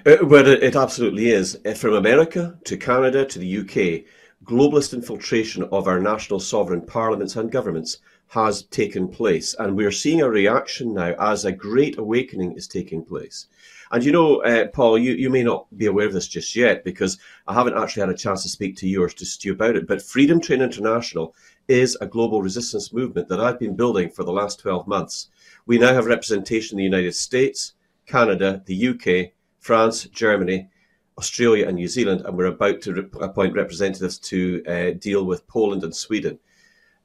Uh, 0.05 0.17
well, 0.23 0.47
it 0.47 0.75
absolutely 0.75 1.29
is. 1.29 1.57
Uh, 1.65 1.73
from 1.73 1.93
America 1.93 2.57
to 2.65 2.77
Canada 2.77 3.25
to 3.25 3.39
the 3.39 3.59
UK, 3.59 4.05
globalist 4.43 4.93
infiltration 4.93 5.63
of 5.71 5.87
our 5.87 5.99
national 5.99 6.39
sovereign 6.39 6.81
parliaments 6.81 7.35
and 7.35 7.51
governments 7.51 7.99
has 8.27 8.63
taken 8.63 9.07
place. 9.07 9.55
And 9.57 9.75
we're 9.75 9.91
seeing 9.91 10.21
a 10.21 10.29
reaction 10.29 10.93
now 10.93 11.15
as 11.19 11.45
a 11.45 11.51
great 11.51 11.97
awakening 11.97 12.53
is 12.53 12.67
taking 12.67 13.03
place. 13.03 13.47
And 13.91 14.03
you 14.03 14.11
know, 14.11 14.41
uh, 14.43 14.67
Paul, 14.67 14.97
you, 14.97 15.13
you 15.13 15.29
may 15.29 15.43
not 15.43 15.67
be 15.77 15.85
aware 15.85 16.07
of 16.07 16.13
this 16.13 16.27
just 16.27 16.55
yet 16.55 16.83
because 16.83 17.17
I 17.47 17.53
haven't 17.53 17.77
actually 17.77 18.01
had 18.01 18.09
a 18.09 18.17
chance 18.17 18.43
to 18.43 18.49
speak 18.49 18.75
to 18.77 18.87
you 18.87 19.03
or 19.03 19.09
to 19.09 19.25
Stew 19.25 19.53
about 19.53 19.75
it, 19.75 19.87
but 19.87 20.01
Freedom 20.01 20.41
Train 20.41 20.61
International 20.61 21.35
is 21.67 21.97
a 22.01 22.07
global 22.07 22.41
resistance 22.41 22.91
movement 22.91 23.29
that 23.29 23.39
I've 23.39 23.59
been 23.59 23.75
building 23.75 24.09
for 24.09 24.23
the 24.23 24.33
last 24.33 24.59
12 24.59 24.87
months. 24.87 25.29
We 25.65 25.77
now 25.77 25.93
have 25.93 26.05
representation 26.05 26.77
in 26.77 26.79
the 26.79 26.97
United 26.97 27.15
States, 27.15 27.73
Canada, 28.05 28.61
the 28.65 28.87
UK, 28.89 29.31
France, 29.59 30.03
Germany, 30.05 30.69
Australia, 31.17 31.67
and 31.67 31.75
New 31.75 31.87
Zealand, 31.87 32.21
and 32.25 32.37
we're 32.37 32.45
about 32.45 32.81
to 32.81 32.93
re- 32.93 33.09
appoint 33.21 33.55
representatives 33.55 34.17
to 34.19 34.63
uh, 34.67 34.91
deal 34.99 35.25
with 35.25 35.47
Poland 35.47 35.83
and 35.83 35.95
Sweden. 35.95 36.37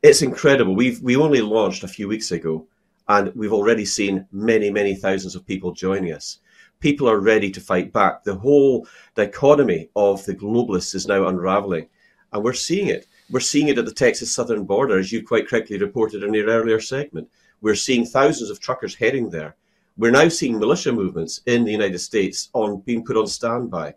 It's 0.02 0.22
incredible. 0.22 0.74
We've 0.74 0.98
we 1.02 1.14
only 1.16 1.42
launched 1.42 1.84
a 1.84 1.88
few 1.88 2.08
weeks 2.08 2.32
ago, 2.32 2.66
and 3.08 3.34
we've 3.34 3.52
already 3.52 3.84
seen 3.84 4.26
many, 4.32 4.70
many 4.70 4.94
thousands 4.94 5.34
of 5.34 5.46
people 5.46 5.72
joining 5.72 6.14
us. 6.14 6.38
People 6.80 7.06
are 7.06 7.20
ready 7.20 7.50
to 7.50 7.60
fight 7.60 7.92
back. 7.92 8.24
The 8.24 8.34
whole 8.34 8.86
dichotomy 9.14 9.90
of 9.94 10.24
the 10.24 10.34
globalists 10.34 10.94
is 10.94 11.06
now 11.06 11.28
unraveling, 11.28 11.86
and 12.32 12.42
we're 12.42 12.54
seeing 12.54 12.86
it. 12.86 13.08
We're 13.28 13.40
seeing 13.40 13.68
it 13.68 13.76
at 13.76 13.84
the 13.84 13.92
Texas 13.92 14.34
southern 14.34 14.64
border, 14.64 14.98
as 14.98 15.12
you 15.12 15.22
quite 15.22 15.46
correctly 15.46 15.76
reported 15.76 16.22
in 16.22 16.32
your 16.32 16.46
earlier 16.46 16.80
segment. 16.80 17.28
We're 17.60 17.74
seeing 17.74 18.06
thousands 18.06 18.48
of 18.48 18.58
truckers 18.58 18.94
heading 18.94 19.28
there. 19.28 19.54
We're 19.98 20.12
now 20.12 20.28
seeing 20.28 20.58
militia 20.58 20.92
movements 20.92 21.42
in 21.44 21.64
the 21.64 21.72
United 21.72 21.98
States 21.98 22.48
on 22.54 22.80
being 22.86 23.04
put 23.04 23.18
on 23.18 23.26
standby. 23.26 23.96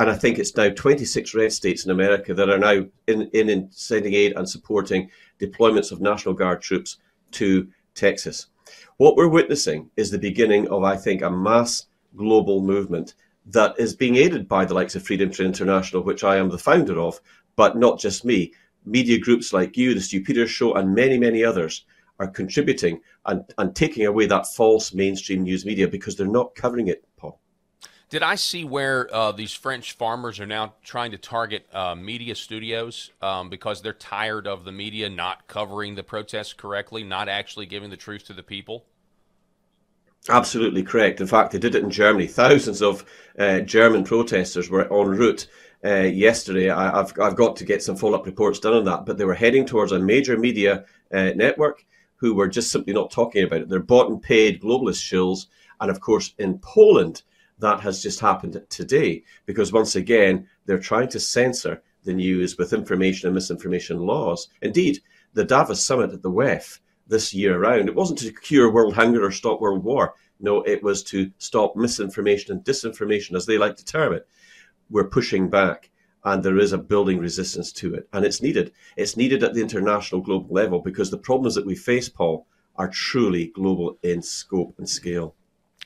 And 0.00 0.08
I 0.08 0.14
think 0.14 0.38
it's 0.38 0.56
now 0.56 0.70
26 0.70 1.34
red 1.34 1.52
states 1.52 1.84
in 1.84 1.90
America 1.90 2.32
that 2.32 2.48
are 2.48 2.56
now 2.56 2.86
in, 3.06 3.28
in, 3.34 3.50
in 3.50 3.68
sending 3.70 4.14
aid 4.14 4.32
and 4.34 4.48
supporting 4.48 5.10
deployments 5.38 5.92
of 5.92 6.00
National 6.00 6.32
Guard 6.32 6.62
troops 6.62 6.96
to 7.32 7.68
Texas. 7.94 8.46
What 8.96 9.14
we're 9.14 9.28
witnessing 9.28 9.90
is 9.98 10.10
the 10.10 10.18
beginning 10.18 10.68
of, 10.68 10.84
I 10.84 10.96
think, 10.96 11.20
a 11.20 11.30
mass 11.30 11.84
global 12.16 12.62
movement 12.62 13.14
that 13.44 13.74
is 13.78 13.94
being 13.94 14.16
aided 14.16 14.48
by 14.48 14.64
the 14.64 14.72
likes 14.72 14.96
of 14.96 15.02
Freedom 15.02 15.30
Train 15.30 15.48
International, 15.48 16.02
which 16.02 16.24
I 16.24 16.36
am 16.36 16.48
the 16.48 16.56
founder 16.56 16.98
of, 16.98 17.20
but 17.54 17.76
not 17.76 18.00
just 18.00 18.24
me 18.24 18.54
media 18.86 19.18
groups 19.18 19.52
like 19.52 19.76
you, 19.76 19.92
the 19.92 20.00
Stew 20.00 20.22
Peters 20.22 20.50
Show, 20.50 20.72
and 20.72 20.94
many, 20.94 21.18
many 21.18 21.44
others 21.44 21.84
are 22.18 22.28
contributing 22.28 23.02
and, 23.26 23.44
and 23.58 23.76
taking 23.76 24.06
away 24.06 24.24
that 24.24 24.46
false 24.46 24.94
mainstream 24.94 25.42
news 25.42 25.66
media 25.66 25.86
because 25.86 26.16
they're 26.16 26.26
not 26.26 26.54
covering 26.54 26.88
it, 26.88 27.04
Paul. 27.18 27.39
Did 28.10 28.24
I 28.24 28.34
see 28.34 28.64
where 28.64 29.08
uh, 29.14 29.30
these 29.30 29.52
French 29.52 29.92
farmers 29.92 30.40
are 30.40 30.46
now 30.46 30.74
trying 30.82 31.12
to 31.12 31.18
target 31.18 31.64
uh, 31.72 31.94
media 31.94 32.34
studios 32.34 33.12
um, 33.22 33.48
because 33.48 33.82
they're 33.82 33.92
tired 33.92 34.48
of 34.48 34.64
the 34.64 34.72
media 34.72 35.08
not 35.08 35.46
covering 35.46 35.94
the 35.94 36.02
protests 36.02 36.52
correctly, 36.52 37.04
not 37.04 37.28
actually 37.28 37.66
giving 37.66 37.88
the 37.88 37.96
truth 37.96 38.24
to 38.24 38.32
the 38.32 38.42
people? 38.42 38.84
Absolutely 40.28 40.82
correct. 40.82 41.20
In 41.20 41.28
fact, 41.28 41.52
they 41.52 41.58
did 41.60 41.76
it 41.76 41.84
in 41.84 41.90
Germany. 41.90 42.26
Thousands 42.26 42.82
of 42.82 43.04
uh, 43.38 43.60
German 43.60 44.02
protesters 44.02 44.68
were 44.68 44.92
en 44.92 45.08
route 45.08 45.46
uh, 45.84 46.00
yesterday. 46.00 46.68
I, 46.68 46.90
have 46.90 47.16
I've 47.20 47.36
got 47.36 47.54
to 47.56 47.64
get 47.64 47.80
some 47.80 47.96
follow 47.96 48.18
up 48.18 48.26
reports 48.26 48.58
done 48.58 48.74
on 48.74 48.84
that, 48.86 49.06
but 49.06 49.18
they 49.18 49.24
were 49.24 49.34
heading 49.34 49.64
towards 49.64 49.92
a 49.92 50.00
major 50.00 50.36
media 50.36 50.84
uh, 51.12 51.30
network 51.36 51.84
who 52.16 52.34
were 52.34 52.48
just 52.48 52.72
simply 52.72 52.92
not 52.92 53.12
talking 53.12 53.44
about 53.44 53.60
it. 53.60 53.68
They're 53.68 53.78
bought 53.78 54.10
and 54.10 54.20
paid 54.20 54.60
globalist 54.60 55.00
shills, 55.00 55.46
and 55.80 55.92
of 55.92 56.00
course 56.00 56.34
in 56.38 56.58
Poland 56.58 57.22
that 57.60 57.80
has 57.80 58.02
just 58.02 58.20
happened 58.20 58.60
today 58.68 59.22
because 59.46 59.72
once 59.72 59.96
again 59.96 60.48
they're 60.66 60.78
trying 60.78 61.08
to 61.08 61.20
censor 61.20 61.82
the 62.04 62.12
news 62.12 62.58
with 62.58 62.72
information 62.72 63.28
and 63.28 63.34
misinformation 63.34 63.98
laws. 63.98 64.48
Indeed, 64.62 65.00
the 65.34 65.44
Davos 65.44 65.82
summit 65.82 66.12
at 66.12 66.22
the 66.22 66.30
WEF 66.30 66.80
this 67.06 67.34
year 67.34 67.56
around, 67.56 67.88
it 67.88 67.94
wasn't 67.94 68.18
to 68.20 68.32
cure 68.32 68.72
world 68.72 68.94
hunger 68.94 69.24
or 69.24 69.30
stop 69.30 69.60
world 69.60 69.84
war. 69.84 70.14
No, 70.40 70.62
it 70.62 70.82
was 70.82 71.02
to 71.04 71.30
stop 71.38 71.76
misinformation 71.76 72.52
and 72.52 72.64
disinformation, 72.64 73.36
as 73.36 73.46
they 73.46 73.58
like 73.58 73.76
to 73.76 73.84
term 73.84 74.14
it 74.14 74.26
we're 74.90 75.08
pushing 75.08 75.48
back 75.48 75.90
and 76.24 76.42
there 76.42 76.58
is 76.58 76.72
a 76.72 76.78
building 76.78 77.18
resistance 77.18 77.72
to 77.72 77.94
it. 77.94 78.08
And 78.12 78.24
it's 78.24 78.42
needed. 78.42 78.72
It's 78.96 79.16
needed 79.16 79.42
at 79.42 79.54
the 79.54 79.62
international 79.62 80.20
global 80.20 80.54
level 80.54 80.80
because 80.80 81.10
the 81.10 81.18
problems 81.18 81.54
that 81.54 81.64
we 81.64 81.74
face, 81.74 82.08
Paul, 82.08 82.46
are 82.76 82.88
truly 82.88 83.46
global 83.46 83.98
in 84.02 84.20
scope 84.20 84.74
and 84.78 84.88
scale. 84.88 85.34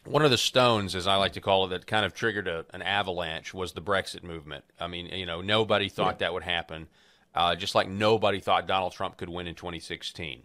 One 0.05 0.25
of 0.25 0.31
the 0.31 0.39
stones, 0.39 0.95
as 0.95 1.07
I 1.07 1.17
like 1.17 1.33
to 1.33 1.41
call 1.41 1.65
it, 1.67 1.69
that 1.69 1.87
kind 1.87 2.05
of 2.05 2.15
triggered 2.15 2.47
a, 2.47 2.67
an 2.75 2.83
avalanche 2.83 3.55
was 3.55 3.73
the 3.73 3.81
Brexit 3.81 4.23
movement. 4.23 4.65
I 4.79 4.87
mean, 4.87 5.07
you 5.07 5.27
know, 5.27 5.41
nobody 5.41 5.89
thought 5.89 6.15
yeah. 6.15 6.27
that 6.27 6.35
would 6.35 6.43
happen, 6.43 6.89
uh, 7.35 7.55
just 7.55 7.75
like 7.75 7.89
nobody 7.89 8.41
thought 8.41 8.67
Donald 8.67 8.93
Trump 8.93 9.17
could 9.17 9.29
win 9.29 9.47
in 9.47 9.55
2016. 9.55 10.43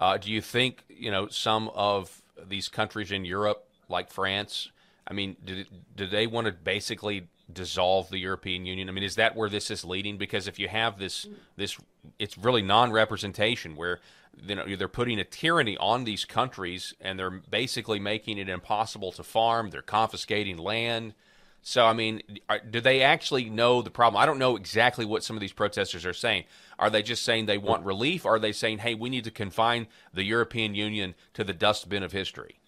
Uh, 0.00 0.16
do 0.16 0.30
you 0.30 0.40
think, 0.40 0.84
you 0.88 1.10
know, 1.10 1.28
some 1.28 1.70
of 1.74 2.22
these 2.46 2.68
countries 2.68 3.12
in 3.12 3.24
Europe, 3.24 3.68
like 3.88 4.10
France, 4.10 4.70
I 5.06 5.14
mean, 5.14 5.36
do, 5.44 5.64
did 5.96 6.10
they 6.10 6.26
want 6.26 6.46
to 6.46 6.52
basically 6.52 7.28
dissolve 7.52 8.10
the 8.10 8.18
European 8.18 8.66
Union? 8.66 8.88
I 8.88 8.92
mean, 8.92 9.04
is 9.04 9.16
that 9.16 9.34
where 9.34 9.48
this 9.48 9.70
is 9.70 9.84
leading? 9.84 10.18
Because 10.18 10.46
if 10.46 10.58
you 10.58 10.68
have 10.68 10.98
this, 10.98 11.26
this 11.56 11.78
it's 12.18 12.36
really 12.36 12.62
non-representation 12.62 13.74
where 13.74 14.00
you 14.46 14.54
know 14.54 14.76
they're 14.76 14.88
putting 14.88 15.18
a 15.18 15.24
tyranny 15.24 15.76
on 15.78 16.04
these 16.04 16.24
countries 16.24 16.94
and 17.00 17.18
they're 17.18 17.30
basically 17.30 17.98
making 17.98 18.38
it 18.38 18.48
impossible 18.48 19.12
to 19.12 19.22
farm. 19.22 19.70
They're 19.70 19.82
confiscating 19.82 20.58
land. 20.58 21.14
So, 21.62 21.84
I 21.84 21.92
mean, 21.92 22.22
are, 22.48 22.60
do 22.60 22.80
they 22.80 23.02
actually 23.02 23.50
know 23.50 23.82
the 23.82 23.90
problem? 23.90 24.22
I 24.22 24.26
don't 24.26 24.38
know 24.38 24.56
exactly 24.56 25.04
what 25.04 25.24
some 25.24 25.36
of 25.36 25.40
these 25.40 25.52
protesters 25.52 26.06
are 26.06 26.14
saying. 26.14 26.44
Are 26.78 26.88
they 26.88 27.02
just 27.02 27.24
saying 27.24 27.46
they 27.46 27.58
want 27.58 27.84
relief? 27.84 28.24
Are 28.24 28.38
they 28.38 28.52
saying, 28.52 28.78
hey, 28.78 28.94
we 28.94 29.10
need 29.10 29.24
to 29.24 29.30
confine 29.30 29.88
the 30.14 30.22
European 30.22 30.74
Union 30.74 31.14
to 31.34 31.44
the 31.44 31.52
dustbin 31.52 32.02
of 32.02 32.12
history? 32.12 32.60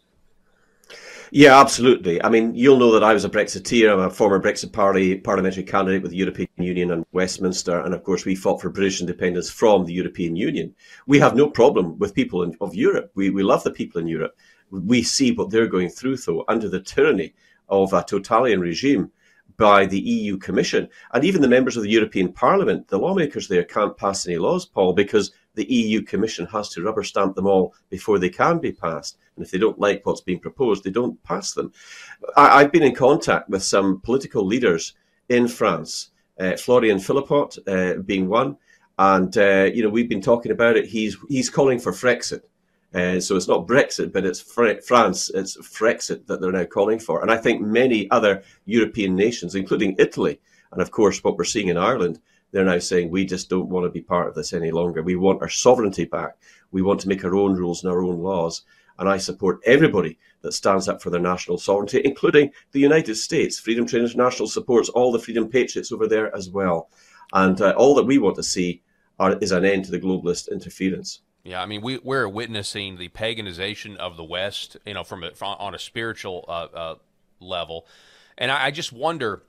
Yeah, 1.32 1.60
absolutely. 1.60 2.20
I 2.24 2.28
mean, 2.28 2.56
you'll 2.56 2.78
know 2.78 2.90
that 2.90 3.04
I 3.04 3.12
was 3.12 3.24
a 3.24 3.28
Brexiteer. 3.28 3.92
I'm 3.92 4.00
a 4.00 4.10
former 4.10 4.40
Brexit 4.40 4.72
Party 4.72 5.16
parliamentary 5.16 5.62
candidate 5.62 6.02
with 6.02 6.10
the 6.10 6.16
European 6.16 6.48
Union 6.56 6.90
and 6.90 7.06
Westminster. 7.12 7.78
And 7.78 7.94
of 7.94 8.02
course, 8.02 8.24
we 8.24 8.34
fought 8.34 8.60
for 8.60 8.68
British 8.68 9.00
independence 9.00 9.48
from 9.48 9.84
the 9.84 9.92
European 9.92 10.34
Union. 10.34 10.74
We 11.06 11.20
have 11.20 11.36
no 11.36 11.48
problem 11.48 11.96
with 12.00 12.16
people 12.16 12.42
in, 12.42 12.56
of 12.60 12.74
Europe. 12.74 13.12
We, 13.14 13.30
we 13.30 13.44
love 13.44 13.62
the 13.62 13.70
people 13.70 14.00
in 14.00 14.08
Europe. 14.08 14.36
We 14.72 15.04
see 15.04 15.30
what 15.30 15.50
they're 15.50 15.68
going 15.68 15.90
through, 15.90 16.16
though, 16.16 16.44
under 16.48 16.68
the 16.68 16.80
tyranny 16.80 17.34
of 17.68 17.92
a 17.92 18.02
totalitarian 18.02 18.60
regime 18.60 19.12
by 19.56 19.86
the 19.86 20.00
EU 20.00 20.36
Commission. 20.36 20.88
And 21.12 21.22
even 21.22 21.42
the 21.42 21.48
members 21.48 21.76
of 21.76 21.84
the 21.84 21.90
European 21.90 22.32
Parliament, 22.32 22.88
the 22.88 22.98
lawmakers 22.98 23.46
there 23.46 23.62
can't 23.62 23.96
pass 23.96 24.26
any 24.26 24.38
laws, 24.38 24.66
Paul, 24.66 24.94
because 24.94 25.30
the 25.54 25.70
EU 25.70 26.02
Commission 26.02 26.46
has 26.46 26.70
to 26.70 26.82
rubber 26.82 27.04
stamp 27.04 27.36
them 27.36 27.46
all 27.46 27.74
before 27.88 28.18
they 28.18 28.30
can 28.30 28.58
be 28.58 28.72
passed. 28.72 29.18
And 29.40 29.46
if 29.46 29.52
they 29.52 29.58
don't 29.58 29.78
like 29.78 30.04
what's 30.04 30.20
being 30.20 30.38
proposed, 30.38 30.84
they 30.84 30.90
don't 30.90 31.22
pass 31.22 31.54
them. 31.54 31.72
I, 32.36 32.60
have 32.60 32.72
been 32.72 32.82
in 32.82 32.94
contact 32.94 33.48
with 33.48 33.62
some 33.62 34.02
political 34.02 34.44
leaders 34.44 34.92
in 35.30 35.48
France, 35.48 36.10
uh, 36.38 36.58
Florian 36.58 36.98
Philippot 36.98 37.58
uh, 37.66 38.02
being 38.02 38.28
one. 38.28 38.58
And, 38.98 39.34
uh, 39.38 39.70
you 39.72 39.82
know, 39.82 39.88
we've 39.88 40.10
been 40.10 40.20
talking 40.20 40.52
about 40.52 40.76
it. 40.76 40.84
He's, 40.84 41.16
he's 41.30 41.48
calling 41.48 41.78
for 41.78 41.90
Frexit. 41.90 42.42
Uh, 42.92 43.18
so 43.18 43.34
it's 43.34 43.48
not 43.48 43.66
Brexit, 43.66 44.12
but 44.12 44.26
it's 44.26 44.42
Fre- 44.42 44.82
France, 44.86 45.30
it's 45.30 45.56
Frexit 45.56 46.26
that 46.26 46.42
they're 46.42 46.52
now 46.52 46.64
calling 46.64 46.98
for. 46.98 47.22
And 47.22 47.30
I 47.30 47.38
think 47.38 47.62
many 47.62 48.10
other 48.10 48.42
European 48.66 49.16
nations, 49.16 49.54
including 49.54 49.96
Italy, 49.98 50.38
and 50.70 50.82
of 50.82 50.90
course 50.90 51.24
what 51.24 51.38
we're 51.38 51.44
seeing 51.44 51.68
in 51.68 51.78
Ireland, 51.78 52.20
they're 52.52 52.64
now 52.64 52.78
saying 52.78 53.10
we 53.10 53.24
just 53.24 53.48
don't 53.48 53.68
want 53.68 53.84
to 53.86 53.90
be 53.90 54.00
part 54.00 54.28
of 54.28 54.34
this 54.34 54.52
any 54.52 54.70
longer. 54.70 55.02
We 55.02 55.16
want 55.16 55.40
our 55.40 55.48
sovereignty 55.48 56.04
back. 56.04 56.36
We 56.72 56.82
want 56.82 57.00
to 57.00 57.08
make 57.08 57.24
our 57.24 57.34
own 57.34 57.54
rules 57.54 57.82
and 57.82 57.92
our 57.92 58.02
own 58.02 58.18
laws. 58.18 58.62
And 59.00 59.08
I 59.08 59.16
support 59.16 59.60
everybody 59.66 60.18
that 60.42 60.52
stands 60.52 60.88
up 60.88 61.02
for 61.02 61.10
their 61.10 61.20
national 61.20 61.58
sovereignty, 61.58 62.00
including 62.04 62.52
the 62.70 62.78
United 62.78 63.16
States. 63.16 63.58
Freedom 63.58 63.86
Train 63.86 64.04
International 64.04 64.46
supports 64.46 64.88
all 64.88 65.10
the 65.10 65.18
Freedom 65.18 65.48
Patriots 65.48 65.90
over 65.90 66.06
there 66.06 66.34
as 66.36 66.48
well. 66.48 66.90
And 67.32 67.60
uh, 67.60 67.74
all 67.76 67.96
that 67.96 68.04
we 68.04 68.18
want 68.18 68.36
to 68.36 68.42
see 68.42 68.82
are, 69.18 69.36
is 69.38 69.50
an 69.50 69.64
end 69.64 69.86
to 69.86 69.90
the 69.90 69.98
globalist 69.98 70.52
interference. 70.52 71.20
Yeah, 71.42 71.60
I 71.60 71.66
mean, 71.66 71.80
we, 71.80 71.98
we're 71.98 72.28
witnessing 72.28 72.98
the 72.98 73.08
paganization 73.08 73.96
of 73.96 74.16
the 74.16 74.24
West, 74.24 74.76
you 74.86 74.94
know, 74.94 75.02
from, 75.02 75.24
a, 75.24 75.34
from 75.34 75.56
on 75.58 75.74
a 75.74 75.78
spiritual 75.78 76.44
uh, 76.46 76.68
uh, 76.74 76.94
level. 77.40 77.86
And 78.38 78.52
I, 78.52 78.66
I 78.66 78.70
just 78.70 78.92
wonder 78.92 79.42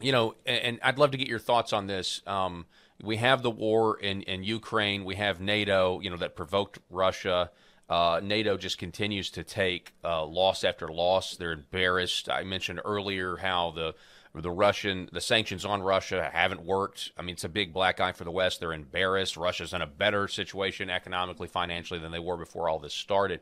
you 0.00 0.12
know, 0.12 0.34
and 0.44 0.78
I'd 0.82 0.98
love 0.98 1.12
to 1.12 1.16
get 1.16 1.28
your 1.28 1.38
thoughts 1.38 1.72
on 1.72 1.86
this. 1.86 2.20
Um, 2.26 2.66
we 3.02 3.16
have 3.16 3.42
the 3.42 3.50
war 3.50 3.98
in, 3.98 4.22
in 4.22 4.42
Ukraine. 4.42 5.04
We 5.04 5.16
have 5.16 5.40
NATO, 5.40 6.00
you 6.00 6.10
know, 6.10 6.16
that 6.18 6.36
provoked 6.36 6.78
Russia. 6.90 7.50
Uh, 7.88 8.20
NATO 8.22 8.56
just 8.56 8.78
continues 8.78 9.30
to 9.30 9.44
take 9.44 9.92
uh, 10.04 10.24
loss 10.24 10.64
after 10.64 10.88
loss. 10.88 11.36
They're 11.36 11.52
embarrassed. 11.52 12.28
I 12.28 12.42
mentioned 12.42 12.80
earlier 12.84 13.36
how 13.36 13.70
the 13.70 13.94
the 14.34 14.50
Russian 14.50 15.08
the 15.12 15.20
sanctions 15.20 15.64
on 15.64 15.82
Russia 15.82 16.28
haven't 16.32 16.62
worked. 16.62 17.12
I 17.16 17.22
mean, 17.22 17.34
it's 17.34 17.44
a 17.44 17.48
big 17.48 17.72
black 17.72 18.00
eye 18.00 18.12
for 18.12 18.24
the 18.24 18.30
West. 18.30 18.60
They're 18.60 18.72
embarrassed. 18.72 19.36
Russia's 19.36 19.72
in 19.72 19.82
a 19.82 19.86
better 19.86 20.28
situation 20.28 20.90
economically, 20.90 21.48
financially 21.48 22.00
than 22.00 22.12
they 22.12 22.18
were 22.18 22.36
before 22.36 22.68
all 22.68 22.78
this 22.78 22.92
started. 22.92 23.40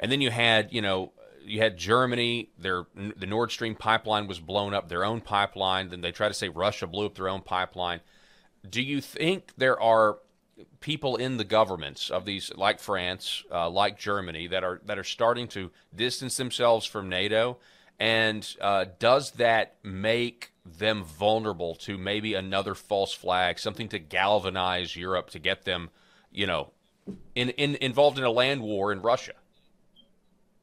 And 0.00 0.10
then 0.10 0.20
you 0.20 0.30
had, 0.30 0.72
you 0.72 0.82
know, 0.82 1.12
you 1.44 1.60
had 1.60 1.76
Germany, 1.76 2.50
their 2.58 2.86
the 2.94 3.26
Nord 3.26 3.52
Stream 3.52 3.74
pipeline 3.74 4.26
was 4.26 4.40
blown 4.40 4.74
up, 4.74 4.88
their 4.88 5.04
own 5.04 5.20
pipeline. 5.20 5.90
Then 5.90 6.00
they 6.00 6.12
try 6.12 6.28
to 6.28 6.34
say 6.34 6.48
Russia 6.48 6.86
blew 6.86 7.06
up 7.06 7.14
their 7.14 7.28
own 7.28 7.42
pipeline. 7.42 8.00
Do 8.68 8.82
you 8.82 9.00
think 9.00 9.52
there 9.56 9.80
are 9.80 10.18
people 10.80 11.16
in 11.16 11.36
the 11.36 11.44
governments 11.44 12.10
of 12.10 12.24
these, 12.24 12.52
like 12.54 12.78
France, 12.80 13.44
uh, 13.50 13.68
like 13.68 13.98
Germany, 13.98 14.46
that 14.48 14.64
are 14.64 14.80
that 14.86 14.98
are 14.98 15.04
starting 15.04 15.48
to 15.48 15.70
distance 15.94 16.36
themselves 16.36 16.86
from 16.86 17.08
NATO? 17.08 17.58
And 17.98 18.46
uh, 18.60 18.86
does 18.98 19.32
that 19.32 19.76
make 19.82 20.52
them 20.64 21.04
vulnerable 21.04 21.74
to 21.76 21.96
maybe 21.96 22.34
another 22.34 22.74
false 22.74 23.12
flag, 23.12 23.58
something 23.58 23.88
to 23.88 23.98
galvanize 23.98 24.96
Europe 24.96 25.30
to 25.30 25.38
get 25.38 25.64
them, 25.64 25.90
you 26.30 26.46
know, 26.46 26.70
in, 27.34 27.50
in 27.50 27.76
involved 27.76 28.18
in 28.18 28.24
a 28.24 28.30
land 28.30 28.62
war 28.62 28.92
in 28.92 29.00
Russia? 29.00 29.32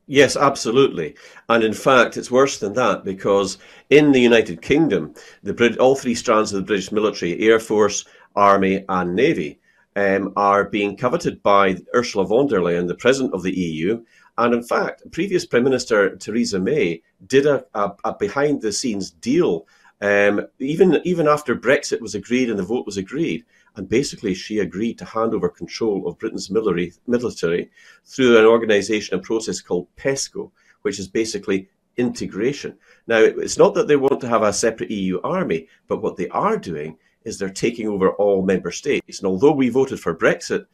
Yes, 0.06 0.36
absolutely. 0.36 1.16
And 1.48 1.64
in 1.64 1.74
fact, 1.74 2.18
it's 2.18 2.30
worse 2.30 2.60
than 2.60 2.74
that 2.74 3.06
because 3.06 3.58
in 3.90 4.12
the 4.12 4.20
United 4.20 4.62
Kingdom, 4.62 5.16
the 5.44 5.78
all 5.80 5.96
three 5.96 6.16
strands 6.16 6.52
of 6.52 6.58
the 6.58 6.66
British 6.66 6.92
military, 6.92 7.40
Air 7.40 7.60
Force, 7.60 8.04
Army, 8.36 8.84
and 8.90 9.16
Navy, 9.16 9.60
um, 9.96 10.34
are 10.36 10.66
being 10.66 10.98
coveted 10.98 11.42
by 11.44 11.78
Ursula 11.94 12.26
von 12.26 12.48
der 12.48 12.60
Leyen, 12.60 12.88
the 12.88 12.96
president 12.96 13.34
of 13.34 13.44
the 13.44 13.58
EU. 13.58 14.04
And 14.38 14.54
in 14.54 14.64
fact, 14.64 15.04
previous 15.12 15.46
Prime 15.46 15.64
Minister 15.64 16.16
Theresa 16.16 16.60
May 16.60 17.02
did 17.28 17.46
a, 17.46 17.66
a, 17.74 17.92
a 18.04 18.16
behind 18.16 18.62
the 18.62 18.72
scenes 18.72 19.12
deal, 19.12 19.68
um, 20.02 20.48
even, 20.60 21.00
even 21.04 21.28
after 21.28 21.56
Brexit 21.56 22.02
was 22.02 22.16
agreed 22.16 22.50
and 22.50 22.58
the 22.58 22.64
vote 22.64 22.86
was 22.86 22.98
agreed 22.98 23.46
and 23.76 23.90
basically 23.90 24.34
she 24.34 24.60
agreed 24.60 24.98
to 25.00 25.06
hand 25.06 25.34
over 25.34 25.50
control 25.50 26.08
of 26.08 26.18
Britain's 26.20 26.50
military, 26.50 26.94
military 27.08 27.72
through 28.06 28.38
an 28.38 28.46
organisation, 28.46 29.18
a 29.18 29.22
process 29.22 29.62
called 29.62 29.88
PESCO, 29.98 30.52
which 30.84 31.00
is 31.00 31.08
basically 31.08 31.70
integration. 31.98 32.78
Now, 33.08 33.18
it's 33.18 33.58
not 33.58 33.74
that 33.76 33.88
they 33.88 33.96
want 33.96 34.22
to 34.22 34.28
have 34.28 34.44
a 34.44 34.54
separate 34.54 34.92
EU 34.92 35.20
army, 35.22 35.68
but 35.88 36.02
what 36.02 36.18
they 36.18 36.28
are 36.30 36.58
doing 36.58 36.98
is 37.26 37.38
they're 37.38 37.50
taking 37.50 37.88
over 37.88 38.12
all 38.12 38.44
member 38.44 38.72
states. 38.72 39.20
And 39.20 39.28
although 39.28 39.52
we 39.52 39.70
voted 39.70 40.00
for 40.00 40.16
Brexit, 40.16 40.66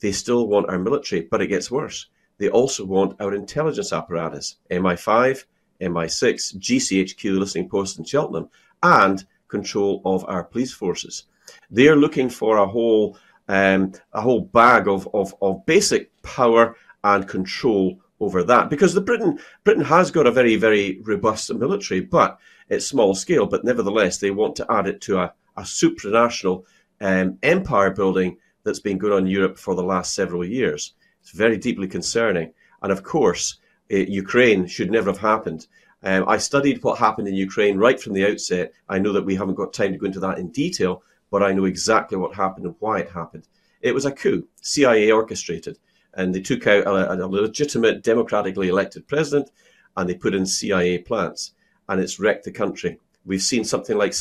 they 0.00 0.12
still 0.12 0.46
want 0.46 0.68
our 0.68 0.78
military, 0.78 1.22
but 1.22 1.40
it 1.42 1.48
gets 1.48 1.70
worse. 1.70 2.06
They 2.38 2.48
also 2.48 2.84
want 2.84 3.20
our 3.20 3.34
intelligence 3.34 3.92
apparatus, 3.92 4.56
MI5, 4.70 5.44
MI6, 5.80 6.56
GCHQ, 6.58 7.38
listening 7.38 7.68
post 7.68 7.98
in 7.98 8.04
Cheltenham, 8.04 8.48
and 8.82 9.24
control 9.48 10.02
of 10.04 10.24
our 10.28 10.44
police 10.44 10.72
forces. 10.72 11.24
They're 11.70 11.96
looking 11.96 12.28
for 12.28 12.58
a 12.58 12.66
whole 12.66 13.18
um, 13.48 13.92
a 14.12 14.20
whole 14.20 14.42
bag 14.42 14.88
of, 14.88 15.08
of, 15.14 15.34
of 15.40 15.64
basic 15.64 16.10
power 16.22 16.76
and 17.02 17.26
control 17.26 17.98
over 18.20 18.42
that 18.42 18.68
because 18.68 18.92
the 18.92 19.00
Britain 19.00 19.38
Britain 19.64 19.84
has 19.84 20.10
got 20.10 20.26
a 20.26 20.30
very 20.32 20.56
very 20.56 21.00
robust 21.04 21.52
military, 21.54 22.00
but 22.00 22.38
it's 22.68 22.86
small 22.86 23.14
scale. 23.14 23.46
But 23.46 23.64
nevertheless, 23.64 24.18
they 24.18 24.30
want 24.30 24.56
to 24.56 24.66
add 24.70 24.86
it 24.86 25.00
to 25.02 25.18
a, 25.18 25.32
a 25.58 25.62
supranational 25.62 26.64
um, 27.00 27.38
empire 27.42 27.90
building 27.90 28.36
that's 28.64 28.80
been 28.80 28.98
going 28.98 29.12
on 29.12 29.26
in 29.26 29.26
Europe 29.26 29.58
for 29.58 29.74
the 29.74 29.82
last 29.82 30.14
several 30.14 30.44
years. 30.44 30.94
It's 31.20 31.30
very 31.30 31.56
deeply 31.56 31.88
concerning, 31.88 32.52
and 32.82 32.92
of 32.92 33.02
course, 33.02 33.58
uh, 33.92 33.96
Ukraine 33.96 34.66
should 34.66 34.90
never 34.90 35.10
have 35.10 35.20
happened. 35.20 35.66
Um, 36.02 36.24
I 36.28 36.38
studied 36.38 36.82
what 36.82 36.98
happened 36.98 37.28
in 37.28 37.34
Ukraine 37.34 37.76
right 37.76 38.00
from 38.00 38.12
the 38.12 38.26
outset. 38.30 38.72
I 38.88 38.98
know 38.98 39.12
that 39.12 39.26
we 39.26 39.34
haven't 39.34 39.56
got 39.56 39.72
time 39.72 39.92
to 39.92 39.98
go 39.98 40.06
into 40.06 40.20
that 40.20 40.38
in 40.38 40.48
detail, 40.50 41.02
but 41.30 41.42
I 41.42 41.52
know 41.52 41.64
exactly 41.64 42.16
what 42.16 42.34
happened 42.34 42.66
and 42.66 42.74
why 42.78 43.00
it 43.00 43.10
happened. 43.10 43.48
It 43.80 43.94
was 43.94 44.04
a 44.04 44.12
coup, 44.12 44.46
CIA 44.60 45.10
orchestrated, 45.10 45.78
and 46.14 46.34
they 46.34 46.40
took 46.40 46.66
out 46.66 46.86
a, 46.86 47.12
a 47.12 47.26
legitimate, 47.26 48.02
democratically 48.02 48.68
elected 48.68 49.08
president 49.08 49.50
and 49.98 50.08
they 50.08 50.14
put 50.14 50.34
in 50.34 50.46
CIA 50.46 50.98
plants, 50.98 51.52
and 51.88 52.00
it's 52.00 52.20
wrecked 52.20 52.44
the 52.44 52.52
country. 52.52 53.00
We've 53.24 53.42
seen 53.42 53.64
something 53.64 53.98
like 53.98 54.12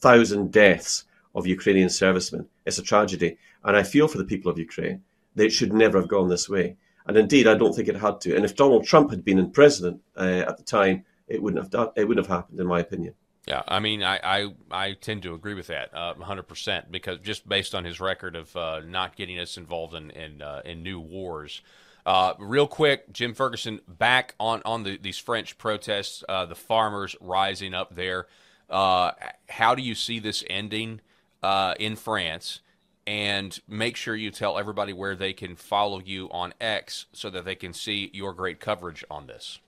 650,000 0.00 0.50
deaths 0.50 1.04
of 1.34 1.46
Ukrainian 1.46 1.90
servicemen. 1.90 2.48
It's 2.64 2.78
a 2.78 2.82
tragedy, 2.82 3.36
and 3.64 3.76
I 3.76 3.82
feel 3.82 4.08
for 4.08 4.18
the 4.18 4.24
people 4.24 4.50
of 4.50 4.58
Ukraine. 4.58 5.02
They 5.34 5.48
should 5.48 5.72
never 5.72 6.00
have 6.00 6.08
gone 6.08 6.28
this 6.28 6.48
way. 6.48 6.76
And 7.06 7.16
indeed, 7.16 7.46
I 7.46 7.54
don't 7.54 7.74
think 7.74 7.88
it 7.88 7.96
had 7.96 8.20
to. 8.22 8.34
And 8.34 8.44
if 8.44 8.56
Donald 8.56 8.84
Trump 8.84 9.10
had 9.10 9.24
been 9.24 9.38
in 9.38 9.50
president 9.50 10.00
uh, 10.16 10.44
at 10.48 10.56
the 10.56 10.62
time, 10.62 11.04
it 11.28 11.42
wouldn't 11.42 11.62
have 11.62 11.70
done, 11.70 11.90
it 11.96 12.08
wouldn't 12.08 12.26
have 12.26 12.34
happened, 12.34 12.60
in 12.60 12.66
my 12.66 12.80
opinion. 12.80 13.14
Yeah, 13.46 13.62
I 13.66 13.80
mean, 13.80 14.02
I, 14.02 14.20
I, 14.22 14.54
I 14.70 14.92
tend 14.94 15.22
to 15.22 15.34
agree 15.34 15.54
with 15.54 15.68
that 15.68 15.94
uh, 15.94 16.14
100% 16.14 16.90
because 16.90 17.18
just 17.20 17.48
based 17.48 17.74
on 17.74 17.84
his 17.84 18.00
record 18.00 18.36
of 18.36 18.54
uh, 18.56 18.80
not 18.80 19.16
getting 19.16 19.38
us 19.38 19.56
involved 19.56 19.94
in 19.94 20.10
in, 20.10 20.42
uh, 20.42 20.62
in 20.64 20.82
new 20.82 21.00
wars. 21.00 21.62
Uh, 22.06 22.32
real 22.38 22.66
quick, 22.66 23.12
Jim 23.12 23.34
Ferguson, 23.34 23.80
back 23.86 24.34
on 24.40 24.62
on 24.64 24.82
the, 24.84 24.96
these 24.98 25.18
French 25.18 25.58
protests, 25.58 26.24
uh, 26.28 26.46
the 26.46 26.54
farmers 26.54 27.16
rising 27.20 27.74
up 27.74 27.94
there. 27.94 28.26
Uh, 28.70 29.12
how 29.48 29.74
do 29.74 29.82
you 29.82 29.94
see 29.94 30.18
this 30.18 30.44
ending 30.48 31.00
in 31.78 31.96
France? 31.96 32.60
And 33.06 33.58
make 33.66 33.96
sure 33.96 34.14
you 34.14 34.30
tell 34.30 34.56
everybody 34.56 34.92
where 34.92 35.16
they 35.16 35.32
can 35.32 35.56
follow 35.56 35.98
you 35.98 36.30
on 36.30 36.54
X 36.60 37.06
so 37.12 37.28
that 37.30 37.44
they 37.44 37.56
can 37.56 37.72
see 37.72 38.10
your 38.12 38.32
great 38.32 38.60
coverage 38.60 39.04
on 39.10 39.26
this. 39.26 39.58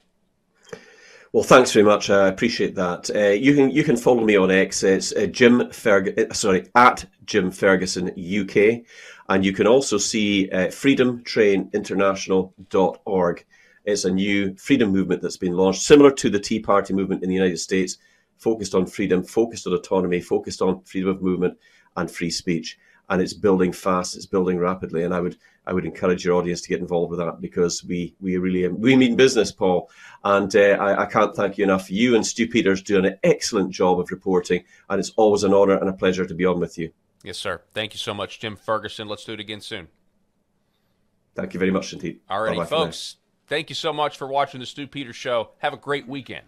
Well, 1.32 1.42
thanks 1.42 1.72
very 1.72 1.84
much. 1.86 2.10
I 2.10 2.28
appreciate 2.28 2.74
that. 2.74 3.08
Uh, 3.08 3.30
you 3.30 3.54
can 3.54 3.70
you 3.70 3.84
can 3.84 3.96
follow 3.96 4.22
me 4.22 4.36
on 4.36 4.50
X. 4.50 4.82
It's 4.82 5.14
uh, 5.14 5.24
Jim 5.24 5.60
Ferg- 5.70 6.30
uh, 6.30 6.34
sorry 6.34 6.68
at 6.74 7.06
Jim 7.24 7.50
Ferguson 7.50 8.08
UK, 8.08 8.82
and 9.30 9.42
you 9.42 9.54
can 9.54 9.66
also 9.66 9.96
see 9.96 10.50
uh, 10.50 10.66
freedomtraininternational.org. 10.66 13.46
It's 13.84 14.04
a 14.04 14.10
new 14.10 14.54
freedom 14.56 14.92
movement 14.92 15.22
that's 15.22 15.38
been 15.38 15.56
launched, 15.56 15.80
similar 15.80 16.10
to 16.10 16.28
the 16.28 16.38
Tea 16.38 16.60
Party 16.60 16.92
movement 16.92 17.22
in 17.22 17.30
the 17.30 17.34
United 17.34 17.58
States, 17.58 17.96
focused 18.42 18.74
on 18.74 18.86
freedom, 18.86 19.22
focused 19.22 19.66
on 19.66 19.72
autonomy, 19.72 20.20
focused 20.20 20.60
on 20.60 20.82
freedom 20.82 21.10
of 21.10 21.22
movement 21.22 21.56
and 21.96 22.10
free 22.10 22.30
speech. 22.30 22.78
And 23.08 23.22
it's 23.22 23.34
building 23.34 23.72
fast, 23.72 24.16
it's 24.16 24.26
building 24.26 24.58
rapidly. 24.58 25.04
And 25.04 25.14
I 25.14 25.20
would 25.20 25.36
I 25.64 25.72
would 25.72 25.84
encourage 25.84 26.24
your 26.24 26.34
audience 26.34 26.60
to 26.62 26.68
get 26.68 26.80
involved 26.80 27.10
with 27.10 27.20
that 27.20 27.40
because 27.40 27.84
we 27.84 28.14
we 28.20 28.36
really 28.36 28.66
we 28.68 28.96
mean 28.96 29.16
business, 29.16 29.52
Paul. 29.52 29.90
And 30.24 30.54
uh, 30.56 30.76
I, 30.80 31.02
I, 31.02 31.06
can't 31.06 31.34
thank 31.36 31.58
you 31.58 31.64
enough. 31.64 31.90
You 31.90 32.16
and 32.16 32.26
Stew 32.26 32.48
Peters 32.48 32.82
do 32.82 32.98
an 32.98 33.16
excellent 33.22 33.70
job 33.70 34.00
of 34.00 34.10
reporting, 34.10 34.64
and 34.88 34.98
it's 34.98 35.10
always 35.16 35.44
an 35.44 35.54
honour 35.54 35.76
and 35.76 35.88
a 35.88 35.92
pleasure 35.92 36.26
to 36.26 36.34
be 36.34 36.46
on 36.46 36.58
with 36.58 36.78
you. 36.78 36.92
Yes, 37.22 37.38
sir. 37.38 37.62
Thank 37.72 37.92
you 37.92 37.98
so 37.98 38.14
much, 38.14 38.40
Jim 38.40 38.56
Ferguson. 38.56 39.06
Let's 39.06 39.24
do 39.24 39.34
it 39.34 39.40
again 39.40 39.60
soon. 39.60 39.88
Thank 41.34 41.54
you 41.54 41.60
very 41.60 41.70
much 41.70 41.92
indeed. 41.92 42.20
All 42.28 42.42
righty, 42.42 42.64
folks. 42.64 43.16
Thank 43.46 43.68
you 43.68 43.74
so 43.74 43.92
much 43.92 44.16
for 44.16 44.26
watching 44.26 44.60
the 44.60 44.66
Stew 44.66 44.86
Peters 44.86 45.16
Show. 45.16 45.50
Have 45.58 45.74
a 45.74 45.76
great 45.76 46.08
weekend. 46.08 46.46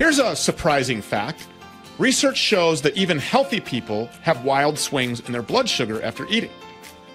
Here's 0.00 0.18
a 0.18 0.34
surprising 0.34 1.02
fact. 1.02 1.46
Research 1.98 2.38
shows 2.38 2.80
that 2.80 2.96
even 2.96 3.18
healthy 3.18 3.60
people 3.60 4.06
have 4.22 4.46
wild 4.46 4.78
swings 4.78 5.20
in 5.20 5.30
their 5.30 5.42
blood 5.42 5.68
sugar 5.68 6.02
after 6.02 6.26
eating. 6.28 6.48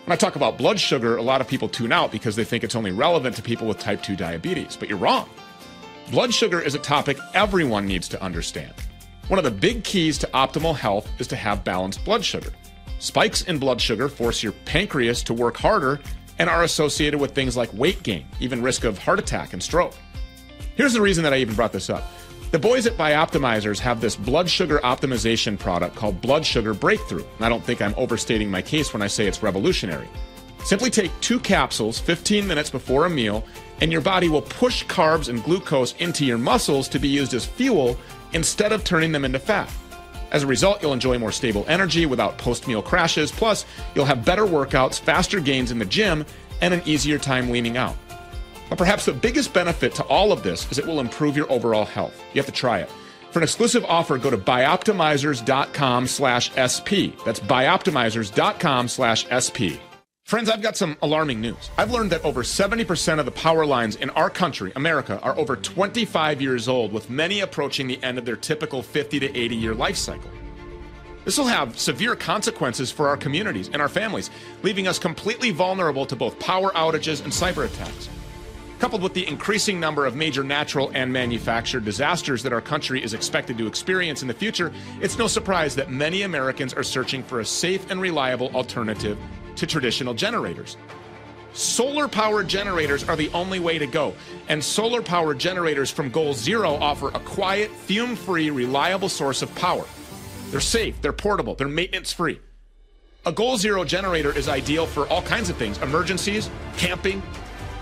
When 0.05 0.13
I 0.13 0.15
talk 0.15 0.35
about 0.35 0.59
blood 0.59 0.79
sugar, 0.79 1.17
a 1.17 1.21
lot 1.23 1.41
of 1.41 1.47
people 1.47 1.67
tune 1.67 1.91
out 1.91 2.11
because 2.11 2.35
they 2.35 2.43
think 2.43 2.63
it's 2.63 2.75
only 2.75 2.91
relevant 2.91 3.35
to 3.37 3.41
people 3.41 3.65
with 3.67 3.79
type 3.79 4.03
2 4.03 4.15
diabetes, 4.15 4.75
but 4.75 4.87
you're 4.87 4.99
wrong. 4.99 5.27
Blood 6.11 6.31
sugar 6.31 6.61
is 6.61 6.75
a 6.75 6.79
topic 6.79 7.17
everyone 7.33 7.87
needs 7.87 8.07
to 8.09 8.21
understand. 8.21 8.75
One 9.29 9.39
of 9.39 9.45
the 9.45 9.49
big 9.49 9.83
keys 9.83 10.19
to 10.19 10.27
optimal 10.27 10.75
health 10.75 11.09
is 11.17 11.25
to 11.29 11.35
have 11.35 11.63
balanced 11.63 12.05
blood 12.05 12.23
sugar. 12.23 12.51
Spikes 12.99 13.41
in 13.41 13.57
blood 13.57 13.81
sugar 13.81 14.07
force 14.07 14.43
your 14.43 14.53
pancreas 14.65 15.23
to 15.23 15.33
work 15.33 15.57
harder 15.57 16.01
and 16.37 16.51
are 16.51 16.61
associated 16.61 17.19
with 17.19 17.33
things 17.33 17.57
like 17.57 17.73
weight 17.73 18.03
gain, 18.03 18.27
even 18.39 18.61
risk 18.61 18.83
of 18.83 18.99
heart 18.99 19.17
attack 19.17 19.53
and 19.53 19.63
stroke. 19.63 19.95
Here's 20.75 20.93
the 20.93 21.01
reason 21.01 21.23
that 21.23 21.33
I 21.33 21.37
even 21.37 21.55
brought 21.55 21.71
this 21.71 21.89
up. 21.89 22.03
The 22.51 22.59
boys 22.59 22.85
at 22.85 22.95
Bioptimizers 22.97 23.79
have 23.79 23.99
this 23.99 24.15
blood 24.15 24.49
sugar 24.49 24.79
optimization 24.83 25.59
product 25.59 25.95
called 25.95 26.21
Blood 26.21 26.45
Sugar 26.45 26.73
Breakthrough. 26.73 27.25
And 27.37 27.45
I 27.45 27.49
don't 27.49 27.63
think 27.63 27.81
I'm 27.81 27.95
overstating 27.97 28.49
my 28.49 28.61
case 28.61 28.93
when 28.93 29.01
I 29.01 29.07
say 29.07 29.27
it's 29.27 29.43
revolutionary. 29.43 30.07
Simply 30.63 30.89
take 30.89 31.11
two 31.21 31.39
capsules 31.39 31.99
15 31.99 32.47
minutes 32.47 32.69
before 32.69 33.05
a 33.05 33.09
meal, 33.09 33.43
and 33.81 33.91
your 33.91 34.01
body 34.01 34.29
will 34.29 34.41
push 34.41 34.85
carbs 34.85 35.27
and 35.27 35.43
glucose 35.43 35.93
into 35.95 36.25
your 36.25 36.37
muscles 36.37 36.87
to 36.89 36.99
be 36.99 37.07
used 37.07 37.33
as 37.33 37.45
fuel 37.45 37.97
instead 38.33 38.71
of 38.71 38.83
turning 38.83 39.11
them 39.11 39.25
into 39.25 39.39
fat. 39.39 39.71
As 40.31 40.43
a 40.43 40.47
result, 40.47 40.81
you'll 40.81 40.93
enjoy 40.93 41.19
more 41.19 41.31
stable 41.31 41.65
energy 41.67 42.05
without 42.05 42.37
post 42.37 42.67
meal 42.67 42.81
crashes. 42.81 43.31
Plus, 43.31 43.65
you'll 43.95 44.05
have 44.05 44.25
better 44.25 44.45
workouts, 44.45 44.99
faster 44.99 45.39
gains 45.39 45.71
in 45.71 45.79
the 45.79 45.85
gym, 45.85 46.25
and 46.61 46.73
an 46.73 46.81
easier 46.85 47.17
time 47.17 47.49
leaning 47.49 47.77
out. 47.77 47.95
But 48.69 48.77
perhaps 48.77 49.05
the 49.05 49.13
biggest 49.13 49.53
benefit 49.53 49.93
to 49.95 50.03
all 50.03 50.31
of 50.31 50.43
this 50.43 50.69
is 50.71 50.79
it 50.79 50.85
will 50.85 50.99
improve 50.99 51.37
your 51.37 51.51
overall 51.51 51.85
health. 51.85 52.19
You 52.33 52.39
have 52.39 52.45
to 52.47 52.51
try 52.51 52.79
it. 52.79 52.89
For 53.31 53.39
an 53.39 53.43
exclusive 53.43 53.83
offer, 53.85 54.17
go 54.17 54.29
to 54.29 54.37
bioptimizers.com 54.37 56.07
slash 56.07 56.51
SP. 56.55 57.11
That's 57.25 57.39
bioptimizers.com 57.39 58.87
slash 58.87 59.25
SP. 59.27 59.79
Friends, 60.23 60.49
I've 60.49 60.61
got 60.63 60.75
some 60.75 60.97
alarming 61.03 61.39
news. 61.39 61.69
I've 61.77 61.91
learned 61.91 62.11
that 62.11 62.25
over 62.25 62.41
70% 62.41 63.19
of 63.19 63.25
the 63.25 63.31
power 63.31 63.63
lines 63.63 63.95
in 63.97 64.09
our 64.11 64.29
country, 64.29 64.71
America, 64.75 65.19
are 65.21 65.37
over 65.37 65.55
25 65.55 66.41
years 66.41 66.67
old, 66.67 66.91
with 66.91 67.11
many 67.11 67.41
approaching 67.41 67.87
the 67.87 68.01
end 68.01 68.17
of 68.17 68.25
their 68.25 68.35
typical 68.35 68.81
50 68.81 69.19
to 69.19 69.37
80 69.37 69.55
year 69.55 69.75
life 69.75 69.97
cycle. 69.97 70.31
This 71.25 71.37
will 71.37 71.45
have 71.45 71.77
severe 71.77 72.15
consequences 72.15 72.91
for 72.91 73.07
our 73.07 73.17
communities 73.17 73.69
and 73.71 73.81
our 73.81 73.89
families, 73.89 74.31
leaving 74.63 74.87
us 74.87 74.97
completely 74.97 75.51
vulnerable 75.51 76.05
to 76.05 76.15
both 76.15 76.39
power 76.39 76.71
outages 76.71 77.23
and 77.23 77.33
cyber 77.33 77.65
attacks. 77.65 78.09
Coupled 78.79 79.01
with 79.01 79.13
the 79.13 79.27
increasing 79.27 79.79
number 79.79 80.05
of 80.05 80.15
major 80.15 80.43
natural 80.43 80.91
and 80.93 81.11
manufactured 81.11 81.85
disasters 81.85 82.43
that 82.43 82.51
our 82.51 82.61
country 82.61 83.01
is 83.01 83.13
expected 83.13 83.57
to 83.57 83.67
experience 83.67 84.21
in 84.21 84.27
the 84.27 84.33
future, 84.33 84.71
it's 85.01 85.17
no 85.17 85.27
surprise 85.27 85.75
that 85.75 85.89
many 85.89 86.23
Americans 86.23 86.73
are 86.73 86.83
searching 86.83 87.23
for 87.23 87.39
a 87.39 87.45
safe 87.45 87.89
and 87.89 88.01
reliable 88.01 88.53
alternative 88.53 89.17
to 89.55 89.65
traditional 89.65 90.13
generators. 90.13 90.75
Solar 91.53 92.09
powered 92.09 92.49
generators 92.49 93.07
are 93.07 93.15
the 93.15 93.29
only 93.29 93.59
way 93.59 93.79
to 93.79 93.87
go, 93.87 94.13
and 94.49 94.61
solar 94.61 95.01
powered 95.01 95.39
generators 95.39 95.89
from 95.89 96.09
Goal 96.09 96.33
Zero 96.33 96.73
offer 96.73 97.07
a 97.09 97.19
quiet, 97.21 97.71
fume 97.71 98.17
free, 98.17 98.49
reliable 98.49 99.07
source 99.07 99.41
of 99.41 99.55
power. 99.55 99.85
They're 100.51 100.59
safe, 100.59 101.01
they're 101.01 101.13
portable, 101.13 101.55
they're 101.55 101.69
maintenance 101.69 102.11
free. 102.11 102.41
A 103.25 103.31
Goal 103.31 103.57
Zero 103.57 103.85
generator 103.85 104.37
is 104.37 104.49
ideal 104.49 104.85
for 104.85 105.07
all 105.07 105.21
kinds 105.21 105.49
of 105.49 105.55
things 105.55 105.77
emergencies, 105.77 106.49
camping, 106.75 107.23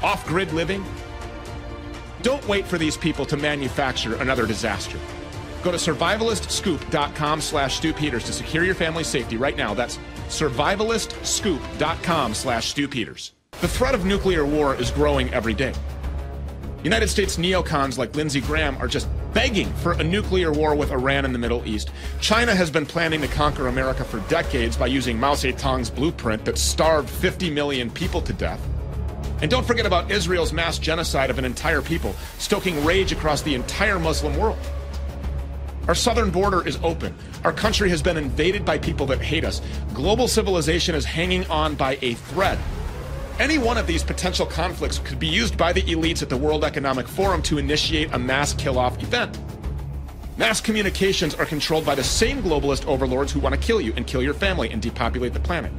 off 0.03 0.27
grid 0.27 0.51
living. 0.51 0.83
Don't 2.21 2.45
wait 2.47 2.67
for 2.67 2.77
these 2.77 2.97
people 2.97 3.25
to 3.25 3.37
manufacture 3.37 4.15
another 4.21 4.45
disaster. 4.45 4.99
Go 5.63 5.71
to 5.71 5.77
survivalistscoop.com 5.77 7.41
slash 7.41 7.77
Stew 7.77 7.93
Peters 7.93 8.25
to 8.25 8.33
secure 8.33 8.63
your 8.63 8.75
family's 8.75 9.07
safety 9.07 9.37
right 9.37 9.55
now. 9.55 9.73
That's 9.73 9.97
survivalistscoop.com 10.27 12.33
slash 12.33 12.67
Stew 12.67 12.87
Peters. 12.87 13.31
The 13.61 13.67
threat 13.67 13.95
of 13.95 14.05
nuclear 14.05 14.45
war 14.45 14.75
is 14.75 14.91
growing 14.91 15.33
every 15.33 15.53
day. 15.53 15.73
United 16.83 17.07
States 17.07 17.37
neocons 17.37 17.97
like 17.97 18.13
Lindsey 18.13 18.41
Graham 18.41 18.75
are 18.77 18.89
just 18.89 19.07
begging 19.33 19.71
for 19.75 19.93
a 19.93 20.03
nuclear 20.03 20.51
war 20.51 20.75
with 20.75 20.91
Iran 20.91 21.23
in 21.23 21.31
the 21.31 21.39
Middle 21.39 21.65
East. 21.65 21.91
China 22.19 22.53
has 22.53 22.69
been 22.69 22.85
planning 22.85 23.21
to 23.21 23.27
conquer 23.27 23.67
America 23.67 24.03
for 24.03 24.19
decades 24.29 24.75
by 24.75 24.87
using 24.87 25.17
Mao 25.17 25.33
Zedong's 25.33 25.89
blueprint 25.89 26.43
that 26.43 26.57
starved 26.57 27.09
50 27.09 27.49
million 27.49 27.89
people 27.89 28.21
to 28.21 28.33
death. 28.33 28.59
And 29.43 29.51
don't 29.51 29.67
forget 29.67 29.85
about 29.85 30.09
Israel's 30.09 30.53
mass 30.53 30.79
genocide 30.79 31.29
of 31.29 31.37
an 31.37 31.43
entire 31.43 31.81
people, 31.81 32.15
stoking 32.37 32.85
rage 32.85 33.11
across 33.11 33.41
the 33.41 33.55
entire 33.55 33.99
Muslim 33.99 34.37
world. 34.37 34.57
Our 35.89 35.95
southern 35.95 36.31
border 36.31 36.65
is 36.65 36.79
open. 36.81 37.13
Our 37.43 37.51
country 37.51 37.89
has 37.89 38.01
been 38.01 38.15
invaded 38.15 38.63
by 38.63 38.77
people 38.77 39.05
that 39.07 39.21
hate 39.21 39.43
us. 39.43 39.61
Global 39.93 40.29
civilization 40.29 40.95
is 40.95 41.03
hanging 41.03 41.45
on 41.47 41.75
by 41.75 41.97
a 42.01 42.13
thread. 42.13 42.57
Any 43.37 43.57
one 43.57 43.77
of 43.77 43.85
these 43.85 44.01
potential 44.01 44.45
conflicts 44.45 44.99
could 44.99 45.19
be 45.19 45.27
used 45.27 45.57
by 45.57 45.73
the 45.73 45.81
elites 45.81 46.21
at 46.21 46.29
the 46.29 46.37
World 46.37 46.63
Economic 46.63 47.05
Forum 47.05 47.41
to 47.41 47.57
initiate 47.57 48.13
a 48.13 48.17
mass 48.17 48.53
kill 48.53 48.79
off 48.79 49.03
event. 49.03 49.37
Mass 50.37 50.61
communications 50.61 51.35
are 51.35 51.45
controlled 51.45 51.85
by 51.85 51.95
the 51.95 52.03
same 52.03 52.41
globalist 52.41 52.85
overlords 52.85 53.33
who 53.33 53.41
want 53.41 53.53
to 53.53 53.59
kill 53.59 53.81
you 53.81 53.91
and 53.97 54.07
kill 54.07 54.23
your 54.23 54.33
family 54.33 54.69
and 54.69 54.81
depopulate 54.81 55.33
the 55.33 55.39
planet. 55.41 55.73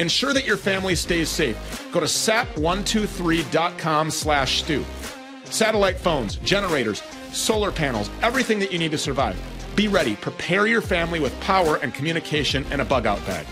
Ensure 0.00 0.32
that 0.32 0.46
your 0.46 0.56
family 0.56 0.96
stays 0.96 1.28
safe. 1.28 1.86
Go 1.92 2.00
to 2.00 2.06
sat123.com 2.06 4.10
slash 4.10 4.62
stew. 4.62 4.82
Satellite 5.44 5.98
phones, 5.98 6.36
generators, 6.36 7.02
solar 7.32 7.70
panels, 7.70 8.08
everything 8.22 8.58
that 8.60 8.72
you 8.72 8.78
need 8.78 8.92
to 8.92 8.98
survive. 8.98 9.38
Be 9.76 9.88
ready. 9.88 10.16
Prepare 10.16 10.66
your 10.66 10.80
family 10.80 11.20
with 11.20 11.38
power 11.40 11.76
and 11.76 11.92
communication 11.92 12.64
and 12.70 12.80
a 12.80 12.84
bug 12.84 13.04
out 13.06 13.18
bag. 13.26 13.46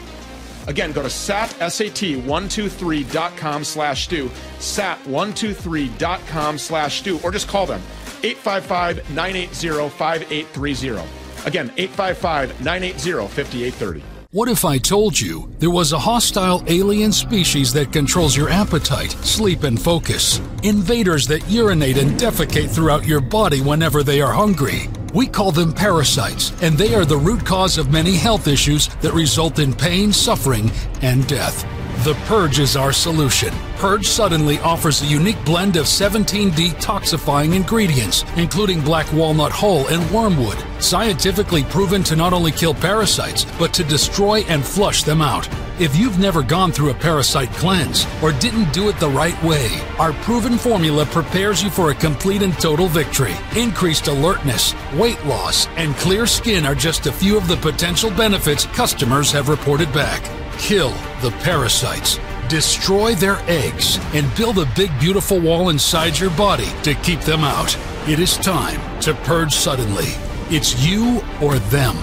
Again, 0.66 0.92
go 0.92 1.03
to 1.03 1.11
sat, 1.11 1.51
sat123.com 1.51 3.64
slash 3.64 4.05
stew, 4.05 4.28
sat123.com 4.59 6.59
slash 6.59 7.01
stew, 7.01 7.20
or 7.22 7.30
just 7.30 7.49
call 7.49 7.66
them 7.66 7.82
855 8.22 9.11
980 9.11 9.90
5830. 9.90 11.02
Again, 11.47 11.70
855 11.77 12.64
980 12.64 13.28
5830. 13.28 14.18
What 14.32 14.50
if 14.50 14.66
I 14.66 14.76
told 14.76 15.18
you 15.18 15.50
there 15.59 15.70
was 15.70 15.94
a 15.94 15.98
hostile 15.98 16.62
alien 16.66 17.12
species 17.12 17.72
that 17.72 17.94
controls 17.94 18.36
your 18.36 18.50
appetite, 18.50 19.12
sleep, 19.24 19.62
and 19.62 19.80
focus? 19.80 20.38
Invaders 20.62 21.26
that 21.28 21.48
urinate 21.48 21.96
and 21.96 22.10
defecate 22.10 22.68
throughout 22.68 23.06
your 23.06 23.22
body 23.22 23.62
whenever 23.62 24.02
they 24.02 24.20
are 24.20 24.34
hungry. 24.34 24.90
We 25.14 25.28
call 25.28 25.50
them 25.50 25.72
parasites, 25.72 26.52
and 26.60 26.76
they 26.76 26.94
are 26.94 27.06
the 27.06 27.16
root 27.16 27.46
cause 27.46 27.78
of 27.78 27.90
many 27.90 28.16
health 28.16 28.48
issues 28.48 28.88
that 29.00 29.14
result 29.14 29.60
in 29.60 29.72
pain, 29.72 30.12
suffering, 30.12 30.70
and 31.00 31.26
death. 31.26 31.64
The 32.04 32.14
Purge 32.26 32.60
is 32.60 32.76
our 32.76 32.92
solution. 32.92 33.52
Purge 33.78 34.06
Suddenly 34.06 34.60
offers 34.60 35.02
a 35.02 35.06
unique 35.06 35.44
blend 35.44 35.74
of 35.74 35.88
17 35.88 36.52
detoxifying 36.52 37.56
ingredients, 37.56 38.24
including 38.36 38.80
black 38.80 39.12
walnut 39.12 39.50
hull 39.50 39.84
and 39.88 40.08
wormwood, 40.12 40.64
scientifically 40.78 41.64
proven 41.64 42.04
to 42.04 42.14
not 42.14 42.32
only 42.32 42.52
kill 42.52 42.72
parasites, 42.72 43.46
but 43.58 43.74
to 43.74 43.82
destroy 43.82 44.42
and 44.42 44.64
flush 44.64 45.02
them 45.02 45.20
out. 45.20 45.48
If 45.80 45.96
you've 45.96 46.20
never 46.20 46.44
gone 46.44 46.70
through 46.70 46.90
a 46.90 46.94
parasite 46.94 47.50
cleanse 47.54 48.06
or 48.22 48.30
didn't 48.30 48.72
do 48.72 48.88
it 48.88 49.00
the 49.00 49.10
right 49.10 49.40
way, 49.42 49.68
our 49.98 50.12
proven 50.22 50.56
formula 50.56 51.04
prepares 51.06 51.64
you 51.64 51.68
for 51.68 51.90
a 51.90 51.96
complete 51.96 52.42
and 52.42 52.54
total 52.60 52.86
victory. 52.86 53.34
Increased 53.56 54.06
alertness, 54.06 54.72
weight 54.94 55.22
loss, 55.24 55.66
and 55.76 55.96
clear 55.96 56.28
skin 56.28 56.64
are 56.64 56.76
just 56.76 57.06
a 57.06 57.12
few 57.12 57.36
of 57.36 57.48
the 57.48 57.56
potential 57.56 58.10
benefits 58.10 58.66
customers 58.66 59.32
have 59.32 59.48
reported 59.48 59.92
back. 59.92 60.22
Kill 60.59 60.90
the 61.22 61.30
parasites, 61.43 62.18
destroy 62.48 63.14
their 63.14 63.39
eggs, 63.48 63.98
and 64.12 64.35
build 64.36 64.59
a 64.59 64.70
big, 64.76 64.90
beautiful 65.01 65.40
wall 65.40 65.70
inside 65.70 66.18
your 66.18 66.30
body 66.30 66.68
to 66.82 66.94
keep 66.94 67.20
them 67.20 67.40
out. 67.40 67.76
It 68.06 68.18
is 68.18 68.36
time 68.36 69.01
to 69.01 69.14
purge 69.14 69.55
suddenly. 69.55 70.09
It's 70.51 70.86
you 70.86 71.22
or 71.40 71.59
them. 71.59 71.97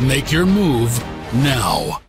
Make 0.00 0.30
your 0.30 0.46
move 0.46 0.96
now. 1.34 2.00